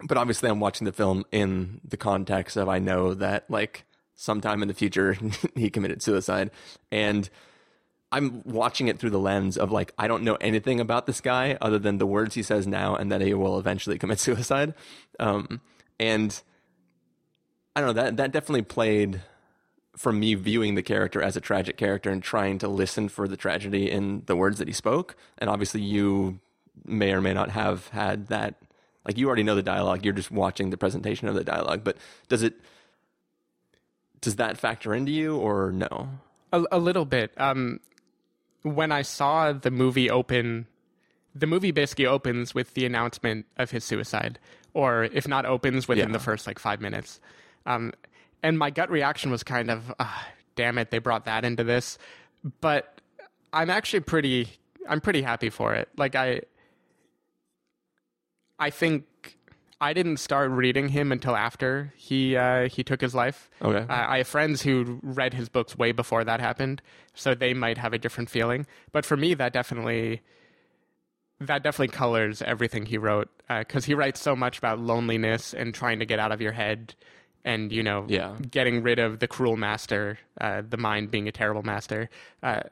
but 0.03 0.17
obviously, 0.17 0.49
I'm 0.49 0.61
watching 0.61 0.85
the 0.85 0.93
film 0.93 1.25
in 1.31 1.81
the 1.87 1.97
context 1.97 2.57
of 2.57 2.69
I 2.69 2.79
know 2.79 3.15
that 3.15 3.51
like 3.51 3.85
sometime 4.15 4.63
in 4.63 4.69
the 4.69 4.75
future 4.75 5.17
he 5.55 5.71
committed 5.71 6.03
suicide, 6.03 6.51
and 6.91 7.29
I'm 8.13 8.43
watching 8.45 8.89
it 8.89 8.99
through 8.99 9.11
the 9.11 9.19
lens 9.19 9.57
of 9.57 9.71
like 9.71 9.93
I 9.99 10.09
don't 10.09 10.25
know 10.25 10.37
anything 10.37 10.81
about 10.81 11.07
this 11.07 11.21
guy 11.21 11.59
other 11.61 11.79
than 11.79 11.99
the 11.99 12.07
words 12.07 12.35
he 12.35 12.43
says 12.43 12.67
now, 12.67 12.97
and 12.97 13.13
that 13.13 13.21
he 13.21 13.35
will 13.35 13.59
eventually 13.59 13.99
commit 13.99 14.19
suicide. 14.21 14.75
Um, 15.19 15.61
and 15.99 16.41
I 17.77 17.81
don't 17.81 17.95
know 17.95 18.03
that 18.03 18.17
that 18.17 18.33
definitely 18.33 18.63
played 18.63 19.21
from 20.01 20.19
me 20.19 20.33
viewing 20.35 20.77
the 20.77 20.83
character 20.83 21.21
as 21.21 21.37
a 21.37 21.43
tragic 21.43 21.77
character 21.77 22.09
and 22.09 22.23
trying 22.23 22.57
to 22.59 22.67
listen 22.69 23.07
for 23.07 23.29
the 23.29 23.37
tragedy 23.37 23.91
in 23.91 24.23
the 24.25 24.35
words 24.35 24.57
that 24.57 24.67
he 24.67 24.73
spoke. 24.73 25.15
And 25.37 25.51
obviously, 25.51 25.83
you 25.83 26.41
may 26.87 27.13
or 27.13 27.21
may 27.21 27.35
not 27.35 27.51
have 27.51 27.89
had 27.89 28.29
that. 28.29 28.55
Like 29.07 29.19
you 29.19 29.27
already 29.27 29.43
know 29.43 29.55
the 29.55 29.63
dialogue, 29.63 30.03
you're 30.03 30.15
just 30.15 30.31
watching 30.31 30.71
the 30.71 30.79
presentation 30.79 31.29
of 31.29 31.35
the 31.35 31.45
dialogue. 31.45 31.85
But 31.85 31.99
does 32.29 32.43
it? 32.43 32.55
Does 34.23 34.37
that 34.37 34.57
factor 34.57 34.95
into 34.95 35.13
you 35.13 35.37
or 35.37 35.71
no? 35.71 36.09
A, 36.53 36.65
a 36.73 36.79
little 36.79 37.05
bit. 37.05 37.33
Um, 37.39 37.81
when 38.63 38.93
I 38.93 39.03
saw 39.03 39.53
the 39.53 39.71
movie 39.71 40.09
open, 40.11 40.67
the 41.35 41.47
movie 41.47 41.73
basically 41.73 42.07
opens 42.07 42.55
with 42.55 42.73
the 42.73 42.87
announcement 42.87 43.45
of 43.59 43.71
his 43.71 43.85
suicide, 43.85 44.39
or 44.73 45.05
if 45.05 45.29
not 45.29 45.45
opens 45.45 45.89
within 45.89 46.09
Yeah. 46.09 46.13
the 46.15 46.19
first 46.19 46.47
like 46.47 46.59
five 46.59 46.81
minutes. 46.81 47.21
Um, 47.67 47.93
and 48.43 48.59
my 48.59 48.71
gut 48.71 48.91
reaction 48.91 49.31
was 49.31 49.43
kind 49.43 49.71
of, 49.71 49.93
ah, 49.99 50.29
damn 50.57 50.79
it, 50.79 50.91
they 50.91 50.99
brought 50.99 51.25
that 51.27 51.45
into 51.45 51.65
this. 51.65 51.99
But 52.61 53.01
I'm 53.53 53.71
actually 53.71 54.01
pretty 54.01 54.49
I'm 54.89 55.01
pretty 55.01 55.23
happy 55.23 55.51
for 55.51 55.75
it. 55.75 55.89
Like 55.97 56.15
I 56.15 56.43
I 58.59 58.71
think 58.71 59.05
I 59.81 59.93
didn't 59.95 60.19
start 60.19 60.51
reading 60.51 60.89
him 60.89 61.11
until 61.11 61.35
after 61.35 61.93
he 61.97 62.37
uh, 62.37 62.69
he 62.69 62.85
took 62.85 63.01
his 63.01 63.15
life. 63.15 63.51
Okay. 63.63 63.87
Uh, 63.91 64.07
I 64.09 64.19
have 64.19 64.29
friends 64.29 64.63
who 64.63 65.01
read 65.03 65.35
his 65.35 65.49
books 65.49 65.77
way 65.77 65.93
before 65.93 66.25
that 66.25 66.41
happened, 66.41 66.83
so 67.15 67.35
they 67.35 67.55
might 67.55 67.79
have 67.79 67.93
a 67.93 67.99
different 67.99 68.29
feeling. 68.29 68.67
But 68.93 69.07
for 69.07 69.17
me, 69.17 69.35
that 69.35 69.53
definitely 69.53 70.21
that 71.41 71.63
definitely 71.63 71.89
colors 71.89 72.43
everything 72.43 72.85
he 72.85 72.99
wrote 72.99 73.31
because 73.49 73.87
he 73.87 73.95
writes 73.95 74.21
so 74.21 74.37
much 74.37 74.59
about 74.59 74.79
loneliness 74.79 75.55
and 75.55 75.73
trying 75.75 75.99
to 75.99 76.05
get 76.05 76.19
out 76.19 76.33
of 76.33 76.43
your 76.43 76.53
head, 76.53 76.95
and 77.45 77.73
you 77.73 77.83
know, 77.83 78.05
Yeah. 78.09 78.37
getting 78.51 78.83
rid 78.83 78.99
of 78.99 79.19
the 79.19 79.27
cruel 79.29 79.57
master, 79.57 80.19
uh, 80.41 80.63
the 80.69 80.77
mind 80.77 81.11
being 81.11 81.29
a 81.29 81.33
terrible 81.33 81.63
master. 81.63 82.11
Uh, 82.43 82.63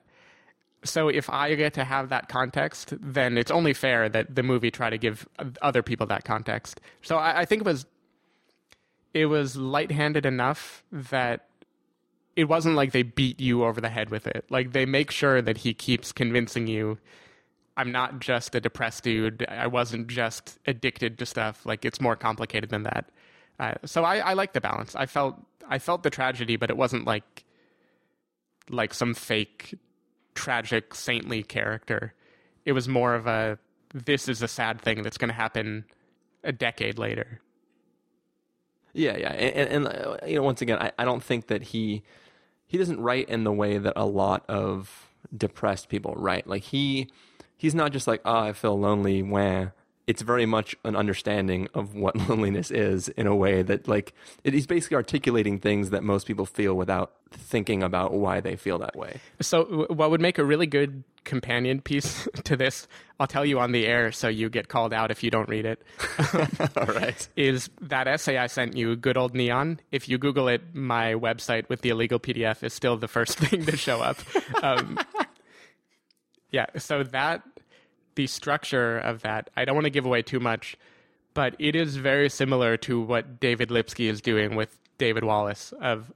so 0.84 1.08
if 1.08 1.28
I 1.28 1.54
get 1.54 1.74
to 1.74 1.84
have 1.84 2.08
that 2.10 2.28
context, 2.28 2.94
then 3.00 3.36
it's 3.36 3.50
only 3.50 3.72
fair 3.74 4.08
that 4.08 4.34
the 4.36 4.42
movie 4.42 4.70
try 4.70 4.90
to 4.90 4.98
give 4.98 5.28
other 5.60 5.82
people 5.82 6.06
that 6.06 6.24
context. 6.24 6.80
So 7.02 7.16
I, 7.16 7.40
I 7.40 7.44
think 7.44 7.62
it 7.62 7.66
was 7.66 7.86
it 9.14 9.26
was 9.26 9.56
light-handed 9.56 10.26
enough 10.26 10.84
that 10.92 11.46
it 12.36 12.44
wasn't 12.44 12.76
like 12.76 12.92
they 12.92 13.02
beat 13.02 13.40
you 13.40 13.64
over 13.64 13.80
the 13.80 13.88
head 13.88 14.10
with 14.10 14.26
it. 14.26 14.44
Like 14.50 14.72
they 14.72 14.86
make 14.86 15.10
sure 15.10 15.42
that 15.42 15.58
he 15.58 15.74
keeps 15.74 16.12
convincing 16.12 16.66
you 16.66 16.98
I'm 17.76 17.92
not 17.92 18.18
just 18.18 18.56
a 18.56 18.60
depressed 18.60 19.04
dude. 19.04 19.46
I 19.48 19.68
wasn't 19.68 20.08
just 20.08 20.58
addicted 20.66 21.16
to 21.20 21.26
stuff. 21.26 21.64
Like 21.64 21.84
it's 21.84 22.00
more 22.00 22.16
complicated 22.16 22.70
than 22.70 22.82
that. 22.82 23.08
Uh, 23.58 23.74
so 23.84 24.04
I, 24.04 24.18
I 24.18 24.32
like 24.34 24.52
the 24.52 24.60
balance. 24.60 24.94
I 24.94 25.06
felt 25.06 25.36
I 25.68 25.78
felt 25.78 26.02
the 26.02 26.10
tragedy, 26.10 26.56
but 26.56 26.70
it 26.70 26.76
wasn't 26.76 27.04
like 27.04 27.44
like 28.70 28.94
some 28.94 29.14
fake 29.14 29.74
tragic 30.34 30.94
saintly 30.94 31.42
character. 31.42 32.14
It 32.64 32.72
was 32.72 32.88
more 32.88 33.14
of 33.14 33.26
a 33.26 33.58
this 33.92 34.28
is 34.28 34.42
a 34.42 34.48
sad 34.48 34.80
thing 34.80 35.02
that's 35.02 35.18
going 35.18 35.28
to 35.28 35.34
happen 35.34 35.84
a 36.44 36.52
decade 36.52 36.98
later. 36.98 37.40
Yeah, 38.92 39.16
yeah, 39.16 39.32
and, 39.32 39.86
and, 39.86 39.86
uh, 39.86 40.16
you 40.26 40.36
know, 40.36 40.42
once 40.42 40.62
again, 40.62 40.78
I, 40.78 40.92
I 40.98 41.04
don't 41.04 41.22
think 41.22 41.48
that 41.48 41.62
he 41.62 42.02
he 42.66 42.78
doesn't 42.78 43.00
write 43.00 43.28
in 43.28 43.44
the 43.44 43.52
way 43.52 43.78
that 43.78 43.94
a 43.96 44.06
lot 44.06 44.44
of 44.48 45.08
depressed 45.36 45.88
people 45.88 46.14
write. 46.16 46.46
Like 46.46 46.62
he 46.62 47.10
he's 47.56 47.74
not 47.74 47.92
just 47.92 48.06
like, 48.06 48.20
oh, 48.24 48.38
I 48.38 48.52
feel 48.52 48.78
lonely. 48.78 49.22
Where 49.22 49.74
it's 50.08 50.22
very 50.22 50.46
much 50.46 50.74
an 50.84 50.96
understanding 50.96 51.68
of 51.74 51.94
what 51.94 52.16
loneliness 52.28 52.70
is 52.70 53.08
in 53.10 53.26
a 53.26 53.36
way 53.36 53.62
that 53.62 53.86
like 53.86 54.14
it, 54.42 54.54
he's 54.54 54.66
basically 54.66 54.96
articulating 54.96 55.60
things 55.60 55.90
that 55.90 56.02
most 56.02 56.26
people 56.26 56.46
feel 56.46 56.74
without 56.74 57.12
thinking 57.30 57.82
about 57.82 58.14
why 58.14 58.40
they 58.40 58.56
feel 58.56 58.78
that 58.78 58.96
way. 58.96 59.20
So, 59.40 59.86
what 59.90 60.10
would 60.10 60.22
make 60.22 60.38
a 60.38 60.44
really 60.44 60.66
good 60.66 61.04
companion 61.24 61.82
piece 61.82 62.26
to 62.44 62.56
this, 62.56 62.88
I'll 63.20 63.26
tell 63.26 63.44
you 63.44 63.60
on 63.60 63.72
the 63.72 63.86
air 63.86 64.10
so 64.10 64.28
you 64.28 64.48
get 64.48 64.68
called 64.68 64.94
out 64.94 65.10
if 65.10 65.22
you 65.22 65.30
don't 65.30 65.48
read 65.48 65.66
it, 65.66 65.82
All 66.76 66.86
right. 66.86 67.28
is 67.36 67.68
that 67.82 68.08
essay 68.08 68.38
I 68.38 68.46
sent 68.46 68.76
you, 68.76 68.96
Good 68.96 69.18
Old 69.18 69.34
Neon. 69.34 69.78
If 69.92 70.08
you 70.08 70.16
Google 70.16 70.48
it, 70.48 70.74
my 70.74 71.12
website 71.12 71.68
with 71.68 71.82
the 71.82 71.90
illegal 71.90 72.18
PDF 72.18 72.64
is 72.64 72.72
still 72.72 72.96
the 72.96 73.08
first 73.08 73.38
thing 73.38 73.66
to 73.66 73.76
show 73.76 74.00
up. 74.00 74.16
Um, 74.62 74.98
yeah, 76.50 76.66
so 76.78 77.02
that, 77.02 77.42
the 78.18 78.26
structure 78.26 78.98
of 78.98 79.22
that, 79.22 79.48
I 79.56 79.64
don't 79.64 79.76
want 79.76 79.84
to 79.84 79.90
give 79.90 80.04
away 80.04 80.22
too 80.22 80.40
much, 80.40 80.76
but 81.34 81.54
it 81.60 81.76
is 81.76 81.94
very 81.94 82.28
similar 82.28 82.76
to 82.78 83.00
what 83.00 83.38
David 83.38 83.70
Lipsky 83.70 84.08
is 84.08 84.20
doing 84.20 84.56
with 84.56 84.76
David 84.98 85.22
Wallace 85.22 85.72
of 85.80 86.12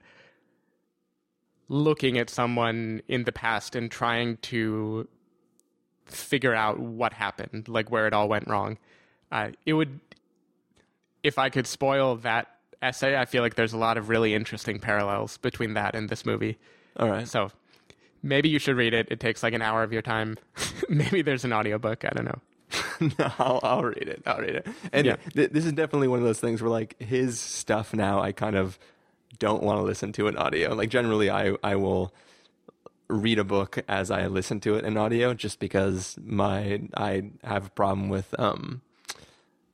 looking 1.69 2.19
at 2.19 2.29
someone 2.29 3.03
in 3.07 3.23
the 3.23 3.31
past 3.31 3.77
and 3.77 3.89
trying 3.89 4.37
to 4.39 5.07
figure 6.07 6.53
out 6.53 6.81
what 6.81 7.13
happened, 7.13 7.69
like 7.69 7.89
where 7.89 8.09
it 8.09 8.13
all 8.13 8.29
went 8.29 8.49
wrong. 8.49 8.79
Uh, 9.31 9.51
it 9.65 9.75
would, 9.75 10.01
if 11.23 11.39
I 11.39 11.51
could 11.51 11.69
spoil 11.69 12.17
that 12.17 12.49
essay, 12.83 13.17
I 13.17 13.27
feel 13.27 13.45
like 13.45 13.55
there's 13.55 13.75
a 13.75 13.79
lot 13.79 13.97
of 13.97 14.09
really 14.09 14.35
interesting 14.35 14.81
parallels 14.81 15.37
between 15.37 15.75
that 15.75 15.95
and 15.95 16.09
this 16.09 16.27
movie. 16.27 16.59
All 16.97 17.09
right. 17.09 17.29
So 17.29 17.53
maybe 18.23 18.49
you 18.49 18.59
should 18.59 18.77
read 18.77 18.95
it. 18.95 19.09
It 19.11 19.21
takes 19.21 19.43
like 19.43 19.55
an 19.55 19.63
hour 19.63 19.83
of 19.83 19.93
your 19.93 20.03
time. 20.03 20.37
maybe 20.89 21.23
there's 21.23 21.45
an 21.45 21.53
audiobook. 21.53 22.05
I 22.05 22.11
don't 22.11 22.25
know. 22.25 22.41
no, 23.19 23.33
I'll, 23.39 23.61
I'll 23.63 23.83
read 23.83 24.09
it. 24.09 24.23
I'll 24.27 24.39
read 24.41 24.55
it. 24.57 24.67
And 24.93 25.07
Yeah. 25.07 25.17
th- 25.35 25.51
this 25.51 25.67
is 25.67 25.73
definitely 25.73 26.09
one 26.09 26.19
of 26.21 26.25
those 26.25 26.41
things 26.41 26.63
where 26.63 26.71
like 26.71 27.01
his 27.03 27.39
stuff 27.39 27.93
now, 27.93 28.21
I 28.21 28.33
kind 28.33 28.57
of 28.57 28.79
don't 29.39 29.63
want 29.63 29.79
to 29.79 29.83
listen 29.83 30.13
to 30.13 30.29
in 30.29 30.37
audio. 30.37 30.75
Like 30.75 30.89
generally, 30.89 31.29
I 31.31 31.55
I 31.63 31.77
will 31.77 32.15
read 33.09 33.39
a 33.39 33.45
book 33.45 33.79
as 33.89 34.11
I 34.11 34.27
listen 34.27 34.61
to 34.61 34.77
it 34.77 34.85
in 34.87 34.97
audio, 34.97 35.35
just 35.35 35.59
because 35.59 36.17
my 36.25 36.81
I 36.97 37.31
have 37.45 37.67
a 37.67 37.71
problem 37.71 38.09
with 38.09 38.35
um 38.39 38.81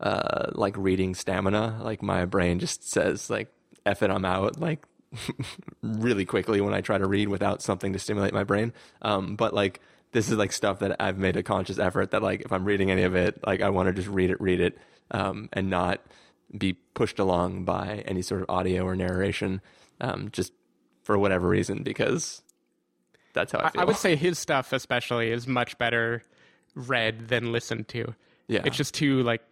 uh 0.00 0.50
like 0.52 0.76
reading 0.76 1.14
stamina. 1.14 1.78
Like 1.82 2.02
my 2.02 2.24
brain 2.24 2.58
just 2.58 2.88
says 2.88 3.30
like 3.30 3.52
F 3.86 4.02
it, 4.02 4.10
I'm 4.10 4.24
out. 4.24 4.58
Like 4.58 4.84
really 5.82 6.24
quickly 6.24 6.60
when 6.60 6.74
I 6.74 6.80
try 6.80 6.98
to 6.98 7.06
read 7.06 7.28
without 7.28 7.62
something 7.62 7.92
to 7.92 7.98
stimulate 7.98 8.32
my 8.32 8.44
brain. 8.44 8.72
Um, 9.02 9.36
but 9.36 9.54
like 9.54 9.80
this 10.12 10.30
is 10.30 10.36
like 10.36 10.52
stuff 10.52 10.78
that 10.80 10.96
I've 11.00 11.18
made 11.18 11.36
a 11.36 11.42
conscious 11.42 11.78
effort 11.78 12.10
that 12.12 12.22
like 12.22 12.42
if 12.42 12.52
I'm 12.52 12.64
reading 12.64 12.90
any 12.90 13.02
of 13.02 13.14
it, 13.14 13.40
like 13.46 13.60
I 13.60 13.70
want 13.70 13.88
to 13.88 13.92
just 13.92 14.08
read 14.08 14.30
it, 14.30 14.40
read 14.40 14.60
it, 14.60 14.78
um, 15.10 15.48
and 15.52 15.70
not 15.70 16.00
be 16.56 16.74
pushed 16.94 17.18
along 17.18 17.64
by 17.64 18.02
any 18.06 18.22
sort 18.22 18.42
of 18.42 18.50
audio 18.50 18.84
or 18.84 18.96
narration, 18.96 19.60
um, 20.00 20.30
just 20.32 20.52
for 21.02 21.18
whatever 21.18 21.48
reason 21.48 21.82
because 21.82 22.42
that's 23.32 23.52
how 23.52 23.58
I 23.60 23.66
I, 23.66 23.70
feel. 23.70 23.80
I 23.82 23.84
would 23.84 23.96
say 23.96 24.16
his 24.16 24.38
stuff, 24.38 24.72
especially, 24.72 25.30
is 25.30 25.46
much 25.46 25.76
better 25.78 26.22
read 26.74 27.28
than 27.28 27.52
listened 27.52 27.88
to. 27.88 28.14
Yeah. 28.46 28.62
It's 28.64 28.76
just 28.76 28.94
too 28.94 29.22
like, 29.22 29.42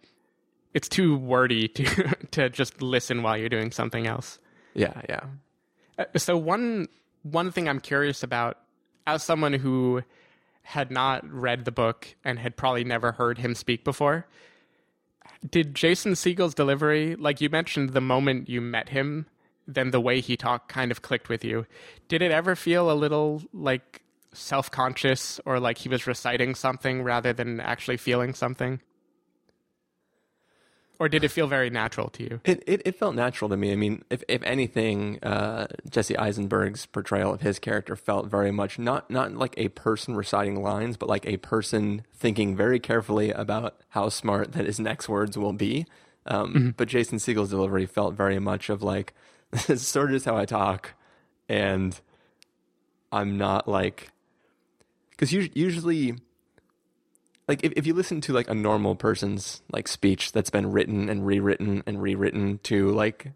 it's 0.73 0.89
too 0.89 1.17
wordy 1.17 1.67
to 1.69 2.15
to 2.31 2.49
just 2.49 2.81
listen 2.81 3.23
while 3.23 3.37
you're 3.37 3.49
doing 3.49 3.71
something 3.71 4.07
else. 4.07 4.39
yeah, 4.73 5.01
yeah. 5.07 5.21
Uh, 5.97 6.05
So 6.15 6.37
one 6.37 6.87
one 7.23 7.51
thing 7.51 7.67
I'm 7.67 7.79
curious 7.79 8.23
about, 8.23 8.57
as 9.05 9.23
someone 9.23 9.53
who 9.53 10.03
had 10.61 10.91
not 10.91 11.29
read 11.29 11.65
the 11.65 11.71
book 11.71 12.15
and 12.23 12.39
had 12.39 12.55
probably 12.55 12.83
never 12.83 13.13
heard 13.13 13.37
him 13.37 13.55
speak 13.55 13.83
before, 13.83 14.25
did 15.49 15.75
Jason 15.75 16.15
Segel's 16.15 16.53
delivery, 16.53 17.15
like 17.15 17.41
you 17.41 17.49
mentioned, 17.49 17.91
the 17.91 18.01
moment 18.01 18.49
you 18.49 18.61
met 18.61 18.89
him, 18.89 19.27
then 19.67 19.91
the 19.91 20.01
way 20.01 20.19
he 20.21 20.37
talked 20.37 20.69
kind 20.69 20.91
of 20.91 21.01
clicked 21.01 21.29
with 21.29 21.43
you. 21.43 21.65
Did 22.07 22.21
it 22.21 22.31
ever 22.31 22.55
feel 22.55 22.89
a 22.91 22.93
little 22.93 23.43
like 23.53 24.01
self 24.33 24.71
conscious 24.71 25.39
or 25.45 25.59
like 25.59 25.79
he 25.79 25.89
was 25.89 26.07
reciting 26.07 26.55
something 26.55 27.03
rather 27.03 27.33
than 27.33 27.59
actually 27.59 27.97
feeling 27.97 28.33
something? 28.33 28.81
Or 30.99 31.07
did 31.07 31.23
it 31.23 31.29
feel 31.29 31.47
very 31.47 31.69
natural 31.69 32.09
to 32.09 32.23
you? 32.23 32.41
It, 32.43 32.63
it 32.65 32.81
it 32.85 32.95
felt 32.97 33.13
natural 33.13 33.49
to 33.49 33.57
me. 33.57 33.71
I 33.71 33.75
mean, 33.75 34.03
if 34.09 34.23
if 34.27 34.41
anything, 34.43 35.19
uh, 35.23 35.67
Jesse 35.89 36.17
Eisenberg's 36.17 36.87
portrayal 36.87 37.33
of 37.33 37.41
his 37.41 37.59
character 37.59 37.95
felt 37.95 38.27
very 38.27 38.51
much 38.51 38.79
not 38.79 39.09
not 39.11 39.33
like 39.33 39.53
a 39.57 39.67
person 39.69 40.15
reciting 40.15 40.61
lines, 40.61 40.97
but 40.97 41.07
like 41.07 41.25
a 41.27 41.37
person 41.37 42.01
thinking 42.15 42.55
very 42.55 42.79
carefully 42.79 43.29
about 43.31 43.79
how 43.89 44.09
smart 44.09 44.53
that 44.53 44.65
his 44.65 44.79
next 44.79 45.07
words 45.07 45.37
will 45.37 45.53
be. 45.53 45.85
Um, 46.25 46.73
But 46.75 46.87
Jason 46.87 47.19
Segel's 47.19 47.51
delivery 47.51 47.85
felt 47.85 48.15
very 48.15 48.39
much 48.39 48.69
of 48.69 48.81
like 48.81 49.13
this 49.51 49.69
is 49.69 49.87
sort 49.87 50.05
of 50.09 50.15
just 50.15 50.25
how 50.25 50.35
I 50.35 50.45
talk, 50.45 50.93
and 51.47 51.99
I'm 53.11 53.37
not 53.37 53.67
like 53.67 54.09
because 55.11 55.31
usually 55.31 56.15
like 57.47 57.63
if, 57.63 57.73
if 57.75 57.87
you 57.87 57.93
listen 57.93 58.21
to 58.21 58.33
like 58.33 58.49
a 58.49 58.55
normal 58.55 58.95
person's 58.95 59.61
like 59.71 59.87
speech 59.87 60.31
that's 60.31 60.49
been 60.49 60.71
written 60.71 61.09
and 61.09 61.25
rewritten 61.25 61.83
and 61.85 62.01
rewritten 62.01 62.59
to 62.63 62.89
like 62.89 63.31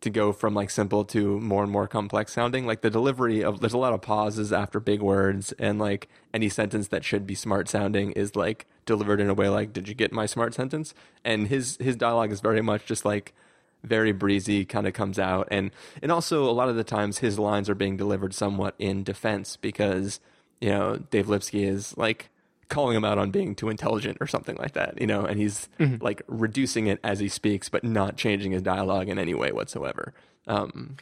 to 0.00 0.10
go 0.10 0.32
from 0.32 0.54
like 0.54 0.70
simple 0.70 1.04
to 1.04 1.40
more 1.40 1.62
and 1.62 1.72
more 1.72 1.88
complex 1.88 2.32
sounding 2.32 2.66
like 2.66 2.82
the 2.82 2.90
delivery 2.90 3.42
of 3.42 3.60
there's 3.60 3.72
a 3.72 3.78
lot 3.78 3.92
of 3.92 4.02
pauses 4.02 4.52
after 4.52 4.78
big 4.78 5.00
words 5.00 5.52
and 5.58 5.78
like 5.78 6.08
any 6.34 6.48
sentence 6.48 6.88
that 6.88 7.04
should 7.04 7.26
be 7.26 7.34
smart 7.34 7.68
sounding 7.68 8.12
is 8.12 8.36
like 8.36 8.66
delivered 8.84 9.20
in 9.20 9.28
a 9.28 9.34
way 9.34 9.48
like 9.48 9.72
did 9.72 9.88
you 9.88 9.94
get 9.94 10.12
my 10.12 10.26
smart 10.26 10.54
sentence? 10.54 10.94
And 11.24 11.48
his 11.48 11.76
his 11.80 11.96
dialogue 11.96 12.32
is 12.32 12.40
very 12.40 12.62
much 12.62 12.86
just 12.86 13.04
like 13.04 13.34
very 13.82 14.12
breezy 14.12 14.64
kind 14.64 14.86
of 14.86 14.92
comes 14.92 15.18
out. 15.18 15.48
And 15.50 15.70
and 16.02 16.12
also 16.12 16.48
a 16.48 16.52
lot 16.52 16.68
of 16.68 16.76
the 16.76 16.84
times 16.84 17.18
his 17.18 17.38
lines 17.38 17.68
are 17.68 17.74
being 17.74 17.96
delivered 17.96 18.34
somewhat 18.34 18.74
in 18.78 19.02
defense 19.02 19.56
because 19.56 20.20
you 20.60 20.70
know 20.70 20.96
Dave 21.10 21.28
Lipsky 21.28 21.64
is 21.64 21.96
like 21.96 22.30
calling 22.68 22.96
him 22.96 23.04
out 23.04 23.16
on 23.18 23.30
being 23.30 23.54
too 23.54 23.68
intelligent 23.68 24.16
or 24.20 24.26
something 24.26 24.56
like 24.56 24.72
that 24.72 25.00
you 25.00 25.06
know 25.06 25.24
and 25.24 25.38
he's 25.38 25.68
like 26.00 26.22
reducing 26.26 26.86
it 26.88 26.98
as 27.04 27.18
he 27.20 27.28
speaks 27.28 27.68
but 27.68 27.84
not 27.84 28.16
changing 28.16 28.52
his 28.52 28.62
dialogue 28.62 29.08
in 29.08 29.18
any 29.18 29.34
way 29.34 29.52
whatsoever 29.52 30.12
um 30.48 30.96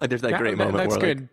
like 0.00 0.08
there's 0.10 0.22
that 0.22 0.30
Yeah, 0.32 0.38
great 0.38 0.56
that- 0.58 0.64
moment 0.64 0.76
that's 0.88 0.96
where 0.98 1.08
like, 1.08 1.18
good. 1.18 1.28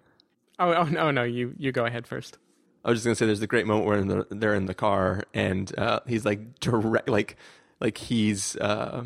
oh, 0.60 0.74
oh 0.74 0.84
no, 0.86 1.12
no, 1.12 1.24
you 1.24 1.54
you 1.58 1.72
go 1.72 1.86
ahead 1.86 2.06
first. 2.08 2.38
I 2.84 2.90
was 2.90 2.98
just 3.00 3.06
gonna 3.06 3.16
say 3.16 3.26
there's 3.28 3.40
the 3.40 3.48
great 3.48 3.68
moment 3.68 3.86
where 3.86 3.98
in 4.00 4.08
the, 4.08 4.28
they're 4.32 4.56
in 4.56 4.66
the 4.66 4.74
car 4.74 5.24
and 5.34 5.72
uh, 5.78 6.00
he's 6.08 6.26
like 6.26 6.60
direct, 6.60 7.08
like 7.10 7.38
like 7.80 7.98
he's 7.98 8.56
uh, 8.58 9.04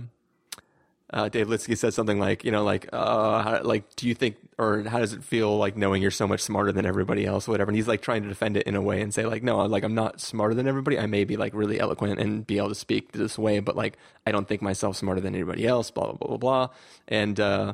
uh, 1.12 1.30
Dave 1.30 1.48
Lipsky 1.48 1.76
says 1.76 1.94
something 1.94 2.20
like, 2.20 2.44
you 2.44 2.52
know, 2.52 2.64
like, 2.64 2.90
uh, 2.92 3.42
how, 3.44 3.62
like, 3.64 3.96
do 3.96 4.08
you 4.08 4.16
think, 4.16 4.38
or 4.58 4.84
how 4.84 5.00
does 5.00 5.14
it 5.14 5.24
feel 5.24 5.58
like 5.58 5.78
knowing 5.78 6.02
you're 6.02 6.12
so 6.12 6.28
much 6.28 6.42
smarter 6.42 6.72
than 6.72 6.86
everybody 6.86 7.26
else, 7.26 7.48
whatever? 7.48 7.70
And 7.70 7.76
he's 7.76 7.88
like 7.88 8.02
trying 8.02 8.24
to 8.24 8.28
defend 8.28 8.58
it 8.58 8.66
in 8.66 8.76
a 8.76 8.82
way 8.82 9.02
and 9.02 9.14
say, 9.14 9.26
like, 9.26 9.44
no, 9.44 9.58
like, 9.66 9.84
I'm 9.84 9.94
not 9.96 10.20
smarter 10.20 10.56
than 10.56 10.68
everybody. 10.68 10.98
I 10.98 11.06
may 11.06 11.24
be 11.24 11.38
like 11.38 11.54
really 11.54 11.80
eloquent 11.80 12.20
and 12.20 12.46
be 12.46 12.58
able 12.58 12.70
to 12.70 12.76
speak 12.76 13.12
this 13.12 13.38
way, 13.38 13.60
but 13.60 13.76
like, 13.76 13.98
I 14.26 14.32
don't 14.32 14.48
think 14.48 14.62
myself 14.62 14.98
smarter 14.98 15.22
than 15.22 15.36
anybody 15.36 15.68
else, 15.68 15.92
blah, 15.92 16.06
blah, 16.06 16.14
blah, 16.14 16.28
blah, 16.28 16.38
blah. 16.38 16.70
And, 17.08 17.40
uh, 17.40 17.74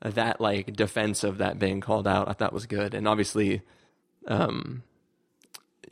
that 0.00 0.40
like 0.40 0.74
defense 0.74 1.22
of 1.22 1.38
that 1.38 1.58
being 1.58 1.80
called 1.80 2.08
out, 2.08 2.28
I 2.28 2.32
thought 2.32 2.52
was 2.52 2.66
good. 2.66 2.94
And 2.94 3.06
obviously, 3.06 3.62
um, 4.26 4.82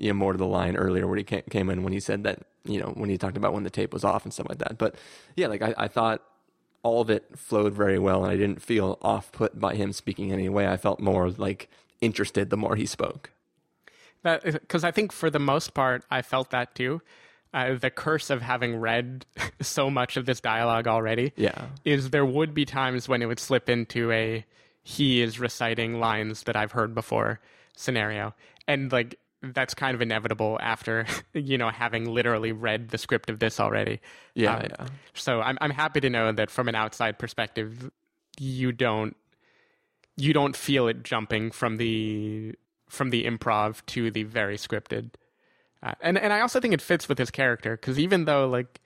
you 0.00 0.08
know, 0.08 0.14
more 0.14 0.32
to 0.32 0.38
the 0.38 0.46
line 0.46 0.76
earlier 0.76 1.06
where 1.06 1.16
he 1.18 1.24
came 1.24 1.70
in 1.70 1.82
when 1.82 1.92
he 1.92 2.00
said 2.00 2.24
that, 2.24 2.40
you 2.64 2.80
know, 2.80 2.88
when 2.96 3.10
he 3.10 3.18
talked 3.18 3.36
about 3.36 3.52
when 3.52 3.64
the 3.64 3.70
tape 3.70 3.92
was 3.92 4.04
off 4.04 4.24
and 4.24 4.32
stuff 4.32 4.48
like 4.48 4.58
that. 4.58 4.78
But 4.78 4.94
yeah, 5.36 5.46
like 5.48 5.62
I, 5.62 5.74
I 5.76 5.88
thought 5.88 6.22
all 6.82 7.00
of 7.00 7.10
it 7.10 7.24
flowed 7.38 7.74
very 7.74 7.98
well 7.98 8.22
and 8.24 8.32
I 8.32 8.36
didn't 8.36 8.62
feel 8.62 8.98
off 9.02 9.30
put 9.32 9.58
by 9.60 9.74
him 9.74 9.92
speaking 9.92 10.28
in 10.28 10.34
any 10.34 10.48
way. 10.48 10.66
I 10.66 10.76
felt 10.78 10.98
more 11.00 11.30
like 11.30 11.68
interested 12.00 12.48
the 12.50 12.56
more 12.56 12.74
he 12.76 12.86
spoke. 12.86 13.30
Because 14.22 14.84
I 14.84 14.90
think 14.90 15.12
for 15.12 15.30
the 15.30 15.38
most 15.38 15.74
part, 15.74 16.04
I 16.10 16.22
felt 16.22 16.50
that 16.50 16.74
too. 16.74 17.00
Uh, 17.52 17.74
the 17.74 17.90
curse 17.90 18.30
of 18.30 18.42
having 18.42 18.76
read 18.76 19.26
so 19.60 19.90
much 19.90 20.16
of 20.16 20.24
this 20.26 20.40
dialogue 20.40 20.86
already 20.86 21.32
Yeah. 21.36 21.66
is 21.84 22.10
there 22.10 22.24
would 22.24 22.54
be 22.54 22.64
times 22.64 23.08
when 23.08 23.22
it 23.22 23.26
would 23.26 23.40
slip 23.40 23.68
into 23.68 24.12
a 24.12 24.44
he 24.82 25.20
is 25.20 25.38
reciting 25.40 26.00
lines 26.00 26.44
that 26.44 26.56
I've 26.56 26.72
heard 26.72 26.94
before 26.94 27.40
scenario. 27.76 28.34
And 28.68 28.90
like 28.92 29.18
that's 29.42 29.74
kind 29.74 29.94
of 29.94 30.02
inevitable 30.02 30.58
after, 30.60 31.06
you 31.34 31.58
know, 31.58 31.70
having 31.70 32.06
literally 32.12 32.52
read 32.52 32.90
the 32.90 32.98
script 32.98 33.30
of 33.30 33.38
this 33.38 33.60
already. 33.60 34.00
Yeah, 34.34 34.56
Um, 34.56 34.66
yeah. 34.68 34.86
So 35.14 35.40
I'm 35.40 35.58
I'm 35.60 35.70
happy 35.70 36.00
to 36.00 36.10
know 36.10 36.32
that 36.32 36.50
from 36.50 36.68
an 36.68 36.74
outside 36.74 37.18
perspective, 37.18 37.90
you 38.38 38.72
don't 38.72 39.16
you 40.16 40.32
don't 40.32 40.56
feel 40.56 40.88
it 40.88 41.02
jumping 41.02 41.50
from 41.50 41.76
the 41.76 42.54
from 42.88 43.10
the 43.10 43.24
improv 43.24 43.84
to 43.86 44.10
the 44.10 44.24
very 44.24 44.56
scripted. 44.56 45.10
Uh, 45.82 45.94
and 46.00 46.18
and 46.18 46.32
I 46.32 46.40
also 46.40 46.60
think 46.60 46.74
it 46.74 46.82
fits 46.82 47.08
with 47.08 47.18
his 47.18 47.30
character 47.30 47.76
because 47.76 47.98
even 47.98 48.26
though 48.26 48.46
like 48.46 48.80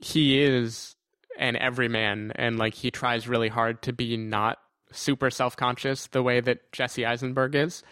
he 0.00 0.42
is 0.42 0.96
an 1.38 1.56
everyman 1.56 2.32
and 2.34 2.58
like 2.58 2.74
he 2.74 2.90
tries 2.90 3.28
really 3.28 3.48
hard 3.48 3.82
to 3.82 3.92
be 3.92 4.16
not 4.16 4.58
super 4.90 5.30
self 5.30 5.56
conscious 5.56 6.06
the 6.08 6.22
way 6.22 6.40
that 6.40 6.72
Jesse 6.72 7.04
Eisenberg 7.06 7.54
is, 7.54 7.82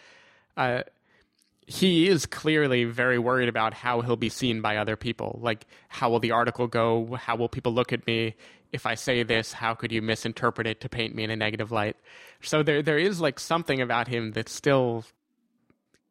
uh, 0.57 0.83
he 1.67 2.09
is 2.09 2.27
clearly 2.27 2.85
very 2.85 3.19
worried 3.19 3.49
about 3.49 3.75
how 3.75 4.03
he'll 4.03 4.17
be 4.17 4.29
seen 4.29 4.61
by 4.61 4.77
other 4.77 4.97
people. 4.97 5.39
Like, 5.43 5.67
how 5.89 6.11
will 6.11 6.21
the 6.21 6.33
article 6.33 6.67
go? 6.67 7.15
How 7.15 7.37
will 7.37 7.49
people 7.49 7.73
look 7.73 7.93
at 7.93 8.07
me? 8.07 8.35
If 8.73 8.87
I 8.87 8.95
say 8.95 9.23
this, 9.23 9.53
how 9.53 9.75
could 9.75 9.93
you 9.93 10.03
misinterpret 10.03 10.67
it 10.67 10.81
to 10.83 10.89
paint 10.89 11.15
me 11.15 11.25
in 11.25 11.31
a 11.31 11.37
negative 11.37 11.73
light? 11.73 11.97
So 12.43 12.63
there, 12.63 12.83
there 12.83 12.99
is 12.99 13.21
like 13.21 13.41
something 13.41 13.81
about 13.81 14.09
him 14.09 14.33
that's 14.33 14.53
still 14.53 15.05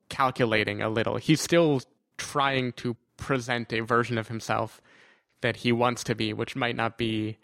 calculating 0.10 0.82
a 0.82 0.90
little. 0.90 1.18
He's 1.18 1.42
still 1.42 1.82
trying 2.18 2.72
to 2.74 2.96
present 3.18 3.74
a 3.74 3.82
version 3.82 4.18
of 4.18 4.28
himself 4.30 4.82
that 5.42 5.58
he 5.58 5.72
wants 5.72 6.04
to 6.06 6.16
be, 6.16 6.34
which 6.34 6.56
might 6.56 6.76
not 6.76 6.98
be 6.98 7.38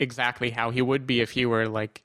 exactly 0.00 0.50
how 0.50 0.70
he 0.70 0.82
would 0.82 1.06
be 1.06 1.20
if 1.20 1.32
he 1.32 1.46
were 1.46 1.68
like 1.68 2.02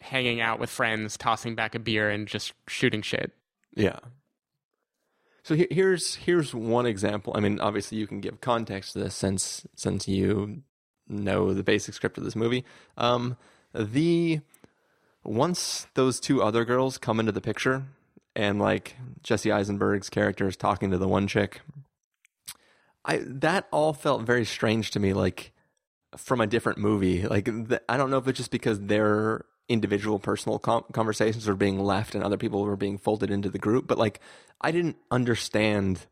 hanging 0.00 0.40
out 0.40 0.58
with 0.58 0.70
friends, 0.70 1.16
tossing 1.16 1.54
back 1.54 1.74
a 1.74 1.78
beer, 1.78 2.10
and 2.10 2.26
just 2.26 2.52
shooting 2.66 3.02
shit. 3.02 3.32
Yeah. 3.76 3.98
So 5.44 5.54
he- 5.54 5.68
here's 5.70 6.16
here's 6.16 6.52
one 6.54 6.86
example. 6.86 7.32
I 7.36 7.40
mean, 7.40 7.60
obviously 7.60 7.98
you 7.98 8.06
can 8.08 8.20
give 8.20 8.40
context 8.40 8.94
to 8.94 8.98
this 8.98 9.14
since 9.14 9.64
since 9.76 10.08
you 10.08 10.62
know 11.08 11.54
the 11.54 11.62
basic 11.62 11.94
script 11.94 12.18
of 12.18 12.24
this 12.24 12.34
movie. 12.34 12.64
Um, 12.96 13.36
the 13.72 14.40
once 15.22 15.86
those 15.94 16.18
two 16.18 16.42
other 16.42 16.64
girls 16.64 16.98
come 16.98 17.20
into 17.20 17.30
the 17.30 17.40
picture, 17.40 17.84
and 18.34 18.58
like 18.58 18.96
Jesse 19.22 19.52
Eisenberg's 19.52 20.10
character 20.10 20.48
is 20.48 20.56
talking 20.56 20.90
to 20.90 20.98
the 20.98 21.06
one 21.06 21.28
chick, 21.28 21.60
I 23.04 23.18
that 23.24 23.68
all 23.70 23.92
felt 23.92 24.22
very 24.22 24.44
strange 24.44 24.90
to 24.92 25.00
me. 25.00 25.12
Like 25.12 25.52
from 26.16 26.40
a 26.40 26.46
different 26.46 26.78
movie. 26.78 27.22
Like 27.26 27.48
I 27.88 27.96
don't 27.96 28.10
know 28.10 28.18
if 28.18 28.26
it's 28.26 28.38
just 28.38 28.50
because 28.50 28.80
their 28.80 29.44
individual 29.68 30.18
personal 30.18 30.58
com- 30.58 30.84
conversations 30.92 31.46
were 31.46 31.54
being 31.54 31.80
left 31.80 32.14
and 32.14 32.22
other 32.22 32.36
people 32.36 32.62
were 32.62 32.76
being 32.76 32.98
folded 32.98 33.30
into 33.30 33.48
the 33.48 33.58
group, 33.58 33.86
but 33.86 33.98
like 33.98 34.20
I 34.60 34.70
didn't 34.70 34.96
understand 35.10 36.06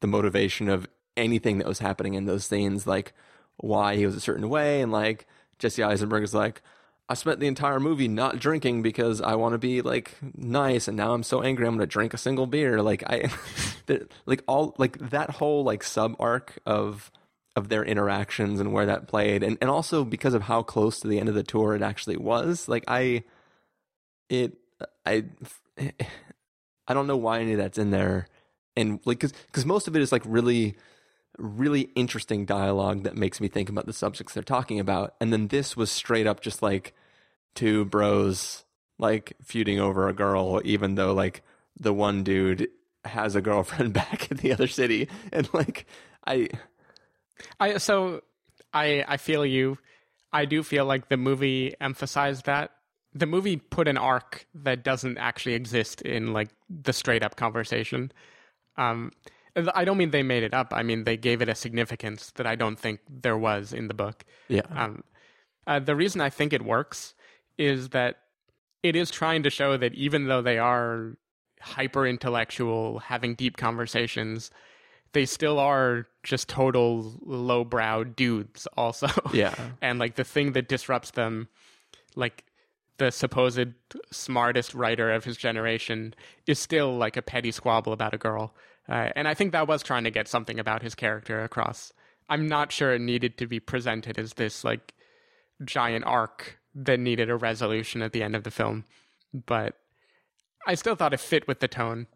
the 0.00 0.06
motivation 0.06 0.68
of 0.68 0.86
anything 1.16 1.58
that 1.58 1.66
was 1.66 1.80
happening 1.80 2.14
in 2.14 2.26
those 2.26 2.44
scenes, 2.44 2.86
like 2.86 3.12
why 3.56 3.96
he 3.96 4.06
was 4.06 4.14
a 4.14 4.20
certain 4.20 4.48
way, 4.48 4.80
and 4.80 4.92
like 4.92 5.26
Jesse 5.58 5.82
Eisenberg 5.82 6.22
is 6.22 6.34
like. 6.34 6.62
I 7.10 7.14
spent 7.14 7.40
the 7.40 7.46
entire 7.46 7.80
movie 7.80 8.06
not 8.06 8.38
drinking 8.38 8.82
because 8.82 9.22
I 9.22 9.36
want 9.36 9.54
to 9.54 9.58
be 9.58 9.80
like 9.80 10.14
nice, 10.36 10.88
and 10.88 10.96
now 10.98 11.14
I'm 11.14 11.22
so 11.22 11.42
angry 11.42 11.66
I'm 11.66 11.72
going 11.72 11.80
to 11.80 11.90
drink 11.90 12.12
a 12.12 12.18
single 12.18 12.46
beer. 12.46 12.82
Like 12.82 13.02
I, 13.06 13.30
like 14.26 14.44
all 14.46 14.74
like 14.76 14.98
that 14.98 15.30
whole 15.30 15.64
like 15.64 15.82
sub 15.82 16.16
arc 16.20 16.58
of 16.66 17.10
of 17.58 17.68
their 17.68 17.84
interactions 17.84 18.60
and 18.60 18.72
where 18.72 18.86
that 18.86 19.08
played. 19.08 19.42
And, 19.42 19.58
and 19.60 19.68
also 19.68 20.04
because 20.04 20.32
of 20.32 20.42
how 20.42 20.62
close 20.62 21.00
to 21.00 21.08
the 21.08 21.18
end 21.18 21.28
of 21.28 21.34
the 21.34 21.42
tour 21.42 21.74
it 21.74 21.82
actually 21.82 22.16
was 22.16 22.68
like 22.68 22.84
i 22.88 23.24
it 24.30 24.56
i 25.04 25.24
i 26.88 26.94
don't 26.94 27.06
know 27.06 27.16
why 27.16 27.40
any 27.40 27.52
of 27.52 27.58
that's 27.58 27.76
in 27.76 27.90
there. 27.90 28.28
And 28.76 29.00
like 29.04 29.18
because 29.18 29.32
because 29.46 29.66
most 29.66 29.88
of 29.88 29.96
it 29.96 30.02
is 30.02 30.12
like 30.12 30.22
really 30.24 30.76
really 31.36 31.82
interesting 31.94 32.44
dialogue 32.46 33.04
that 33.04 33.16
makes 33.16 33.40
me 33.40 33.48
think 33.48 33.68
about 33.68 33.86
the 33.86 33.92
subjects 33.92 34.32
they're 34.32 34.42
talking 34.42 34.80
about. 34.80 35.14
And 35.20 35.32
then 35.32 35.48
this 35.48 35.76
was 35.76 35.90
straight 35.90 36.26
up 36.26 36.40
just 36.40 36.62
like 36.62 36.94
two 37.54 37.84
bros 37.84 38.64
like 38.98 39.34
feuding 39.42 39.78
over 39.78 40.08
a 40.08 40.12
girl 40.12 40.60
even 40.64 40.94
though 40.94 41.12
like 41.12 41.42
the 41.78 41.92
one 41.92 42.24
dude 42.24 42.68
has 43.04 43.34
a 43.36 43.40
girlfriend 43.40 43.92
back 43.92 44.30
in 44.30 44.36
the 44.38 44.52
other 44.52 44.68
city. 44.68 45.08
And 45.32 45.52
like 45.52 45.86
i 46.26 46.48
I 47.60 47.78
so 47.78 48.22
I 48.72 49.04
I 49.06 49.16
feel 49.16 49.44
you. 49.44 49.78
I 50.32 50.44
do 50.44 50.62
feel 50.62 50.84
like 50.84 51.08
the 51.08 51.16
movie 51.16 51.74
emphasized 51.80 52.46
that. 52.46 52.72
The 53.14 53.26
movie 53.26 53.56
put 53.56 53.88
an 53.88 53.96
arc 53.96 54.46
that 54.54 54.84
doesn't 54.84 55.18
actually 55.18 55.54
exist 55.54 56.02
in 56.02 56.32
like 56.32 56.50
the 56.68 56.92
straight 56.92 57.22
up 57.22 57.36
conversation. 57.36 58.12
Um 58.76 59.12
I 59.74 59.84
don't 59.84 59.96
mean 59.96 60.10
they 60.10 60.22
made 60.22 60.42
it 60.42 60.54
up. 60.54 60.72
I 60.72 60.82
mean 60.82 61.04
they 61.04 61.16
gave 61.16 61.42
it 61.42 61.48
a 61.48 61.54
significance 61.54 62.30
that 62.36 62.46
I 62.46 62.54
don't 62.54 62.78
think 62.78 63.00
there 63.08 63.38
was 63.38 63.72
in 63.72 63.88
the 63.88 63.94
book. 63.94 64.24
yeah 64.48 64.62
Um, 64.70 65.02
uh, 65.66 65.78
the 65.80 65.96
reason 65.96 66.20
I 66.20 66.30
think 66.30 66.52
it 66.52 66.64
works 66.64 67.14
is 67.58 67.90
that 67.90 68.16
it 68.82 68.94
is 68.96 69.10
trying 69.10 69.42
to 69.42 69.50
show 69.50 69.76
that 69.76 69.94
even 69.94 70.28
though 70.28 70.40
they 70.40 70.58
are 70.58 71.16
hyper 71.60 72.06
intellectual, 72.06 73.00
having 73.00 73.34
deep 73.34 73.56
conversations, 73.56 74.50
they 75.12 75.24
still 75.24 75.58
are 75.58 76.06
just 76.22 76.48
total 76.48 77.14
lowbrow 77.24 78.04
dudes, 78.04 78.66
also. 78.76 79.08
Yeah. 79.32 79.54
and 79.80 79.98
like 79.98 80.16
the 80.16 80.24
thing 80.24 80.52
that 80.52 80.68
disrupts 80.68 81.12
them, 81.12 81.48
like 82.14 82.44
the 82.98 83.10
supposed 83.10 83.68
smartest 84.10 84.74
writer 84.74 85.10
of 85.12 85.24
his 85.24 85.36
generation, 85.36 86.14
is 86.46 86.58
still 86.58 86.96
like 86.96 87.16
a 87.16 87.22
petty 87.22 87.50
squabble 87.52 87.92
about 87.92 88.14
a 88.14 88.18
girl. 88.18 88.54
Uh, 88.88 89.10
and 89.14 89.28
I 89.28 89.34
think 89.34 89.52
that 89.52 89.68
was 89.68 89.82
trying 89.82 90.04
to 90.04 90.10
get 90.10 90.28
something 90.28 90.58
about 90.58 90.82
his 90.82 90.94
character 90.94 91.42
across. 91.42 91.92
I'm 92.28 92.46
not 92.46 92.72
sure 92.72 92.92
it 92.92 93.00
needed 93.00 93.38
to 93.38 93.46
be 93.46 93.60
presented 93.60 94.18
as 94.18 94.34
this 94.34 94.64
like 94.64 94.94
giant 95.64 96.04
arc 96.04 96.58
that 96.74 97.00
needed 97.00 97.30
a 97.30 97.36
resolution 97.36 98.02
at 98.02 98.12
the 98.12 98.22
end 98.22 98.36
of 98.36 98.44
the 98.44 98.50
film, 98.50 98.84
but 99.46 99.76
I 100.66 100.74
still 100.74 100.94
thought 100.94 101.14
it 101.14 101.20
fit 101.20 101.48
with 101.48 101.60
the 101.60 101.68
tone. 101.68 102.06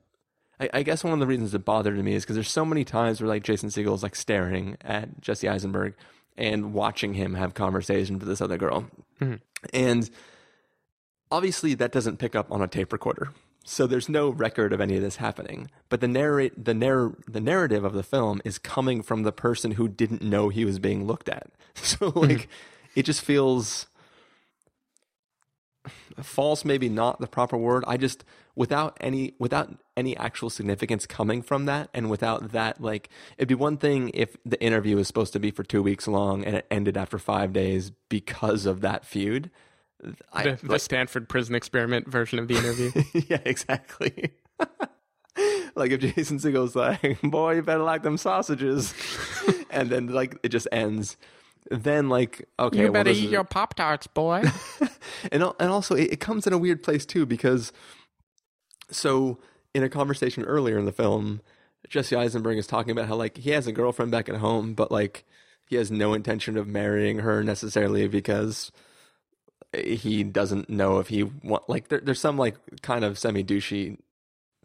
I, 0.63 0.71
I 0.73 0.83
guess 0.85 1.03
one 1.03 1.13
of 1.13 1.19
the 1.19 1.27
reasons 1.27 1.55
it 1.55 1.65
bothered 1.65 2.03
me 2.03 2.15
is 2.15 2.23
because 2.23 2.37
there's 2.37 2.51
so 2.51 2.65
many 2.65 2.85
times 2.85 3.21
where 3.21 3.29
like 3.29 3.43
Jason 3.43 3.69
Segel 3.69 3.95
is 3.95 4.03
like 4.03 4.15
staring 4.15 4.77
at 4.81 5.21
Jesse 5.21 5.49
Eisenberg 5.49 5.95
and 6.37 6.73
watching 6.73 7.15
him 7.15 7.35
have 7.35 7.55
conversations 7.55 8.21
with 8.21 8.29
this 8.29 8.41
other 8.41 8.57
girl, 8.57 8.87
mm-hmm. 9.21 9.35
and 9.75 10.09
obviously 11.31 11.75
that 11.75 11.93
doesn't 11.93 12.19
pick 12.19 12.37
up 12.37 12.51
on 12.53 12.63
a 12.63 12.69
tape 12.69 12.93
recorder. 12.93 13.31
So 13.65 13.87
there's 13.87 14.09
no 14.09 14.31
record 14.31 14.73
of 14.73 14.81
any 14.81 14.97
of 14.97 15.03
this 15.03 15.17
happening. 15.17 15.71
But 15.89 16.01
the 16.01 16.09
narrate 16.09 16.65
the 16.65 16.75
narr- 16.75 17.17
the 17.27 17.41
narrative 17.41 17.85
of 17.85 17.93
the 17.93 18.03
film 18.03 18.41
is 18.45 18.59
coming 18.59 19.03
from 19.03 19.25
the 19.25 19.33
person 19.33 19.73
who 19.73 19.89
didn't 19.89 20.23
know 20.23 20.49
he 20.49 20.65
was 20.65 20.79
being 20.79 21.07
looked 21.07 21.29
at. 21.29 21.51
So 21.75 22.11
mm-hmm. 22.11 22.19
like 22.19 22.49
it 22.95 23.05
just 23.05 23.23
feels 23.23 23.87
false 26.23 26.65
maybe 26.65 26.89
not 26.89 27.21
the 27.21 27.27
proper 27.27 27.57
word. 27.57 27.85
I 27.87 27.97
just 27.97 28.25
without 28.55 28.97
any 29.01 29.35
without 29.39 29.75
any 29.97 30.17
actual 30.17 30.51
significance 30.51 31.07
coming 31.07 31.43
from 31.43 31.65
that 31.67 31.89
and 31.95 32.09
without 32.11 32.53
that 32.53 32.81
like 32.81 33.09
it'd 33.39 33.49
be 33.49 33.55
one 33.55 33.77
thing 33.77 34.11
if 34.15 34.37
the 34.45 34.63
interview 34.63 34.97
was 34.97 35.07
supposed 35.07 35.33
to 35.33 35.41
be 35.41 35.51
for 35.51 35.63
two 35.65 35.83
weeks 35.83 36.07
long 36.07 36.45
and 36.45 36.57
it 36.57 36.67
ended 36.71 36.97
after 36.97 37.19
five 37.19 37.53
days 37.53 37.91
because 38.09 38.67
of 38.67 38.81
that 38.83 39.05
feud. 39.05 39.51
I, 40.33 40.43
The, 40.51 40.67
the 40.67 40.79
Stanford 40.79 41.29
prison 41.29 41.55
experiment 41.55 42.09
version 42.09 42.39
of 42.39 42.49
the 42.49 42.57
interview. 42.57 42.91
yeah 43.29 43.41
exactly. 43.45 44.33
Like 45.75 45.91
if 45.91 46.01
jason 46.01 46.39
segel's 46.39 46.77
like 46.77 47.19
boy 47.23 47.55
you 47.55 47.63
better 47.63 47.83
like 47.83 48.03
them 48.03 48.19
sausages. 48.19 48.93
And 49.71 49.89
then 49.89 50.09
like 50.09 50.37
it 50.43 50.51
just 50.51 50.69
ends. 50.71 51.17
Then 51.71 52.11
like 52.11 52.47
okay, 52.59 52.81
you 52.83 52.93
better 52.93 53.09
this 53.09 53.19
eat 53.19 53.25
is- 53.27 53.33
your 53.33 53.43
Pop 53.45 53.73
Tarts, 53.73 54.07
boy. 54.07 54.43
And 55.31 55.43
and 55.43 55.71
also 55.71 55.95
it, 55.95 56.13
it 56.13 56.21
comes 56.21 56.47
in 56.47 56.53
a 56.53 56.59
weird 56.59 56.83
place 56.83 57.07
too 57.07 57.27
because 57.27 57.73
so 58.91 59.39
in 59.75 59.83
a 59.83 59.89
conversation 59.89 60.45
earlier 60.45 60.79
in 60.79 60.85
the 60.85 60.93
film 60.93 61.41
jesse 61.89 62.17
eisenberg 62.17 62.59
is 62.59 62.67
talking 62.67 62.91
about 62.91 63.09
how 63.09 63.15
like 63.15 63.37
he 63.39 63.51
has 63.51 63.67
a 63.67 63.73
girlfriend 63.73 64.11
back 64.11 64.29
at 64.29 64.37
home 64.37 64.75
but 64.75 64.91
like 64.91 65.25
he 65.67 65.77
has 65.77 65.91
no 65.91 66.13
intention 66.15 66.57
of 66.57 66.67
marrying 66.67 67.21
her 67.21 67.43
necessarily 67.43 68.07
because 68.07 68.71
he 69.73 70.23
doesn't 70.23 70.69
know 70.69 70.99
if 70.99 71.09
he 71.09 71.23
want 71.23 71.69
like 71.69 71.89
there, 71.89 72.01
there's 72.01 72.21
some 72.21 72.37
like 72.37 72.57
kind 72.83 73.05
of 73.05 73.19
semi 73.19 73.43
douchey 73.43 73.99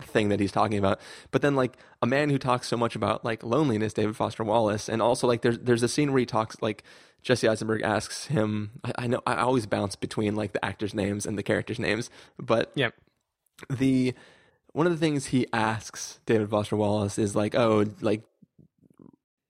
thing 0.01 0.29
that 0.29 0.39
he's 0.39 0.51
talking 0.51 0.77
about 0.77 0.99
but 1.31 1.41
then 1.41 1.55
like 1.55 1.75
a 2.01 2.05
man 2.05 2.29
who 2.29 2.37
talks 2.37 2.67
so 2.67 2.77
much 2.77 2.95
about 2.95 3.25
like 3.25 3.43
loneliness 3.43 3.93
david 3.93 4.15
foster 4.15 4.43
wallace 4.43 4.87
and 4.87 5.01
also 5.01 5.25
like 5.27 5.41
there's 5.41 5.57
there's 5.59 5.81
a 5.81 5.87
scene 5.87 6.11
where 6.11 6.19
he 6.19 6.25
talks 6.25 6.55
like 6.61 6.83
jesse 7.23 7.47
eisenberg 7.47 7.81
asks 7.81 8.27
him 8.27 8.71
i, 8.83 8.91
I 8.99 9.07
know 9.07 9.21
i 9.25 9.35
always 9.37 9.65
bounce 9.65 9.95
between 9.95 10.35
like 10.35 10.53
the 10.53 10.63
actors 10.63 10.93
names 10.93 11.25
and 11.25 11.37
the 11.37 11.43
characters 11.43 11.79
names 11.79 12.11
but 12.37 12.71
yep. 12.75 12.93
the 13.69 14.13
one 14.77 14.85
of 14.85 14.93
the 14.93 14.99
things 14.99 15.25
he 15.25 15.47
asks 15.51 16.19
David 16.27 16.51
Foster 16.51 16.75
Wallace 16.75 17.17
is 17.17 17.35
like, 17.35 17.55
"Oh, 17.55 17.85
like, 17.99 18.21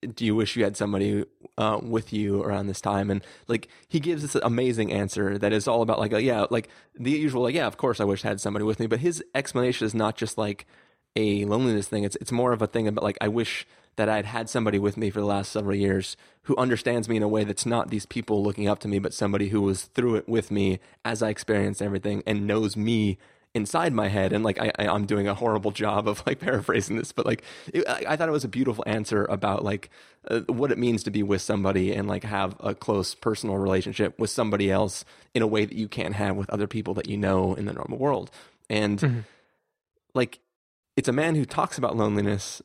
do 0.02 0.26
you 0.26 0.34
wish 0.36 0.56
you 0.56 0.64
had 0.64 0.78
somebody 0.78 1.26
uh, 1.58 1.80
with 1.82 2.14
you 2.14 2.44
around 2.44 2.68
this 2.68 2.82
time?" 2.82 3.10
And 3.10 3.24
like, 3.48 3.68
he 3.88 4.00
gives 4.00 4.22
this 4.22 4.36
amazing 4.44 4.92
answer 4.92 5.38
that 5.38 5.54
is 5.54 5.68
all 5.68 5.82
about 5.82 6.00
like, 6.00 6.14
uh, 6.14 6.18
yeah, 6.18 6.46
like 6.50 6.70
the 6.98 7.12
usual, 7.12 7.44
like, 7.44 7.56
yeah, 7.56 7.68
of 7.68 7.78
course 7.78 8.00
I 8.00 8.06
wish 8.06 8.24
I 8.26 8.30
had 8.30 8.42
somebody 8.42 8.66
with 8.66 8.80
me. 8.80 8.88
But 8.88 9.00
his 9.00 9.24
explanation 9.36 9.86
is 9.86 9.94
not 9.94 10.16
just 10.16 10.38
like 10.38 10.66
a 11.16 11.46
loneliness 11.46 11.88
thing. 11.88 12.04
It's 12.04 12.16
it's 12.18 12.32
more 12.32 12.54
of 12.54 12.62
a 12.62 12.68
thing 12.68 12.88
about 12.88 13.04
like, 13.04 13.18
I 13.22 13.28
wish 13.28 13.66
that 13.98 14.08
I'd 14.08 14.26
had 14.26 14.48
somebody 14.48 14.80
with 14.80 14.96
me 14.96 15.10
for 15.10 15.20
the 15.20 15.26
last 15.26 15.52
several 15.52 15.76
years 15.76 16.16
who 16.44 16.56
understands 16.56 17.10
me 17.10 17.18
in 17.18 17.24
a 17.24 17.28
way 17.28 17.44
that's 17.44 17.66
not 17.66 17.90
these 17.90 18.06
people 18.06 18.44
looking 18.44 18.68
up 18.68 18.80
to 18.80 18.88
me, 18.88 19.00
but 19.00 19.14
somebody 19.14 19.50
who 19.50 19.62
was 19.62 19.86
through 19.86 20.16
it 20.16 20.30
with 20.30 20.52
me 20.52 20.80
as 21.04 21.24
I 21.24 21.30
experienced 21.30 21.82
everything 21.82 22.22
and 22.28 22.46
knows 22.46 22.78
me 22.78 23.18
inside 23.58 23.92
my 23.92 24.08
head 24.08 24.32
and 24.32 24.44
like 24.44 24.60
I, 24.62 24.72
I 24.80 24.88
i'm 24.88 25.06
doing 25.06 25.28
a 25.28 25.34
horrible 25.34 25.72
job 25.72 26.08
of 26.08 26.24
like 26.26 26.40
paraphrasing 26.48 26.96
this 26.96 27.12
but 27.12 27.26
like 27.26 27.44
it, 27.74 27.84
I, 27.88 28.04
I 28.10 28.16
thought 28.16 28.30
it 28.30 28.32
was 28.32 28.46
a 28.46 28.50
beautiful 28.50 28.84
answer 28.88 29.26
about 29.26 29.66
like 29.66 29.90
uh, 30.30 30.42
what 30.48 30.72
it 30.72 30.78
means 30.78 31.04
to 31.04 31.12
be 31.12 31.24
with 31.24 31.42
somebody 31.42 31.94
and 31.94 32.08
like 32.08 32.24
have 32.24 32.56
a 32.60 32.76
close 32.76 33.16
personal 33.16 33.58
relationship 33.58 34.20
with 34.20 34.30
somebody 34.30 34.70
else 34.70 35.06
in 35.34 35.42
a 35.42 35.48
way 35.48 35.66
that 35.66 35.76
you 35.76 35.88
can't 35.88 36.16
have 36.16 36.36
with 36.36 36.50
other 36.50 36.68
people 36.68 36.94
that 36.94 37.10
you 37.10 37.18
know 37.18 37.54
in 37.54 37.66
the 37.66 37.74
normal 37.74 37.98
world. 37.98 38.30
And 38.70 39.24
like 40.14 40.40
it's 40.96 41.08
a 41.08 41.14
man 41.14 41.36
who 41.36 41.46
talks 41.46 41.78
about 41.78 41.96
loneliness 41.96 42.62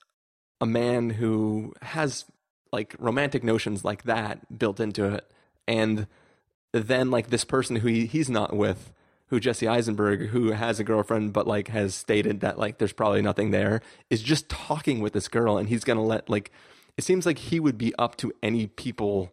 a 0.61 0.67
man 0.67 1.11
who 1.11 1.73
has 1.83 2.25
like 2.73 2.95
romantic 2.99 3.43
notions 3.45 3.85
like 3.85 4.05
that 4.05 4.59
built 4.59 4.81
into 4.81 5.05
it 5.05 5.31
and 5.67 6.07
then 6.73 7.11
like 7.11 7.31
this 7.31 7.45
person 7.45 7.77
who 7.77 7.89
he, 7.89 8.07
he's 8.07 8.31
not 8.31 8.57
with 8.57 8.93
who 9.33 9.41
Jesse 9.41 9.67
Eisenberg, 9.67 10.29
who 10.29 10.51
has 10.51 10.79
a 10.79 10.85
girlfriend 10.85 11.33
but 11.33 11.47
like 11.47 11.69
has 11.69 11.95
stated 11.95 12.41
that 12.41 12.59
like 12.59 12.77
there's 12.77 12.93
probably 12.93 13.23
nothing 13.23 13.51
there, 13.51 13.81
is 14.11 14.23
just 14.23 14.47
talking 14.51 15.01
with 15.01 15.15
this 15.15 15.27
girl 15.27 15.57
and 15.57 15.71
he's 15.71 15.85
gonna 15.85 16.05
let 16.05 16.29
like 16.29 16.51
it 16.99 17.05
seems 17.05 17.25
like 17.25 17.39
he 17.39 17.59
would 17.59 17.79
be 17.79 17.95
up 17.95 18.15
to 18.17 18.31
any 18.43 18.67
people 18.67 19.33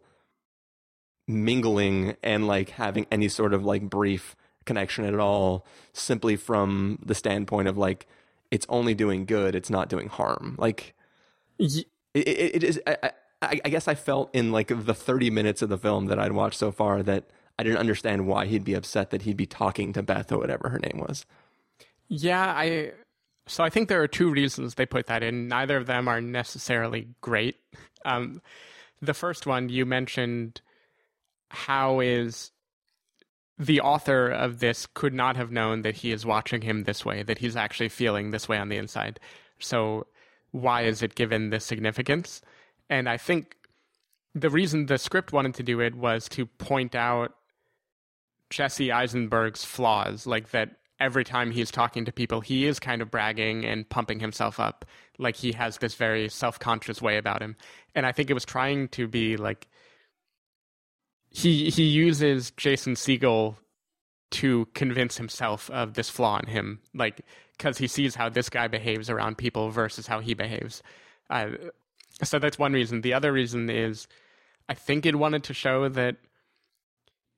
mingling 1.27 2.15
and 2.23 2.47
like 2.47 2.69
having 2.69 3.07
any 3.11 3.27
sort 3.27 3.53
of 3.53 3.65
like 3.65 3.89
brief 3.89 4.37
connection 4.63 5.03
at 5.03 5.15
all, 5.19 5.65
simply 5.91 6.37
from 6.37 6.99
the 7.05 7.13
standpoint 7.13 7.67
of 7.67 7.77
like 7.77 8.07
it's 8.51 8.65
only 8.69 8.93
doing 8.95 9.25
good, 9.25 9.53
it's 9.53 9.69
not 9.69 9.89
doing 9.89 10.07
harm. 10.07 10.55
Like 10.57 10.95
it, 11.57 11.85
it, 12.13 12.27
it 12.55 12.63
is. 12.63 12.79
I, 12.87 13.11
I, 13.41 13.59
I 13.65 13.69
guess 13.69 13.89
I 13.89 13.95
felt 13.95 14.33
in 14.33 14.53
like 14.53 14.69
the 14.69 14.93
30 14.93 15.29
minutes 15.29 15.61
of 15.61 15.67
the 15.67 15.77
film 15.77 16.05
that 16.05 16.17
I'd 16.17 16.31
watched 16.31 16.57
so 16.57 16.71
far 16.71 17.03
that 17.03 17.29
I 17.59 17.63
didn't 17.63 17.79
understand 17.79 18.25
why 18.25 18.45
he'd 18.45 18.63
be 18.63 18.73
upset 18.73 19.09
that 19.09 19.23
he'd 19.23 19.35
be 19.35 19.45
talking 19.45 19.91
to 19.91 20.01
Beth 20.01 20.31
or 20.31 20.37
whatever 20.37 20.69
her 20.69 20.79
name 20.79 21.03
was. 21.05 21.25
Yeah, 22.07 22.41
I 22.41 22.93
so 23.47 23.65
I 23.65 23.69
think 23.69 23.89
there 23.89 24.01
are 24.01 24.07
two 24.07 24.31
reasons 24.31 24.75
they 24.75 24.85
put 24.85 25.07
that 25.07 25.23
in. 25.23 25.49
Neither 25.49 25.75
of 25.75 25.85
them 25.85 26.07
are 26.07 26.21
necessarily 26.21 27.09
great. 27.19 27.57
Um, 28.05 28.41
the 29.01 29.13
first 29.13 29.45
one 29.45 29.67
you 29.67 29.85
mentioned 29.85 30.61
how 31.49 31.99
is 31.99 32.51
the 33.57 33.81
author 33.81 34.29
of 34.29 34.59
this 34.59 34.87
could 34.93 35.13
not 35.13 35.35
have 35.35 35.51
known 35.51 35.81
that 35.81 35.95
he 35.95 36.13
is 36.13 36.25
watching 36.25 36.61
him 36.61 36.83
this 36.83 37.03
way, 37.03 37.23
that 37.23 37.39
he's 37.39 37.57
actually 37.57 37.89
feeling 37.89 38.31
this 38.31 38.47
way 38.47 38.57
on 38.57 38.69
the 38.69 38.77
inside. 38.77 39.19
So 39.59 40.07
why 40.51 40.83
is 40.83 41.03
it 41.03 41.15
given 41.15 41.49
this 41.49 41.65
significance? 41.65 42.41
And 42.89 43.09
I 43.09 43.17
think 43.17 43.57
the 44.33 44.49
reason 44.49 44.85
the 44.85 44.97
script 44.97 45.33
wanted 45.33 45.55
to 45.55 45.63
do 45.63 45.81
it 45.81 45.95
was 45.95 46.29
to 46.29 46.45
point 46.45 46.95
out 46.95 47.33
Jesse 48.49 48.91
Eisenberg's 48.91 49.63
flaws, 49.63 50.25
like 50.25 50.51
that 50.51 50.77
every 50.99 51.23
time 51.23 51.51
he's 51.51 51.71
talking 51.71 52.05
to 52.05 52.11
people, 52.11 52.41
he 52.41 52.65
is 52.65 52.79
kind 52.79 53.01
of 53.01 53.09
bragging 53.09 53.65
and 53.65 53.87
pumping 53.89 54.19
himself 54.19 54.59
up. 54.59 54.85
Like 55.17 55.35
he 55.35 55.51
has 55.53 55.77
this 55.77 55.95
very 55.95 56.29
self 56.29 56.59
conscious 56.59 57.01
way 57.01 57.17
about 57.17 57.41
him. 57.41 57.55
And 57.95 58.05
I 58.05 58.11
think 58.11 58.29
it 58.29 58.33
was 58.33 58.45
trying 58.45 58.89
to 58.89 59.07
be 59.07 59.37
like 59.37 59.67
he 61.29 61.69
he 61.69 61.83
uses 61.83 62.51
Jason 62.51 62.95
Segel 62.95 63.55
to 64.31 64.67
convince 64.73 65.17
himself 65.17 65.69
of 65.71 65.93
this 65.93 66.09
flaw 66.09 66.39
in 66.39 66.47
him, 66.47 66.79
like 66.93 67.21
because 67.57 67.77
he 67.77 67.87
sees 67.87 68.15
how 68.15 68.29
this 68.29 68.49
guy 68.49 68.67
behaves 68.67 69.09
around 69.09 69.37
people 69.37 69.69
versus 69.69 70.07
how 70.07 70.19
he 70.19 70.33
behaves. 70.33 70.81
Uh, 71.29 71.49
so 72.23 72.39
that's 72.39 72.57
one 72.59 72.73
reason. 72.73 73.01
The 73.01 73.13
other 73.13 73.31
reason 73.31 73.69
is 73.69 74.07
I 74.67 74.73
think 74.73 75.05
it 75.05 75.15
wanted 75.15 75.43
to 75.45 75.53
show 75.53 75.89
that 75.89 76.17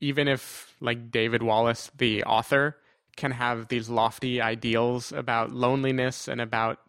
even 0.01 0.27
if 0.27 0.75
like 0.81 1.11
David 1.11 1.43
Wallace, 1.43 1.91
the 1.97 2.23
author, 2.23 2.77
can 3.15 3.31
have 3.31 3.67
these 3.67 3.89
lofty 3.89 4.41
ideals 4.41 5.11
about 5.11 5.51
loneliness 5.51 6.27
and 6.27 6.41
about 6.41 6.79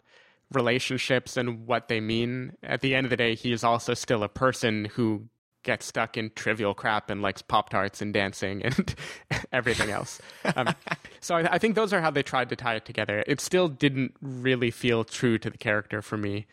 relationships 0.53 1.37
and 1.37 1.67
what 1.67 1.89
they 1.89 2.01
mean, 2.01 2.53
at 2.63 2.81
the 2.81 2.95
end 2.95 3.07
of 3.07 3.11
the 3.11 3.17
day, 3.17 3.35
he 3.35 3.53
is 3.53 3.65
also 3.65 3.95
still 3.95 4.23
a 4.23 4.29
person 4.29 4.87
who 4.87 5.29
gets 5.63 5.87
stuck 5.87 6.17
in 6.17 6.31
trivial 6.35 6.75
crap 6.75 7.09
and 7.09 7.23
likes 7.23 7.41
Pop 7.41 7.71
Tarts 7.71 8.03
and 8.03 8.13
dancing 8.13 8.63
and 8.63 8.95
everything 9.53 9.91
else. 9.91 10.21
Um, 10.57 10.75
so 11.21 11.37
I, 11.37 11.55
I 11.55 11.59
think 11.59 11.75
those 11.75 11.93
are 11.93 12.01
how 12.01 12.11
they 12.11 12.23
tried 12.23 12.49
to 12.49 12.57
tie 12.57 12.75
it 12.75 12.85
together. 12.85 13.23
It 13.27 13.41
still 13.41 13.69
didn't 13.69 14.15
really 14.21 14.71
feel 14.71 15.05
true 15.05 15.39
to 15.39 15.51
the 15.51 15.59
character 15.59 16.03
for 16.03 16.17
me, 16.17 16.47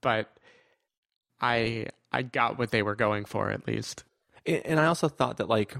but 0.00 0.30
I 1.40 1.86
I 2.10 2.22
got 2.22 2.58
what 2.58 2.70
they 2.70 2.82
were 2.82 2.96
going 2.96 3.24
for 3.24 3.50
at 3.50 3.66
least. 3.66 4.04
And 4.44 4.66
and 4.66 4.80
I 4.80 4.86
also 4.86 5.08
thought 5.08 5.36
that 5.36 5.48
like 5.48 5.76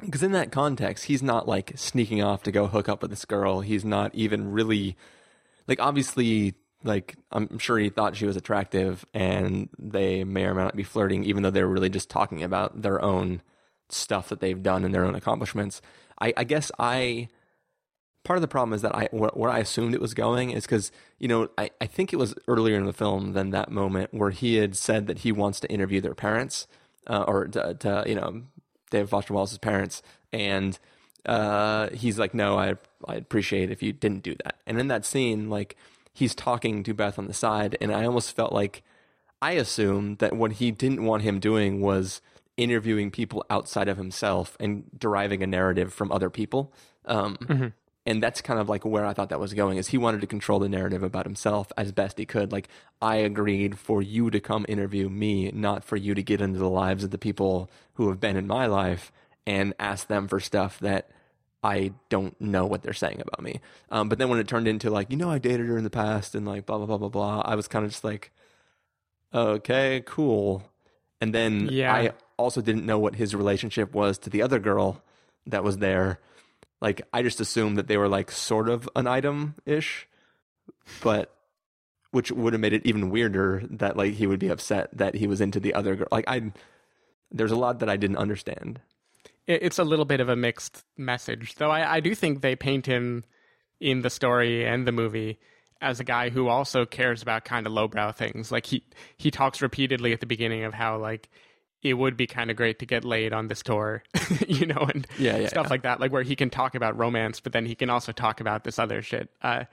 because 0.00 0.22
in 0.22 0.32
that 0.32 0.52
context, 0.52 1.04
he's 1.04 1.22
not 1.22 1.48
like 1.48 1.72
sneaking 1.76 2.22
off 2.22 2.42
to 2.44 2.52
go 2.52 2.66
hook 2.66 2.88
up 2.88 3.02
with 3.02 3.10
this 3.10 3.24
girl. 3.24 3.60
He's 3.60 3.84
not 3.84 4.14
even 4.14 4.52
really 4.52 4.96
like 5.66 5.80
obviously 5.80 6.54
like 6.82 7.16
I'm 7.32 7.58
sure 7.58 7.78
he 7.78 7.88
thought 7.88 8.16
she 8.16 8.26
was 8.26 8.36
attractive 8.36 9.04
and 9.14 9.68
they 9.78 10.24
may 10.24 10.44
or 10.44 10.54
may 10.54 10.64
not 10.64 10.76
be 10.76 10.82
flirting, 10.82 11.24
even 11.24 11.42
though 11.42 11.50
they're 11.50 11.66
really 11.66 11.88
just 11.88 12.10
talking 12.10 12.42
about 12.42 12.82
their 12.82 13.02
own 13.02 13.42
stuff 13.88 14.28
that 14.28 14.40
they've 14.40 14.62
done 14.62 14.84
and 14.84 14.94
their 14.94 15.04
own 15.04 15.14
accomplishments. 15.14 15.80
I, 16.20 16.32
I 16.36 16.44
guess 16.44 16.70
I 16.78 17.28
part 18.24 18.38
of 18.38 18.42
the 18.42 18.48
problem 18.48 18.72
is 18.72 18.82
that 18.82 18.94
I 18.94 19.08
where, 19.12 19.50
I 19.50 19.58
assumed 19.58 19.94
it 19.94 20.00
was 20.00 20.14
going 20.14 20.50
is 20.50 20.64
because 20.64 20.92
you 21.18 21.28
know 21.28 21.48
I, 21.56 21.70
I 21.80 21.86
think 21.86 22.12
it 22.12 22.16
was 22.16 22.34
earlier 22.48 22.76
in 22.76 22.86
the 22.86 22.92
film 22.92 23.32
than 23.32 23.50
that 23.50 23.70
moment 23.70 24.12
where 24.12 24.30
he 24.30 24.56
had 24.56 24.76
said 24.76 25.06
that 25.06 25.20
he 25.20 25.32
wants 25.32 25.60
to 25.60 25.70
interview 25.70 26.00
their 26.00 26.14
parents 26.14 26.66
uh, 27.06 27.24
or 27.26 27.46
to, 27.48 27.74
to 27.74 28.04
you 28.06 28.14
know 28.14 28.42
David 28.94 29.08
Foster 29.08 29.34
Wallace's 29.34 29.58
parents. 29.58 30.02
And 30.32 30.78
uh, 31.26 31.90
he's 31.90 32.18
like 32.18 32.34
no 32.34 32.58
I 32.58 32.74
I 33.06 33.14
appreciate 33.14 33.70
if 33.70 33.82
you 33.82 33.92
didn't 33.92 34.22
do 34.22 34.34
that. 34.44 34.56
And 34.66 34.78
in 34.78 34.88
that 34.88 35.04
scene 35.04 35.48
like 35.48 35.76
he's 36.12 36.34
talking 36.34 36.82
to 36.84 36.94
Beth 36.94 37.18
on 37.18 37.26
the 37.26 37.34
side 37.34 37.76
and 37.80 37.92
I 37.92 38.04
almost 38.04 38.34
felt 38.34 38.52
like 38.52 38.82
I 39.42 39.52
assumed 39.52 40.18
that 40.18 40.34
what 40.34 40.52
he 40.52 40.70
didn't 40.70 41.04
want 41.04 41.22
him 41.22 41.38
doing 41.38 41.80
was 41.80 42.20
interviewing 42.56 43.10
people 43.10 43.44
outside 43.50 43.88
of 43.88 43.96
himself 43.96 44.56
and 44.60 44.84
deriving 44.96 45.42
a 45.42 45.46
narrative 45.46 45.92
from 45.92 46.12
other 46.12 46.30
people. 46.30 46.72
Um, 47.04 47.72
And 48.06 48.22
that's 48.22 48.42
kind 48.42 48.60
of 48.60 48.68
like 48.68 48.84
where 48.84 49.06
I 49.06 49.14
thought 49.14 49.30
that 49.30 49.40
was 49.40 49.54
going 49.54 49.78
is 49.78 49.88
he 49.88 49.96
wanted 49.98 50.20
to 50.20 50.26
control 50.26 50.58
the 50.58 50.68
narrative 50.68 51.02
about 51.02 51.24
himself 51.24 51.72
as 51.76 51.90
best 51.90 52.18
he 52.18 52.26
could. 52.26 52.52
Like 52.52 52.68
I 53.00 53.16
agreed 53.16 53.78
for 53.78 54.02
you 54.02 54.28
to 54.30 54.40
come 54.40 54.66
interview 54.68 55.08
me, 55.08 55.50
not 55.52 55.84
for 55.84 55.96
you 55.96 56.14
to 56.14 56.22
get 56.22 56.42
into 56.42 56.58
the 56.58 56.68
lives 56.68 57.02
of 57.02 57.10
the 57.12 57.18
people 57.18 57.70
who 57.94 58.08
have 58.08 58.20
been 58.20 58.36
in 58.36 58.46
my 58.46 58.66
life 58.66 59.10
and 59.46 59.72
ask 59.78 60.08
them 60.08 60.28
for 60.28 60.38
stuff 60.38 60.78
that 60.80 61.08
I 61.62 61.92
don't 62.10 62.38
know 62.38 62.66
what 62.66 62.82
they're 62.82 62.92
saying 62.92 63.22
about 63.22 63.42
me. 63.42 63.60
Um, 63.90 64.10
but 64.10 64.18
then 64.18 64.28
when 64.28 64.38
it 64.38 64.48
turned 64.48 64.68
into 64.68 64.90
like, 64.90 65.10
you 65.10 65.16
know, 65.16 65.30
I 65.30 65.38
dated 65.38 65.66
her 65.66 65.78
in 65.78 65.84
the 65.84 65.88
past 65.90 66.34
and 66.34 66.46
like 66.46 66.66
blah 66.66 66.76
blah 66.76 66.86
blah 66.86 66.98
blah 66.98 67.08
blah, 67.08 67.40
I 67.40 67.54
was 67.54 67.68
kind 67.68 67.86
of 67.86 67.90
just 67.90 68.04
like, 68.04 68.32
okay, 69.32 70.02
cool. 70.04 70.62
And 71.22 71.34
then 71.34 71.68
Yeah. 71.72 71.94
I 71.94 72.12
also 72.36 72.60
didn't 72.60 72.84
know 72.84 72.98
what 72.98 73.14
his 73.14 73.34
relationship 73.34 73.94
was 73.94 74.18
to 74.18 74.30
the 74.30 74.42
other 74.42 74.58
girl 74.58 75.02
that 75.46 75.64
was 75.64 75.78
there. 75.78 76.18
Like 76.84 77.00
I 77.14 77.22
just 77.22 77.40
assumed 77.40 77.78
that 77.78 77.88
they 77.88 77.96
were 77.96 78.10
like 78.10 78.30
sort 78.30 78.68
of 78.68 78.86
an 78.94 79.06
item 79.06 79.54
ish, 79.64 80.06
but 81.02 81.34
which 82.10 82.30
would 82.30 82.52
have 82.52 82.60
made 82.60 82.74
it 82.74 82.84
even 82.84 83.08
weirder 83.08 83.62
that 83.70 83.96
like 83.96 84.12
he 84.12 84.26
would 84.26 84.38
be 84.38 84.50
upset 84.50 84.90
that 84.92 85.14
he 85.14 85.26
was 85.26 85.40
into 85.40 85.58
the 85.58 85.72
other 85.72 85.96
girl. 85.96 86.08
Like 86.12 86.26
I, 86.28 86.52
there's 87.32 87.52
a 87.52 87.56
lot 87.56 87.78
that 87.78 87.88
I 87.88 87.96
didn't 87.96 88.18
understand. 88.18 88.82
it's 89.46 89.78
a 89.78 89.84
little 89.84 90.04
bit 90.04 90.20
of 90.20 90.28
a 90.28 90.36
mixed 90.36 90.84
message, 90.98 91.54
though. 91.54 91.70
I, 91.70 91.94
I 91.94 92.00
do 92.00 92.14
think 92.14 92.42
they 92.42 92.54
paint 92.54 92.84
him 92.84 93.24
in 93.80 94.02
the 94.02 94.10
story 94.10 94.66
and 94.66 94.86
the 94.86 94.92
movie 94.92 95.38
as 95.80 96.00
a 96.00 96.04
guy 96.04 96.28
who 96.28 96.48
also 96.48 96.84
cares 96.84 97.22
about 97.22 97.46
kind 97.46 97.66
of 97.66 97.72
lowbrow 97.72 98.12
things. 98.12 98.52
Like 98.52 98.66
he 98.66 98.84
he 99.16 99.30
talks 99.30 99.62
repeatedly 99.62 100.12
at 100.12 100.20
the 100.20 100.26
beginning 100.26 100.64
of 100.64 100.74
how 100.74 100.98
like 100.98 101.30
it 101.84 101.94
would 101.94 102.16
be 102.16 102.26
kind 102.26 102.50
of 102.50 102.56
great 102.56 102.80
to 102.80 102.86
get 102.86 103.04
laid 103.04 103.32
on 103.32 103.46
this 103.48 103.62
tour, 103.62 104.02
you 104.48 104.66
know, 104.66 104.88
and 104.92 105.06
Yeah, 105.18 105.36
yeah, 105.36 105.48
stuff 105.48 105.66
yeah. 105.66 105.70
like 105.70 105.82
that. 105.82 106.00
Like 106.00 106.10
where 106.10 106.22
he 106.22 106.34
can 106.34 106.50
talk 106.50 106.74
about 106.74 106.98
romance, 106.98 107.38
but 107.40 107.52
then 107.52 107.66
he 107.66 107.74
can 107.76 107.90
also 107.90 108.10
talk 108.10 108.40
about 108.40 108.64
this 108.64 108.78
other 108.78 109.02
shit. 109.02 109.28
Uh, 109.42 109.64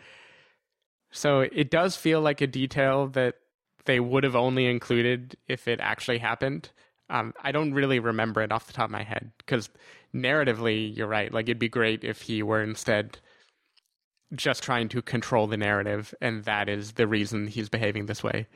so 1.12 1.40
it 1.40 1.72
does 1.72 1.96
feel 1.96 2.22
like 2.22 2.42
a 2.42 2.48
detail 2.48 3.08
that 3.08 3.36
they 3.86 4.00
would 4.00 4.24
have 4.24 4.36
only 4.36 4.68
included 4.68 5.36
if 5.48 5.68
it 5.68 5.80
actually 5.82 6.20
happened. 6.20 6.70
Um, 7.10 7.34
I 7.42 7.52
don't 7.52 7.74
really 7.74 8.00
remember 8.00 8.42
it 8.42 8.52
off 8.52 8.68
the 8.68 8.74
top 8.74 8.86
of 8.86 8.92
my 8.92 9.04
head 9.04 9.32
because 9.38 9.70
narratively, 10.14 10.96
you're 10.96 11.08
right. 11.08 11.34
Like 11.34 11.46
it'd 11.46 11.60
be 11.60 11.70
great 11.70 12.04
if 12.04 12.22
he 12.22 12.44
were 12.44 12.62
instead 12.62 13.18
just 14.34 14.64
trying 14.64 14.88
to 14.90 15.02
control 15.02 15.48
the 15.48 15.58
narrative, 15.58 16.14
and 16.22 16.44
that 16.46 16.70
is 16.70 16.94
the 16.94 17.08
reason 17.08 17.48
he's 17.48 17.68
behaving 17.70 18.06
this 18.06 18.24
way. 18.24 18.48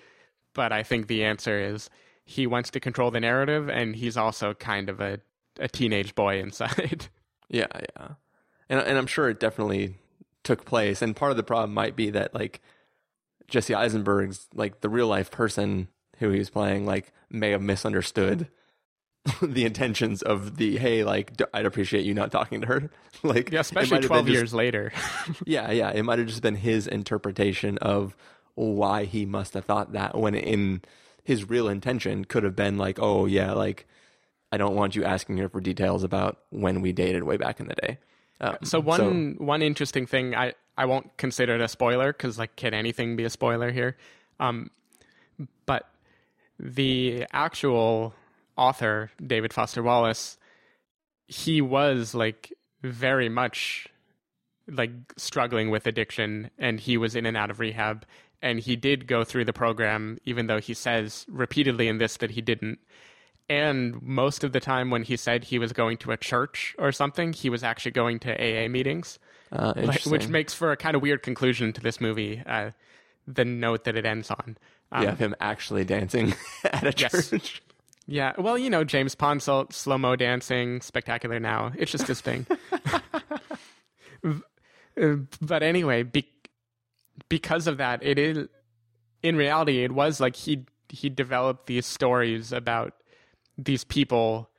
But 0.53 0.72
I 0.72 0.84
think 0.84 1.08
the 1.08 1.26
answer 1.26 1.60
is 1.60 1.89
he 2.26 2.47
wants 2.47 2.69
to 2.71 2.80
control 2.80 3.11
the 3.11 3.19
narrative, 3.19 3.69
and 3.69 3.95
he's 3.95 4.17
also 4.17 4.53
kind 4.55 4.89
of 4.89 4.99
a, 4.99 5.19
a 5.59 5.67
teenage 5.67 6.15
boy 6.15 6.39
inside. 6.39 7.07
Yeah, 7.47 7.67
yeah, 7.76 8.07
and 8.69 8.80
and 8.80 8.97
I'm 8.97 9.05
sure 9.05 9.30
it 9.30 9.39
definitely 9.39 9.93
took 10.43 10.65
place. 10.65 11.03
And 11.03 11.15
part 11.15 11.30
of 11.30 11.38
the 11.38 11.43
problem 11.43 11.76
might 11.76 11.95
be 11.95 12.09
that 12.09 12.34
like 12.34 12.59
Jesse 13.47 13.76
Eisenberg's 13.76 14.47
like 14.55 14.82
the 14.82 14.89
real 14.89 15.07
life 15.07 15.30
person 15.30 15.88
who 16.17 16.32
he 16.32 16.39
was 16.39 16.49
playing 16.49 16.88
like 16.88 17.13
may 17.30 17.51
have 17.51 17.61
misunderstood 17.61 18.47
the 19.43 19.63
intentions 19.63 20.23
of 20.23 20.57
the 20.57 20.78
hey 20.78 21.03
like 21.03 21.38
d- 21.38 21.45
I'd 21.53 21.67
appreciate 21.67 22.03
you 22.03 22.15
not 22.15 22.32
talking 22.32 22.61
to 22.61 22.67
her 22.67 22.89
like 23.23 23.51
yeah, 23.51 23.59
especially 23.59 23.97
might 23.97 24.03
have 24.03 24.09
been 24.09 24.23
12 24.23 24.26
just- 24.26 24.34
years 24.36 24.53
later. 24.55 24.91
yeah 25.45 25.69
yeah 25.69 25.91
it 25.91 26.01
might 26.03 26.17
have 26.17 26.28
just 26.28 26.41
been 26.41 26.55
his 26.55 26.88
interpretation 26.88 27.78
of 27.78 28.15
why 28.55 29.05
he 29.05 29.26
must 29.28 29.53
have 29.53 29.65
thought 29.65 29.91
that 29.93 30.17
when 30.17 30.34
in 30.34 30.82
his 31.26 31.49
real 31.49 31.67
intention 31.67 32.23
could 32.23 32.43
have 32.43 32.55
been 32.55 32.78
like 32.78 32.97
oh 32.99 33.26
yeah 33.26 33.51
like 33.51 33.86
I 34.51 34.57
don't 34.57 34.76
want 34.76 34.95
you 34.95 35.03
asking 35.03 35.38
her 35.39 35.49
for 35.49 35.59
details 35.59 36.03
about 36.05 36.39
when 36.51 36.80
we 36.80 36.93
dated 36.93 37.23
way 37.23 37.36
back 37.36 37.59
in 37.59 37.67
the 37.67 37.76
day 37.76 37.97
um, 38.41 38.57
So 38.63 38.80
one 38.80 39.36
one 39.38 39.61
interesting 39.61 40.05
thing 40.05 40.36
I 40.36 40.53
I 40.78 40.86
won't 40.86 41.15
consider 41.17 41.55
it 41.55 41.61
a 41.61 41.67
spoiler 41.67 42.11
because 42.11 42.38
like 42.38 42.55
can 42.55 42.73
anything 42.73 43.15
be 43.15 43.23
a 43.23 43.30
spoiler 43.30 43.71
here? 43.71 43.97
Um, 44.39 44.71
but 45.65 45.89
the 46.59 47.26
actual 47.32 48.13
author 48.57 49.11
David 49.26 49.53
Foster 49.53 49.84
Wallace, 49.84 50.38
he 51.28 51.61
was 51.61 52.13
like 52.13 52.53
very 52.82 53.30
much 53.30 53.88
like 54.67 54.91
struggling 55.15 55.69
with 55.69 55.88
addiction, 55.88 56.49
and 56.57 56.80
he 56.80 56.97
was 56.97 57.15
in 57.15 57.26
and 57.26 57.38
out 57.38 57.51
of 57.51 57.59
rehab, 57.59 58.05
and 58.46 58.60
he 58.62 58.78
did 58.78 59.08
go 59.08 59.24
through 59.26 59.43
the 59.43 59.52
program, 59.54 60.18
even 60.24 60.48
though 60.48 60.60
he 60.62 60.74
says 60.74 61.26
repeatedly 61.28 61.89
in 61.89 61.98
this 61.98 62.16
that 62.18 62.32
he 62.32 62.41
didn't. 62.41 62.80
And 63.50 64.02
most 64.02 64.43
of 64.43 64.54
the 64.54 64.60
time, 64.60 64.89
when 64.89 65.04
he 65.04 65.18
said 65.18 65.43
he 65.43 65.60
was 65.60 65.74
going 65.74 65.98
to 65.98 66.12
a 66.12 66.18
church 66.18 66.76
or 66.80 66.91
something, 66.93 67.34
he 67.34 67.50
was 67.50 67.64
actually 67.64 67.91
going 67.91 68.20
to 68.20 68.32
AA 68.34 68.68
meetings, 68.70 69.20
uh, 69.52 69.74
like, 69.76 70.04
which 70.06 70.28
makes 70.30 70.54
for 70.54 70.72
a 70.72 70.78
kind 70.78 70.96
of 70.96 71.02
weird 71.02 71.22
conclusion 71.24 71.74
to 71.74 71.82
this 71.82 72.00
movie. 72.00 72.41
Uh, 72.46 72.72
the 73.28 73.43
note 73.46 73.84
that 73.84 73.96
it 73.98 74.06
ends 74.06 74.30
on. 74.32 74.58
Um, 74.91 75.04
yeah, 75.04 75.16
him 75.16 75.36
actually 75.41 75.84
dancing 75.86 76.34
at 76.64 76.84
a 76.84 76.93
Yes. 76.98 77.30
church. 77.30 77.62
yeah, 78.08 78.34
well, 78.38 78.58
you 78.58 78.70
know, 78.70 78.84
James 78.84 79.16
Ponsoldt, 79.16 79.74
slow 79.74 79.98
mo 79.98 80.16
dancing, 80.16 80.80
spectacular 80.82 81.39
now. 81.39 81.72
It's 81.76 81.91
just 81.91 82.08
his 82.08 82.22
thing. 82.22 82.46
Uh, 84.98 85.16
but 85.41 85.62
anyway, 85.62 86.04
be- 86.04 86.32
because 87.30 87.67
of 87.67 87.78
that, 87.78 88.03
it 88.03 88.17
is 88.19 88.47
in 89.23 89.36
reality, 89.36 89.84
it 89.84 89.91
was 89.91 90.19
like 90.19 90.36
he 90.36 90.65
he 90.89 91.09
developed 91.09 91.65
these 91.65 91.86
stories 91.86 92.53
about 92.53 92.93
these 93.57 93.84
people 93.84 94.49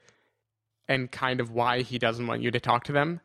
and 0.89 1.11
kind 1.11 1.41
of 1.41 1.51
why 1.51 1.83
he 1.83 1.99
doesn't 1.99 2.27
want 2.27 2.43
you 2.43 2.51
to 2.51 2.61
talk 2.61 2.85
to 2.85 2.93
them. 2.93 3.21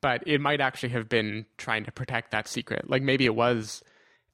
But 0.00 0.22
it 0.26 0.40
might 0.40 0.60
actually 0.60 0.90
have 0.90 1.08
been 1.08 1.46
trying 1.56 1.84
to 1.84 1.92
protect 1.92 2.30
that 2.30 2.48
secret. 2.48 2.88
Like 2.88 3.02
maybe 3.02 3.24
it 3.24 3.34
was 3.34 3.82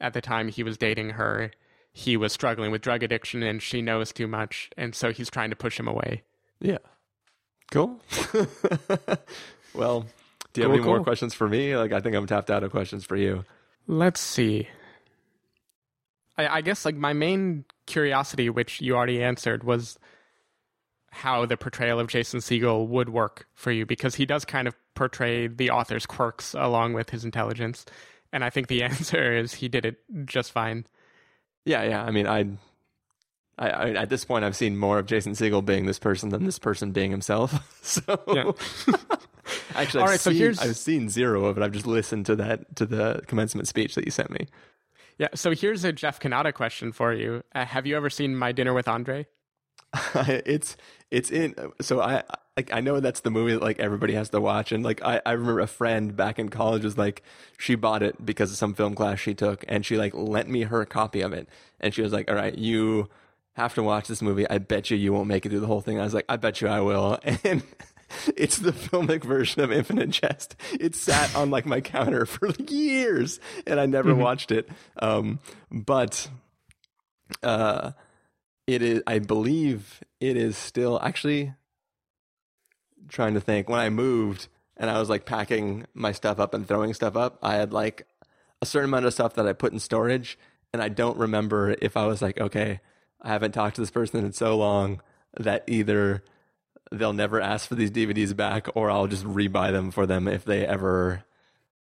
at 0.01 0.13
the 0.13 0.21
time 0.21 0.49
he 0.49 0.63
was 0.63 0.77
dating 0.77 1.11
her, 1.11 1.53
he 1.93 2.17
was 2.17 2.33
struggling 2.33 2.71
with 2.73 2.83
drug 2.83 3.03
addiction 3.03 3.43
and 3.43 3.63
she 3.63 3.81
knows 3.83 4.13
too 4.13 4.27
much, 4.27 4.71
and 4.77 4.95
so 4.95 5.13
he's 5.13 5.31
trying 5.31 5.51
to 5.51 5.57
push 5.57 5.79
him 5.79 5.87
away. 5.89 6.23
Yeah. 6.61 6.79
Cool. 7.71 8.01
well, 9.75 10.07
do 10.53 10.61
you 10.61 10.67
Cool, 10.67 10.71
have 10.71 10.81
any 10.81 10.81
more 10.81 11.03
questions 11.03 11.35
for 11.35 11.49
me? 11.49 11.77
Like, 11.77 11.93
I 11.93 12.01
think 12.01 12.15
I'm 12.15 12.27
tapped 12.27 12.51
out 12.51 12.63
of 12.63 12.71
questions 12.71 13.05
for 13.05 13.17
you. 13.17 13.45
Let's 13.87 14.21
see. 14.21 14.69
I, 16.37 16.59
I 16.59 16.61
guess 16.61 16.85
like 16.85 16.97
my 16.97 17.13
main 17.13 17.65
curiosity, 17.87 18.49
which 18.51 18.81
you 18.81 18.97
already 18.97 19.23
answered, 19.23 19.65
was 19.65 19.99
how 21.11 21.47
the 21.47 21.57
portrayal 21.57 22.01
of 22.01 22.09
Jason 22.09 22.41
Segel 22.41 22.89
would 22.89 23.09
work 23.09 23.47
for 23.55 23.71
you 23.71 23.87
because 23.87 24.17
he 24.17 24.27
does 24.27 24.45
kind 24.45 24.67
of 24.67 24.75
portray 24.95 25.47
the 25.47 25.71
author's 25.71 26.07
quirks 26.07 26.55
along 26.55 26.93
with 26.93 27.11
his 27.11 27.25
intelligence. 27.25 27.85
And 28.33 28.43
I 28.43 28.51
think 28.51 28.67
the 28.67 28.83
answer 28.85 29.37
is 29.37 29.55
he 29.55 29.69
did 29.69 29.85
it 29.85 29.99
just 30.25 30.51
fine. 30.51 30.87
Yeah, 31.65 31.85
yeah. 31.85 32.03
I 32.03 32.11
mean, 32.11 32.27
I, 32.27 32.47
I, 33.59 33.69
I 33.69 33.91
at 33.91 34.11
this 34.11 34.25
point, 34.25 34.45
I've 34.45 34.57
seen 34.57 34.77
more 34.77 34.99
of 34.99 35.07
Jason 35.07 35.33
Segel 35.35 35.65
being 35.65 35.87
this 35.87 35.99
person 35.99 36.31
than 36.31 36.45
this 36.45 36.59
person 36.59 36.91
being 36.91 37.11
himself. 37.11 37.79
so, 37.83 38.03
Yeah. 38.29 38.53
actually, 39.75 40.01
All 40.01 40.05
I've 40.07 40.11
right, 40.13 40.21
so 40.21 40.31
seen, 40.31 40.39
here's- 40.41 40.59
I've 40.61 40.77
seen 40.77 41.09
zero 41.09 41.45
of 41.47 41.57
it. 41.59 41.63
I've 41.63 41.73
just 41.73 41.87
listened 41.87 42.27
to 42.27 42.37
that 42.37 42.77
to 42.77 42.87
the 42.87 43.23
commencement 43.27 43.69
speech 43.69 43.95
that 43.95 44.05
you 44.05 44.11
sent 44.11 44.31
me. 44.31 44.47
Yeah. 45.19 45.29
So 45.35 45.53
here's 45.53 45.85
a 45.85 45.93
Jeff 45.93 46.19
Cannata 46.19 46.53
question 46.53 46.91
for 46.93 47.13
you. 47.13 47.43
Uh, 47.55 47.65
have 47.65 47.87
you 47.87 47.97
ever 47.97 48.11
seen 48.11 48.35
My 48.37 48.51
Dinner 48.53 48.75
with 48.75 48.89
Andre? 48.89 49.27
it's 50.15 50.77
it's 51.13 51.31
in 51.31 51.55
so 51.81 52.01
I 52.01 52.25
like 52.57 52.73
I 52.73 52.81
know 52.81 52.99
that's 52.99 53.21
the 53.21 53.31
movie 53.31 53.53
that 53.53 53.63
like 53.63 53.79
everybody 53.79 54.15
has 54.15 54.29
to 54.31 54.41
watch 54.41 54.73
and 54.73 54.83
like 54.85 55.01
I, 55.05 55.21
I 55.25 55.33
remember 55.33 55.61
a 55.61 55.69
friend 55.69 56.17
back 56.17 56.41
in 56.41 56.49
college 56.49 56.83
was 56.83 56.99
like 56.99 57.23
she 57.59 57.77
bought 57.77 58.03
it 58.03 58.25
because 58.27 58.51
of 58.51 58.57
some 58.57 58.75
film 58.75 58.97
class 58.97 59.21
she 59.21 59.35
took 59.35 59.65
and 59.69 59.87
she 59.87 59.97
like 59.97 60.13
lent 60.13 60.49
me 60.49 60.63
her 60.63 60.85
copy 60.85 61.21
of 61.21 61.33
it 61.33 61.49
and 61.79 61.95
she 61.95 62.03
was 62.03 62.13
like 62.13 62.29
all 62.29 62.35
right 62.37 62.59
you 62.59 63.09
have 63.55 63.73
to 63.75 63.85
watch 63.85 64.09
this 64.09 64.21
movie 64.21 64.49
I 64.51 64.59
bet 64.59 64.91
you 64.91 64.97
you 64.97 65.13
won't 65.13 65.29
make 65.29 65.47
it 65.47 65.51
through 65.51 65.61
the 65.61 65.69
whole 65.69 65.81
thing 65.81 66.01
I 66.01 66.05
was 66.05 66.15
like 66.15 66.25
I 66.29 66.37
bet 66.39 66.61
you 66.61 66.67
I 66.67 66.81
will 66.81 67.21
and 67.45 67.63
it's 68.37 68.59
the 68.59 68.73
filmic 68.73 69.25
version 69.25 69.63
of 69.63 69.73
Infinite 69.73 70.11
Jest. 70.11 70.57
It 70.79 70.95
sat 70.95 71.35
on 71.35 71.51
like 71.51 71.67
my 71.67 71.81
counter 71.81 72.27
for 72.27 72.49
like 72.49 72.71
years 72.71 73.41
and 73.67 73.81
I 73.81 73.87
never 73.87 74.15
watched 74.15 74.51
it. 74.51 74.69
Um 74.99 75.41
but 75.71 76.29
uh 77.43 77.93
it 78.67 78.83
is 78.83 79.03
i 79.07 79.19
believe 79.19 80.03
it 80.21 80.37
is 80.37 80.57
still 80.57 81.01
actually 81.03 81.53
trying 83.09 83.35
to 83.35 83.41
think 83.41 83.69
when 83.69 83.81
i 83.81 83.91
moved 83.91 84.49
and 84.77 84.91
i 84.91 84.99
was 84.99 85.09
like 85.11 85.27
packing 85.27 85.87
my 85.95 86.13
stuff 86.13 86.39
up 86.39 86.55
and 86.55 86.67
throwing 86.67 86.95
stuff 86.95 87.17
up 87.17 87.39
i 87.43 87.55
had 87.55 87.73
like 87.73 88.07
a 88.63 88.67
certain 88.67 88.91
amount 88.91 89.07
of 89.07 89.13
stuff 89.13 89.35
that 89.35 89.47
i 89.47 89.53
put 89.53 89.73
in 89.73 89.79
storage 89.79 90.39
and 90.73 90.83
i 90.83 90.89
don't 90.89 91.19
remember 91.19 91.75
if 91.81 91.97
i 91.97 92.07
was 92.07 92.23
like 92.23 92.41
okay 92.41 92.81
i 93.21 93.29
haven't 93.29 93.53
talked 93.53 93.77
to 93.77 93.83
this 93.83 93.91
person 93.91 94.25
in 94.25 94.33
so 94.33 94.57
long 94.57 95.01
that 95.39 95.65
either 95.67 96.23
they'll 96.93 97.13
never 97.13 97.41
ask 97.41 97.69
for 97.69 97.75
these 97.75 97.91
dvds 97.91 98.37
back 98.37 98.69
or 98.75 98.91
i'll 98.91 99.07
just 99.07 99.25
rebuy 99.25 99.73
them 99.73 99.91
for 99.91 100.07
them 100.07 100.29
if 100.29 100.45
they 100.45 100.67
ever 100.67 101.25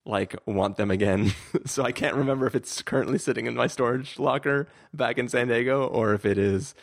like 0.07 0.35
want 0.47 0.77
them 0.77 0.91
again. 0.91 1.33
so 1.67 1.85
I 1.85 1.93
can't 1.93 2.17
remember 2.17 2.47
if 2.47 2.55
it's 2.55 2.81
currently 2.81 3.19
sitting 3.19 3.47
in 3.47 3.55
my 3.55 3.67
storage 3.67 4.19
locker 4.19 4.67
back 4.95 5.19
in 5.19 5.29
San 5.29 5.49
Diego 5.49 5.87
or 5.87 6.15
if 6.15 6.25
it 6.25 6.39
is 6.39 6.75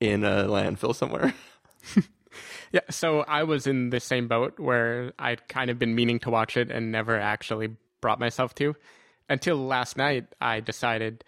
in 0.00 0.24
a 0.24 0.44
landfill 0.44 0.94
somewhere. 0.94 1.34
Yeah, 2.72 2.80
so 2.90 3.20
I 3.20 3.44
was 3.44 3.66
in 3.66 3.90
the 3.90 4.00
same 4.00 4.28
boat 4.28 4.58
where 4.58 5.12
I'd 5.18 5.48
kind 5.48 5.70
of 5.70 5.78
been 5.78 5.94
meaning 5.94 6.18
to 6.20 6.30
watch 6.30 6.56
it 6.56 6.70
and 6.70 6.92
never 6.92 7.18
actually 7.18 7.76
brought 8.00 8.20
myself 8.20 8.54
to. 8.56 8.76
Until 9.28 9.56
last 9.56 9.96
night 9.96 10.26
I 10.40 10.60
decided 10.60 11.24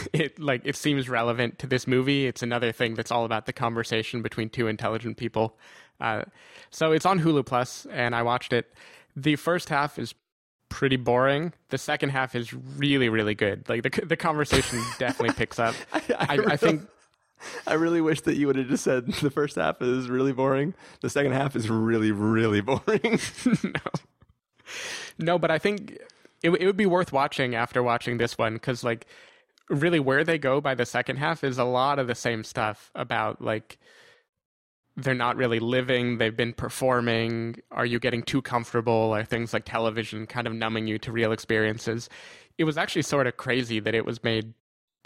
it 0.12 0.38
like 0.38 0.62
it 0.64 0.76
seems 0.76 1.08
relevant 1.08 1.58
to 1.60 1.66
this 1.66 1.86
movie. 1.86 2.26
It's 2.26 2.42
another 2.42 2.72
thing 2.72 2.94
that's 2.94 3.10
all 3.10 3.24
about 3.24 3.46
the 3.46 3.52
conversation 3.52 4.22
between 4.22 4.48
two 4.48 4.66
intelligent 4.66 5.16
people. 5.16 5.56
Uh, 6.00 6.22
so 6.70 6.92
it's 6.92 7.06
on 7.06 7.20
Hulu 7.20 7.46
Plus 7.46 7.86
and 7.90 8.14
I 8.14 8.22
watched 8.22 8.52
it. 8.52 8.72
The 9.14 9.36
first 9.36 9.68
half 9.68 9.98
is 9.98 10.14
pretty 10.68 10.96
boring. 10.96 11.52
The 11.68 11.78
second 11.78 12.10
half 12.10 12.34
is 12.34 12.52
really 12.52 13.08
really 13.08 13.34
good. 13.34 13.68
Like 13.68 13.82
the 13.82 14.06
the 14.06 14.16
conversation 14.16 14.82
definitely 14.98 15.34
picks 15.34 15.58
up. 15.58 15.74
I, 15.92 16.38
I 16.46 16.56
think 16.56 16.82
I 17.66 17.74
really 17.74 18.00
wish 18.00 18.20
that 18.22 18.36
you 18.36 18.46
would 18.46 18.56
have 18.56 18.68
just 18.68 18.84
said 18.84 19.06
the 19.06 19.30
first 19.30 19.56
half 19.56 19.82
is 19.82 20.08
really 20.08 20.32
boring. 20.32 20.74
The 21.00 21.10
second 21.10 21.32
half 21.32 21.56
is 21.56 21.68
really, 21.68 22.12
really 22.12 22.60
boring. 22.60 23.18
no. 23.64 23.80
No, 25.18 25.38
but 25.38 25.50
I 25.50 25.58
think 25.58 25.98
it 26.42 26.50
it 26.50 26.66
would 26.66 26.76
be 26.76 26.86
worth 26.86 27.12
watching 27.12 27.54
after 27.54 27.82
watching 27.82 28.18
this 28.18 28.38
one 28.38 28.54
because 28.54 28.82
like 28.82 29.06
really 29.72 30.00
where 30.00 30.22
they 30.22 30.38
go 30.38 30.60
by 30.60 30.74
the 30.74 30.86
second 30.86 31.16
half 31.16 31.42
is 31.42 31.58
a 31.58 31.64
lot 31.64 31.98
of 31.98 32.06
the 32.06 32.14
same 32.14 32.44
stuff 32.44 32.90
about 32.94 33.40
like 33.40 33.78
they're 34.96 35.14
not 35.14 35.36
really 35.36 35.58
living. 35.58 36.18
They've 36.18 36.36
been 36.36 36.52
performing. 36.52 37.56
Are 37.70 37.86
you 37.86 37.98
getting 37.98 38.22
too 38.22 38.42
comfortable? 38.42 39.12
Are 39.14 39.24
things 39.24 39.54
like 39.54 39.64
television 39.64 40.26
kind 40.26 40.46
of 40.46 40.52
numbing 40.52 40.86
you 40.86 40.98
to 40.98 41.12
real 41.12 41.32
experiences? 41.32 42.10
It 42.58 42.64
was 42.64 42.76
actually 42.76 43.02
sort 43.02 43.26
of 43.26 43.38
crazy 43.38 43.80
that 43.80 43.94
it 43.94 44.04
was 44.04 44.22
made 44.22 44.52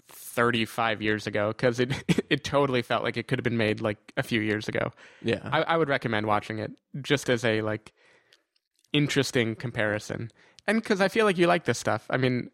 35 0.09 1.01
years 1.01 1.25
ago 1.25 1.49
because 1.49 1.79
it 1.79 1.93
it 2.29 2.43
totally 2.43 2.81
felt 2.81 3.03
like 3.03 3.15
it 3.15 3.27
could 3.27 3.39
have 3.39 3.43
been 3.43 3.57
made 3.57 3.79
like 3.79 3.97
a 4.17 4.23
few 4.23 4.41
years 4.41 4.67
ago. 4.67 4.91
Yeah. 5.21 5.49
I, 5.51 5.61
I 5.63 5.77
would 5.77 5.89
recommend 5.89 6.27
watching 6.27 6.59
it 6.59 6.71
just 7.01 7.29
as 7.29 7.45
a 7.45 7.61
like 7.61 7.93
interesting 8.91 9.55
comparison, 9.55 10.31
and 10.65 10.81
because 10.81 10.99
I 10.99 11.07
feel 11.07 11.25
like 11.25 11.37
you 11.37 11.47
like 11.47 11.63
this 11.63 11.77
stuff. 11.77 12.05
I 12.09 12.17
mean, 12.17 12.51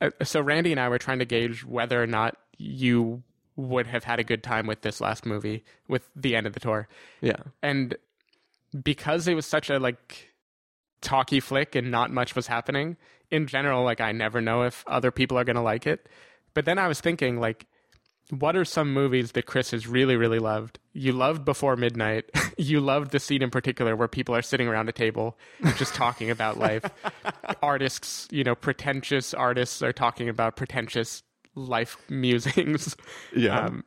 Uh, 0.00 0.10
so 0.22 0.40
Randy 0.40 0.70
and 0.72 0.80
I 0.80 0.88
were 0.88 0.98
trying 0.98 1.18
to 1.20 1.24
gauge 1.24 1.64
whether 1.64 2.02
or 2.02 2.06
not 2.06 2.36
you 2.56 3.22
would 3.56 3.86
have 3.86 4.04
had 4.04 4.18
a 4.18 4.24
good 4.24 4.42
time 4.42 4.66
with 4.66 4.82
this 4.82 5.00
last 5.00 5.24
movie, 5.24 5.64
with 5.88 6.08
the 6.16 6.34
end 6.34 6.46
of 6.46 6.52
the 6.52 6.60
tour, 6.60 6.88
yeah. 7.20 7.36
and 7.62 7.96
because 8.82 9.28
it 9.28 9.34
was 9.34 9.46
such 9.46 9.70
a 9.70 9.78
like 9.78 10.34
talky 11.00 11.38
flick 11.38 11.74
and 11.74 11.90
not 11.90 12.10
much 12.10 12.34
was 12.34 12.46
happening 12.46 12.96
in 13.30 13.46
general 13.46 13.84
like 13.84 14.00
i 14.00 14.10
never 14.10 14.40
know 14.40 14.62
if 14.62 14.82
other 14.86 15.10
people 15.10 15.38
are 15.38 15.44
going 15.44 15.54
to 15.54 15.62
like 15.62 15.86
it 15.86 16.08
but 16.54 16.64
then 16.64 16.78
i 16.78 16.88
was 16.88 17.00
thinking 17.00 17.38
like 17.38 17.66
what 18.30 18.56
are 18.56 18.64
some 18.64 18.92
movies 18.92 19.32
that 19.32 19.44
chris 19.46 19.70
has 19.72 19.86
really 19.86 20.16
really 20.16 20.38
loved 20.38 20.78
you 20.92 21.12
loved 21.12 21.44
before 21.44 21.76
midnight 21.76 22.24
you 22.58 22.80
loved 22.80 23.10
the 23.10 23.20
scene 23.20 23.42
in 23.42 23.50
particular 23.50 23.94
where 23.94 24.08
people 24.08 24.34
are 24.34 24.42
sitting 24.42 24.66
around 24.66 24.88
a 24.88 24.92
table 24.92 25.36
just 25.76 25.94
talking 25.94 26.30
about 26.30 26.58
life 26.58 26.84
artists 27.62 28.26
you 28.30 28.42
know 28.44 28.54
pretentious 28.54 29.34
artists 29.34 29.82
are 29.82 29.92
talking 29.92 30.28
about 30.28 30.56
pretentious 30.56 31.22
life 31.54 31.96
musings 32.08 32.96
Yeah. 33.36 33.58
um, 33.66 33.84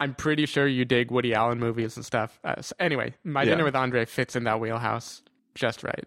I'm 0.00 0.14
pretty 0.14 0.46
sure 0.46 0.66
you 0.66 0.86
dig 0.86 1.10
Woody 1.10 1.34
Allen 1.34 1.58
movies 1.60 1.94
and 1.96 2.04
stuff. 2.04 2.40
Uh, 2.42 2.62
so 2.62 2.74
anyway, 2.80 3.12
My 3.22 3.42
Yeah. 3.42 3.50
Dinner 3.50 3.64
with 3.64 3.76
Andre 3.76 4.06
fits 4.06 4.34
in 4.34 4.44
that 4.44 4.60
wheelhouse 4.60 5.20
just 5.54 5.82
right. 5.84 6.04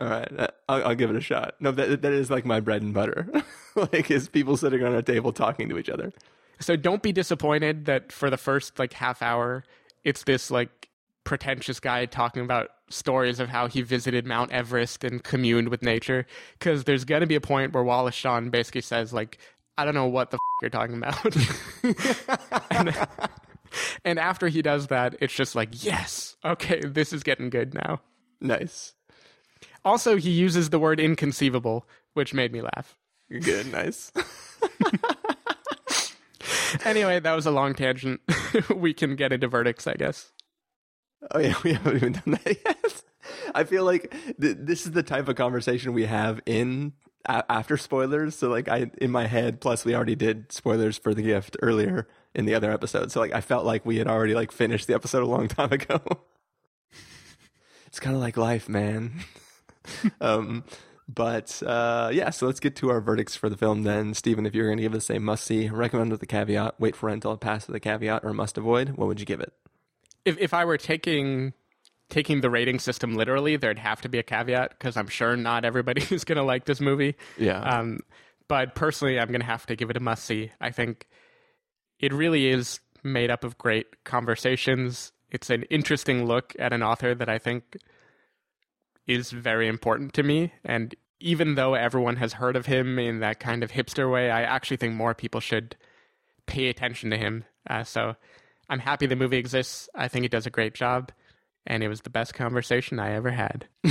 All 0.00 0.08
right, 0.08 0.28
uh, 0.38 0.46
I'll, 0.68 0.84
I'll 0.88 0.94
give 0.94 1.10
it 1.10 1.16
a 1.16 1.20
shot. 1.20 1.56
No, 1.58 1.72
that 1.72 2.02
that 2.02 2.12
is 2.12 2.30
like 2.30 2.44
my 2.44 2.60
bread 2.60 2.82
and 2.82 2.94
butter. 2.94 3.28
like, 3.74 4.12
is 4.12 4.28
people 4.28 4.56
sitting 4.56 4.80
around 4.80 4.94
a 4.94 5.02
table 5.02 5.32
talking 5.32 5.68
to 5.70 5.76
each 5.76 5.88
other. 5.90 6.12
So 6.60 6.76
don't 6.76 7.02
be 7.02 7.12
disappointed 7.12 7.86
that 7.86 8.12
for 8.12 8.30
the 8.30 8.36
first 8.36 8.78
like 8.78 8.92
half 8.92 9.22
hour, 9.22 9.64
it's 10.04 10.24
this 10.24 10.50
like 10.50 10.88
pretentious 11.24 11.80
guy 11.80 12.06
talking 12.06 12.42
about 12.42 12.70
stories 12.90 13.40
of 13.40 13.48
how 13.48 13.66
he 13.68 13.82
visited 13.82 14.26
Mount 14.26 14.50
Everest 14.52 15.04
and 15.04 15.22
communed 15.22 15.68
with 15.68 15.82
nature. 15.82 16.26
Because 16.58 16.84
there's 16.84 17.04
gonna 17.04 17.26
be 17.26 17.34
a 17.34 17.40
point 17.40 17.72
where 17.72 17.82
Wallace 17.84 18.14
Shawn 18.14 18.50
basically 18.50 18.80
says 18.82 19.12
like, 19.12 19.38
I 19.78 19.84
don't 19.84 19.94
know 19.94 20.06
what 20.08 20.30
the 20.30 20.36
f- 20.36 20.40
you're 20.60 20.70
talking 20.70 20.96
about. 20.96 21.36
and, 22.70 22.94
and 24.04 24.18
after 24.18 24.48
he 24.48 24.60
does 24.60 24.88
that, 24.88 25.16
it's 25.20 25.32
just 25.32 25.54
like, 25.54 25.82
yes, 25.84 26.36
okay, 26.44 26.80
this 26.84 27.12
is 27.14 27.22
getting 27.22 27.48
good 27.48 27.72
now. 27.74 28.00
Nice, 28.42 28.94
Also, 29.84 30.16
he 30.16 30.30
uses 30.30 30.68
the 30.70 30.78
word 30.78 30.98
inconceivable, 31.00 31.86
which 32.14 32.34
made 32.34 32.52
me 32.52 32.60
laugh. 32.62 32.96
good, 33.30 33.70
nice. 33.72 34.12
Anyway, 36.84 37.20
that 37.20 37.34
was 37.34 37.46
a 37.46 37.50
long 37.50 37.74
tangent. 37.74 38.20
we 38.74 38.92
can 38.94 39.16
get 39.16 39.32
into 39.32 39.48
verdicts, 39.48 39.86
I 39.86 39.94
guess. 39.94 40.32
Oh 41.32 41.38
yeah, 41.38 41.54
we 41.64 41.72
haven't 41.74 41.96
even 41.96 42.12
done 42.12 42.38
that 42.44 42.56
yet. 42.64 43.02
I 43.54 43.64
feel 43.64 43.84
like 43.84 44.10
th- 44.40 44.56
this 44.60 44.86
is 44.86 44.92
the 44.92 45.02
type 45.02 45.28
of 45.28 45.36
conversation 45.36 45.92
we 45.92 46.06
have 46.06 46.40
in 46.46 46.94
a- 47.26 47.44
after 47.50 47.76
spoilers. 47.76 48.36
So 48.36 48.48
like 48.48 48.68
I 48.68 48.90
in 48.98 49.10
my 49.10 49.26
head, 49.26 49.60
plus 49.60 49.84
we 49.84 49.94
already 49.94 50.16
did 50.16 50.50
spoilers 50.52 50.96
for 50.98 51.14
the 51.14 51.22
gift 51.22 51.56
earlier 51.62 52.08
in 52.34 52.46
the 52.46 52.54
other 52.54 52.70
episode. 52.72 53.12
So 53.12 53.20
like 53.20 53.32
I 53.34 53.40
felt 53.40 53.64
like 53.64 53.84
we 53.84 53.98
had 53.98 54.08
already 54.08 54.34
like 54.34 54.52
finished 54.52 54.86
the 54.86 54.94
episode 54.94 55.22
a 55.22 55.26
long 55.26 55.48
time 55.48 55.72
ago. 55.72 56.00
it's 57.86 58.00
kind 58.00 58.16
of 58.16 58.22
like 58.22 58.36
life, 58.36 58.68
man. 58.68 59.20
um, 60.20 60.64
but 61.14 61.62
uh, 61.64 62.10
yeah, 62.12 62.30
so 62.30 62.46
let's 62.46 62.60
get 62.60 62.76
to 62.76 62.90
our 62.90 63.00
verdicts 63.00 63.34
for 63.34 63.48
the 63.48 63.56
film 63.56 63.82
then. 63.82 64.14
Stephen, 64.14 64.46
if 64.46 64.54
you're 64.54 64.66
going 64.66 64.76
to 64.76 64.82
give 64.82 64.94
us 64.94 65.10
a 65.10 65.18
must 65.18 65.44
see, 65.44 65.68
recommend 65.68 66.10
with 66.10 66.20
the 66.20 66.26
caveat, 66.26 66.74
wait 66.78 66.94
for 66.94 67.08
it 67.08 67.14
until 67.14 67.32
it 67.32 67.40
passes 67.40 67.68
with 67.68 67.76
a 67.76 67.80
caveat, 67.80 68.24
or 68.24 68.32
must 68.32 68.56
avoid, 68.56 68.90
what 68.90 69.08
would 69.08 69.18
you 69.18 69.26
give 69.26 69.40
it? 69.40 69.52
If 70.24 70.38
if 70.38 70.54
I 70.54 70.64
were 70.64 70.76
taking 70.76 71.52
taking 72.10 72.40
the 72.40 72.50
rating 72.50 72.78
system 72.78 73.14
literally, 73.14 73.56
there'd 73.56 73.78
have 73.78 74.02
to 74.02 74.08
be 74.08 74.18
a 74.18 74.22
caveat 74.22 74.70
because 74.70 74.96
I'm 74.96 75.08
sure 75.08 75.36
not 75.36 75.64
everybody 75.64 76.02
is 76.10 76.24
going 76.24 76.36
to 76.36 76.44
like 76.44 76.64
this 76.66 76.80
movie. 76.80 77.16
Yeah. 77.38 77.60
Um, 77.60 78.00
but 78.48 78.74
personally, 78.74 79.18
I'm 79.18 79.28
going 79.28 79.40
to 79.40 79.46
have 79.46 79.66
to 79.66 79.76
give 79.76 79.90
it 79.90 79.96
a 79.96 80.00
must 80.00 80.24
see. 80.24 80.50
I 80.60 80.70
think 80.70 81.06
it 81.98 82.12
really 82.12 82.48
is 82.48 82.80
made 83.02 83.30
up 83.30 83.44
of 83.44 83.56
great 83.58 84.04
conversations. 84.04 85.12
It's 85.30 85.50
an 85.50 85.62
interesting 85.64 86.26
look 86.26 86.54
at 86.58 86.72
an 86.72 86.82
author 86.82 87.14
that 87.14 87.28
I 87.28 87.38
think 87.38 87.76
is 89.10 89.30
very 89.30 89.66
important 89.68 90.12
to 90.14 90.22
me. 90.22 90.52
And 90.64 90.94
even 91.20 91.54
though 91.54 91.74
everyone 91.74 92.16
has 92.16 92.34
heard 92.34 92.56
of 92.56 92.66
him 92.66 92.98
in 92.98 93.20
that 93.20 93.40
kind 93.40 93.62
of 93.62 93.72
hipster 93.72 94.10
way, 94.10 94.30
I 94.30 94.42
actually 94.42 94.76
think 94.78 94.94
more 94.94 95.14
people 95.14 95.40
should 95.40 95.76
pay 96.46 96.68
attention 96.68 97.10
to 97.10 97.16
him. 97.18 97.44
Uh, 97.68 97.84
so 97.84 98.16
I'm 98.68 98.78
happy 98.78 99.06
the 99.06 99.16
movie 99.16 99.36
exists. 99.38 99.88
I 99.94 100.08
think 100.08 100.24
it 100.24 100.30
does 100.30 100.46
a 100.46 100.50
great 100.50 100.74
job. 100.74 101.12
And 101.66 101.82
it 101.82 101.88
was 101.88 102.00
the 102.00 102.10
best 102.10 102.32
conversation 102.34 102.98
I 102.98 103.12
ever 103.12 103.30
had. 103.30 103.66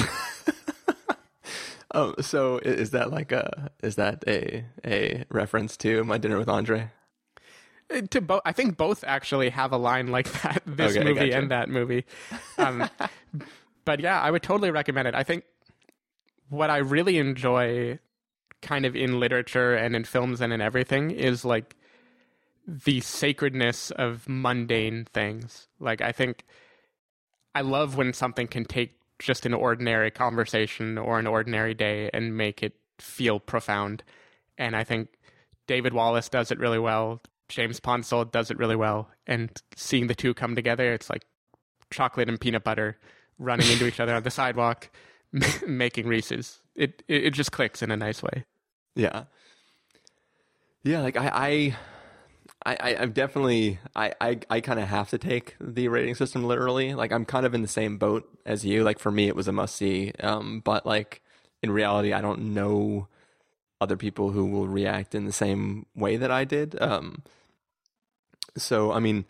Oh, 1.92 2.14
so 2.22 2.60
is 2.60 2.92
that 2.92 3.10
like 3.10 3.32
a 3.32 3.72
is 3.82 3.96
that 3.96 4.24
a 4.28 4.64
a 4.86 5.26
reference 5.32 5.76
to 5.78 6.04
my 6.04 6.20
dinner 6.20 6.38
with 6.38 6.48
Andre? 6.48 6.92
Uh, 7.92 8.02
to 8.12 8.22
both 8.22 8.42
i 8.46 8.52
think 8.52 8.78
both 8.78 9.04
actually 9.08 9.50
have 9.50 9.72
a 9.72 9.78
line 9.78 10.10
like 10.10 10.32
that 10.44 10.62
this 10.68 10.96
Okay, 10.96 11.04
movie 11.04 11.30
gotcha. 11.32 11.38
and 11.40 11.50
that 11.50 11.68
movie 11.68 12.06
um, 12.60 12.88
but 13.90 14.00
yeah 14.00 14.22
i 14.22 14.30
would 14.30 14.44
totally 14.44 14.70
recommend 14.70 15.08
it 15.08 15.16
i 15.16 15.24
think 15.24 15.44
what 16.50 16.70
i 16.70 16.78
really 16.78 17.18
enjoy 17.18 17.98
kind 18.62 18.86
of 18.86 18.96
in 18.96 19.20
literature 19.20 19.74
and 19.74 19.96
in 19.96 20.04
films 20.04 20.42
and 20.42 20.54
in 20.54 20.62
everything 20.62 21.10
is 21.10 21.44
like 21.44 21.76
the 22.68 23.00
sacredness 23.00 23.90
of 23.90 24.30
mundane 24.30 25.08
things 25.12 25.68
like 25.80 26.02
i 26.02 26.12
think 26.12 26.46
i 27.56 27.62
love 27.62 27.98
when 27.98 28.14
something 28.14 28.46
can 28.46 28.64
take 28.64 28.94
just 29.18 29.48
an 29.48 29.56
ordinary 29.56 30.12
conversation 30.12 30.96
or 31.00 31.18
an 31.18 31.26
ordinary 31.26 31.74
day 31.74 32.12
and 32.14 32.38
make 32.38 32.62
it 32.62 32.76
feel 33.00 33.40
profound 33.40 34.04
and 34.60 34.76
i 34.76 34.84
think 34.84 35.10
David 35.66 35.94
Wallace 35.94 36.30
does 36.30 36.50
it 36.50 36.58
really 36.58 36.80
well. 36.80 37.22
James 37.48 37.80
Ponsoldt 37.80 38.32
does 38.32 38.50
it 38.50 38.58
really 38.58 38.76
well. 38.76 39.08
And 39.28 39.52
seeing 39.76 40.08
the 40.08 40.16
two 40.16 40.34
come 40.34 40.56
together, 40.56 40.94
it's 40.94 41.12
like 41.12 41.26
chocolate 41.92 42.28
and 42.28 42.42
peanut 42.42 42.64
butter 42.64 42.98
running 43.40 43.70
into 43.72 43.88
each 43.88 44.00
other 44.00 44.14
on 44.14 44.24
the 44.24 44.32
sidewalk, 44.32 44.90
making 45.68 46.08
Reese's. 46.08 46.60
It, 46.76 47.04
it 47.08 47.26
it 47.26 47.32
just 47.32 47.52
clicks 47.52 47.82
in 47.82 47.92
a 47.92 47.98
nice 47.98 48.22
way. 48.22 48.46
Yeah, 48.96 49.24
yeah. 50.84 51.02
Like 51.02 51.18
I 51.18 51.76
I 52.66 52.76
I 52.78 52.96
I've 53.00 53.14
definitely 53.14 53.80
I 53.96 54.14
I 54.22 54.40
I 54.50 54.62
kind 54.62 54.80
of 54.80 54.88
have 54.88 55.10
to 55.10 55.18
take 55.18 55.56
the 55.60 55.88
rating 55.88 56.16
system 56.16 56.44
literally. 56.44 56.94
Like 56.94 57.12
I'm 57.12 57.26
kind 57.26 57.46
of 57.46 57.54
in 57.54 57.62
the 57.62 57.68
same 57.68 57.98
boat 57.98 58.30
as 58.46 58.66
you. 58.66 58.84
Like 58.84 59.00
for 59.00 59.12
me, 59.12 59.28
it 59.28 59.36
was 59.36 59.48
a 59.48 59.52
must 59.52 59.76
see. 59.76 60.12
Um, 60.20 60.62
but 60.62 60.86
like 60.86 61.22
in 61.64 61.72
reality, 61.72 62.14
I 62.14 62.22
don't 62.22 62.54
know 62.54 63.08
other 63.82 63.98
people 63.98 64.32
who 64.32 64.46
will 64.46 64.68
react 64.68 65.16
in 65.16 65.26
the 65.26 65.32
same 65.32 65.86
way 65.96 66.18
that 66.18 66.32
I 66.32 66.44
did. 66.44 66.80
Um, 66.82 67.24
so 68.58 68.92
I 68.92 69.00
mean, 69.00 69.26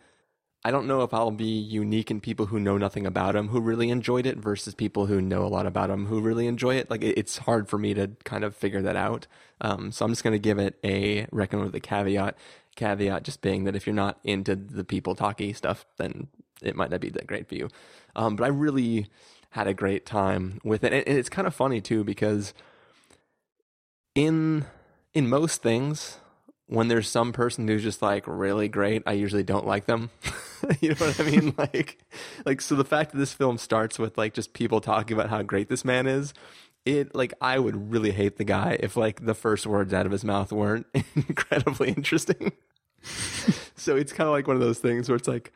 I 0.63 0.71
don't 0.71 0.87
know 0.87 1.03
if 1.03 1.13
I'll 1.13 1.31
be 1.31 1.45
unique 1.45 2.11
in 2.11 2.19
people 2.19 2.47
who 2.47 2.59
know 2.59 2.77
nothing 2.77 3.05
about 3.05 3.35
him 3.35 3.47
who 3.47 3.61
really 3.61 3.89
enjoyed 3.89 4.25
it 4.25 4.37
versus 4.37 4.75
people 4.75 5.05
who 5.05 5.21
know 5.21 5.45
a 5.45 5.47
lot 5.47 5.65
about 5.65 5.89
him 5.89 6.07
who 6.07 6.19
really 6.19 6.47
enjoy 6.47 6.75
it. 6.75 6.89
Like 6.89 7.01
it's 7.01 7.37
hard 7.39 7.69
for 7.69 7.77
me 7.77 7.93
to 7.93 8.11
kind 8.25 8.43
of 8.43 8.55
figure 8.55 8.81
that 8.81 8.97
out. 8.97 9.25
Um, 9.61 9.91
so 9.93 10.03
I'm 10.03 10.11
just 10.11 10.23
going 10.23 10.33
to 10.33 10.39
give 10.39 10.59
it 10.59 10.77
a 10.83 11.27
recommend 11.31 11.67
with 11.67 11.75
a 11.75 11.79
caveat. 11.79 12.37
Caveat 12.75 13.23
just 13.23 13.41
being 13.41 13.63
that 13.63 13.75
if 13.75 13.87
you're 13.87 13.93
not 13.93 14.19
into 14.25 14.55
the 14.55 14.83
people 14.83 15.15
talky 15.15 15.53
stuff, 15.53 15.85
then 15.97 16.27
it 16.61 16.75
might 16.75 16.91
not 16.91 16.99
be 16.99 17.09
that 17.09 17.27
great 17.27 17.47
for 17.47 17.55
you. 17.55 17.69
Um, 18.15 18.35
but 18.35 18.43
I 18.43 18.47
really 18.47 19.07
had 19.51 19.67
a 19.67 19.73
great 19.73 20.05
time 20.05 20.59
with 20.63 20.83
it, 20.83 20.93
and 20.93 21.17
it's 21.17 21.29
kind 21.29 21.47
of 21.47 21.55
funny 21.55 21.81
too 21.81 22.03
because 22.03 22.53
in 24.13 24.65
in 25.13 25.27
most 25.27 25.61
things 25.63 26.18
when 26.69 26.87
there's 26.87 27.09
some 27.09 27.33
person 27.33 27.67
who's 27.67 27.81
just 27.81 28.01
like 28.01 28.25
really 28.27 28.67
great, 28.67 29.01
I 29.07 29.13
usually 29.13 29.43
don't 29.43 29.65
like 29.65 29.85
them. 29.85 30.11
you 30.81 30.89
know 30.89 30.95
what 31.07 31.19
I 31.19 31.23
mean? 31.23 31.53
Like, 31.57 31.97
like 32.45 32.61
so 32.61 32.75
the 32.75 32.85
fact 32.85 33.11
that 33.11 33.17
this 33.17 33.33
film 33.33 33.57
starts 33.57 33.97
with 33.97 34.17
like 34.17 34.33
just 34.33 34.53
people 34.53 34.79
talking 34.79 35.17
about 35.17 35.29
how 35.29 35.41
great 35.41 35.67
this 35.67 35.83
man 35.83 36.05
is, 36.05 36.33
it 36.85 37.15
like 37.15 37.33
I 37.41 37.57
would 37.57 37.91
really 37.91 38.11
hate 38.11 38.37
the 38.37 38.43
guy 38.43 38.77
if 38.79 38.95
like 38.95 39.25
the 39.25 39.33
first 39.33 39.65
words 39.65 39.93
out 39.93 40.05
of 40.05 40.11
his 40.11 40.23
mouth 40.23 40.51
weren't 40.51 40.85
incredibly 41.15 41.89
interesting. 41.89 42.51
so 43.75 43.95
it's 43.95 44.13
kind 44.13 44.27
of 44.27 44.33
like 44.33 44.47
one 44.47 44.55
of 44.55 44.61
those 44.61 44.79
things 44.79 45.09
where 45.09 45.15
it's 45.15 45.27
like 45.27 45.51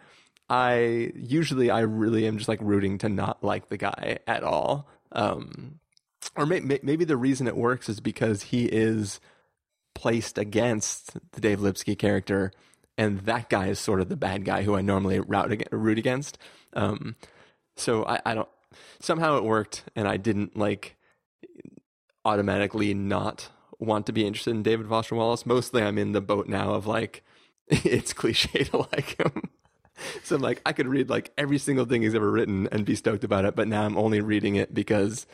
I 0.49 1.11
usually 1.15 1.69
I 1.69 1.81
really 1.81 2.25
am 2.25 2.37
just 2.37 2.49
like 2.49 2.59
rooting 2.61 2.97
to 2.99 3.09
not 3.09 3.43
like 3.43 3.69
the 3.69 3.77
guy 3.77 4.17
at 4.25 4.43
all. 4.43 4.89
Um, 5.11 5.79
or 6.35 6.47
may, 6.47 6.59
may, 6.59 6.79
maybe 6.81 7.05
the 7.05 7.17
reason 7.17 7.47
it 7.47 7.55
works 7.55 7.87
is 7.87 7.99
because 7.99 8.43
he 8.43 8.65
is 8.65 9.19
placed 9.93 10.37
against 10.37 11.17
the 11.31 11.41
Dave 11.41 11.59
Lipsky 11.59 11.95
character 11.97 12.51
and 12.97 13.19
that 13.21 13.49
guy 13.49 13.67
is 13.67 13.79
sort 13.79 14.01
of 14.01 14.09
the 14.09 14.15
bad 14.15 14.45
guy 14.45 14.63
who 14.63 14.75
I 14.75 14.81
normally 14.81 15.19
root 15.19 15.97
against. 15.97 16.37
Um, 16.73 17.15
so 17.75 18.05
I, 18.05 18.19
I 18.25 18.33
don't. 18.35 18.49
Somehow 18.99 19.37
it 19.37 19.43
worked, 19.43 19.83
and 19.95 20.07
I 20.07 20.17
didn't 20.17 20.57
like 20.57 20.95
automatically 22.25 22.93
not 22.93 23.49
want 23.79 24.05
to 24.05 24.13
be 24.13 24.25
interested 24.25 24.51
in 24.51 24.63
David 24.63 24.87
Foster 24.87 25.15
Wallace. 25.15 25.45
Mostly, 25.45 25.81
I'm 25.81 25.97
in 25.97 26.11
the 26.11 26.21
boat 26.21 26.47
now 26.47 26.73
of 26.73 26.87
like 26.87 27.23
it's 27.67 28.13
cliche 28.13 28.63
to 28.65 28.77
like 28.77 29.19
him. 29.19 29.49
so 30.23 30.35
I'm 30.35 30.41
like, 30.41 30.61
I 30.65 30.73
could 30.73 30.87
read 30.87 31.09
like 31.09 31.31
every 31.37 31.57
single 31.57 31.85
thing 31.85 32.03
he's 32.03 32.15
ever 32.15 32.29
written 32.29 32.67
and 32.71 32.85
be 32.85 32.95
stoked 32.95 33.23
about 33.23 33.45
it, 33.45 33.55
but 33.55 33.67
now 33.67 33.83
I'm 33.83 33.97
only 33.97 34.21
reading 34.21 34.55
it 34.55 34.73
because 34.73 35.25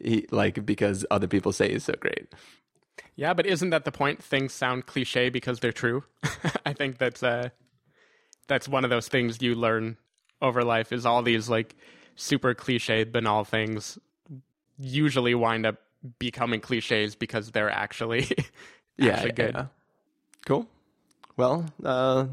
he 0.00 0.26
like 0.30 0.64
because 0.64 1.04
other 1.10 1.26
people 1.26 1.52
say 1.52 1.72
he's 1.72 1.84
so 1.84 1.94
great. 1.98 2.32
Yeah, 3.20 3.34
but 3.34 3.44
isn't 3.44 3.68
that 3.68 3.84
the 3.84 3.92
point? 3.92 4.24
Things 4.24 4.54
sound 4.54 4.86
cliche 4.86 5.28
because 5.28 5.60
they're 5.60 5.72
true. 5.72 6.04
I 6.64 6.72
think 6.72 6.96
that's 6.96 7.22
uh, 7.22 7.50
that's 8.48 8.66
one 8.66 8.82
of 8.82 8.88
those 8.88 9.08
things 9.08 9.42
you 9.42 9.54
learn 9.54 9.98
over 10.40 10.64
life. 10.64 10.90
Is 10.90 11.04
all 11.04 11.20
these 11.22 11.46
like 11.50 11.76
super 12.16 12.54
cliched, 12.54 13.12
banal 13.12 13.44
things 13.44 13.98
usually 14.78 15.34
wind 15.34 15.66
up 15.66 15.76
becoming 16.18 16.60
cliches 16.62 17.14
because 17.14 17.50
they're 17.50 17.68
actually 17.68 18.22
Yeah, 18.96 19.22
yeah, 19.22 19.28
good. 19.28 19.54
yeah. 19.54 19.66
Cool. 20.46 20.66
Well, 21.36 21.66
uh, 21.84 22.24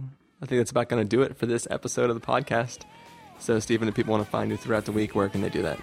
I 0.42 0.46
think 0.46 0.62
that's 0.62 0.72
about 0.72 0.88
going 0.88 1.04
to 1.04 1.10
do 1.10 1.22
it 1.22 1.36
for 1.36 1.48
this 1.48 1.68
episode 1.70 2.10
of 2.10 2.16
the 2.18 2.26
podcast. 2.26 2.86
So, 3.40 3.60
Stephen, 3.60 3.90
if 3.90 3.94
people 3.94 4.14
want 4.14 4.24
to 4.24 4.32
find 4.32 4.52
you 4.52 4.56
throughout 4.56 4.86
the 4.86 4.94
week, 4.94 5.16
where 5.16 5.28
can 5.28 5.42
they 5.42 5.50
do 5.50 5.64
that? 5.64 5.80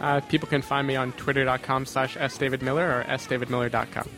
Uh, 0.00 0.20
people 0.20 0.48
can 0.48 0.62
find 0.62 0.86
me 0.86 0.96
on 0.96 1.12
twitter.com 1.12 1.86
slash 1.86 2.16
sdavidmiller 2.16 3.00
or 3.00 3.04
sdavidmiller.com. 3.08 4.08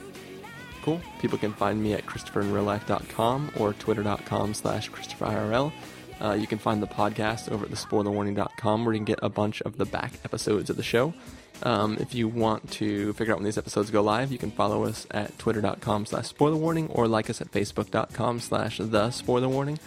Cool. 0.82 1.00
People 1.20 1.38
can 1.38 1.52
find 1.52 1.82
me 1.82 1.92
at 1.92 2.06
christopherinreallife.com 2.06 3.52
or 3.56 3.72
twitter.com 3.74 4.54
slash 4.54 4.90
christopherirl. 4.90 5.72
Uh, 6.20 6.32
you 6.32 6.46
can 6.46 6.58
find 6.58 6.82
the 6.82 6.86
podcast 6.86 7.50
over 7.50 7.64
at 7.64 7.70
thespoilerwarning.com 7.70 8.84
where 8.84 8.94
you 8.94 8.98
can 8.98 9.04
get 9.04 9.20
a 9.22 9.28
bunch 9.28 9.60
of 9.62 9.76
the 9.76 9.84
back 9.84 10.14
episodes 10.24 10.68
of 10.70 10.76
the 10.76 10.82
show. 10.82 11.14
Um, 11.62 11.96
if 12.00 12.14
you 12.14 12.28
want 12.28 12.70
to 12.72 13.12
figure 13.14 13.32
out 13.32 13.38
when 13.38 13.44
these 13.44 13.58
episodes 13.58 13.90
go 13.90 14.02
live, 14.02 14.30
you 14.30 14.38
can 14.38 14.50
follow 14.50 14.84
us 14.84 15.06
at 15.10 15.36
twitter.com 15.38 16.06
slash 16.06 16.32
spoilerwarning 16.32 16.86
or 16.90 17.08
like 17.08 17.28
us 17.30 17.40
at 17.40 17.50
facebook.com 17.50 18.40
slash 18.40 18.78
the 18.78 19.08
spoilerwarning. 19.08 19.78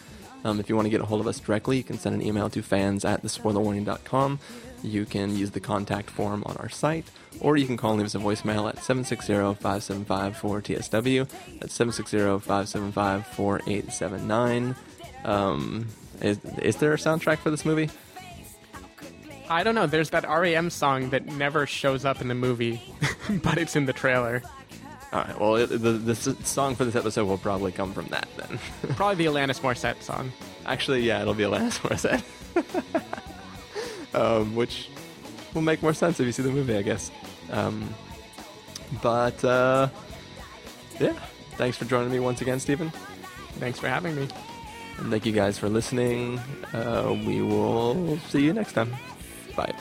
Um, 0.44 0.60
if 0.60 0.70
you 0.70 0.76
want 0.76 0.88
to 0.88 0.90
get 0.90 1.02
a 1.02 1.06
hold 1.06 1.22
of 1.22 1.28
us 1.28 1.40
directly, 1.40 1.78
you 1.78 1.84
can 1.84 1.98
send 1.98 2.16
an 2.16 2.22
email 2.22 2.50
to 2.50 2.62
fans 2.62 3.06
at 3.06 3.24
thespoilerwarning.com. 3.24 4.40
You 4.84 5.06
can 5.06 5.36
use 5.36 5.52
the 5.52 5.60
contact 5.60 6.10
form 6.10 6.44
on 6.46 6.56
our 6.58 6.70
site, 6.70 7.06
or 7.40 7.58
you 7.58 7.66
can 7.66 7.78
call 7.78 7.92
and 7.92 8.00
leave 8.00 8.08
us 8.08 8.16
a 8.16 8.20
voicemail 8.20 8.68
at 8.70 8.78
760-575-4TSW. 8.78 11.30
That's 11.60 11.78
760-575-4879. 11.78 14.76
Um, 15.24 15.88
is, 16.22 16.40
is 16.62 16.78
there 16.78 16.94
a 16.94 16.98
soundtrack 16.98 17.38
for 17.40 17.52
this 17.52 17.66
movie? 17.66 17.90
I 19.50 19.64
don't 19.64 19.76
know. 19.76 19.86
There's 19.86 20.12
that 20.12 20.26
REM 20.28 20.70
song 20.70 21.10
that 21.10 21.26
never 21.26 21.68
shows 21.68 22.06
up 22.06 22.22
in 22.22 22.30
the 22.30 22.36
movie, 22.36 22.82
but 23.44 23.58
it's 23.58 23.76
in 23.76 23.86
the 23.86 23.92
trailer. 23.94 24.42
All 25.12 25.20
right. 25.20 25.40
Well, 25.40 25.56
it, 25.58 25.68
the 25.68 25.92
the 25.92 26.16
song 26.16 26.76
for 26.76 26.86
this 26.86 26.96
episode 26.96 27.26
will 27.26 27.38
probably 27.38 27.74
come 27.74 27.92
from 27.94 28.06
that 28.08 28.30
then. 28.38 28.58
Probably 28.96 29.26
the 29.26 29.28
Alanis 29.30 29.60
Morissette 29.60 30.02
song. 30.02 30.32
Actually, 30.66 31.02
yeah, 31.02 31.22
it'll 31.22 31.34
be 31.34 31.44
Alanis 31.44 31.80
Morissette, 31.80 32.24
um, 34.14 34.56
which 34.56 34.90
will 35.54 35.62
make 35.62 35.82
more 35.82 35.94
sense 35.94 36.20
if 36.20 36.26
you 36.26 36.32
see 36.32 36.44
the 36.44 36.52
movie, 36.52 36.76
I 36.76 36.82
guess. 36.82 37.12
Um, 37.52 37.94
but 39.02 39.44
uh, 39.44 39.90
yeah, 41.00 41.14
thanks 41.58 41.78
for 41.78 41.86
joining 41.86 42.12
me 42.12 42.20
once 42.20 42.42
again, 42.42 42.60
Stephen. 42.60 42.92
Thanks 43.60 43.80
for 43.80 43.88
having 43.88 44.16
me. 44.16 44.28
And 44.98 45.10
thank 45.10 45.26
you 45.26 45.32
guys 45.32 45.58
for 45.58 45.70
listening. 45.70 46.40
Uh, 46.74 47.16
we 47.26 47.42
will 47.42 48.18
see 48.30 48.44
you 48.44 48.54
next 48.54 48.74
time. 48.74 48.96
Bye. 49.56 49.74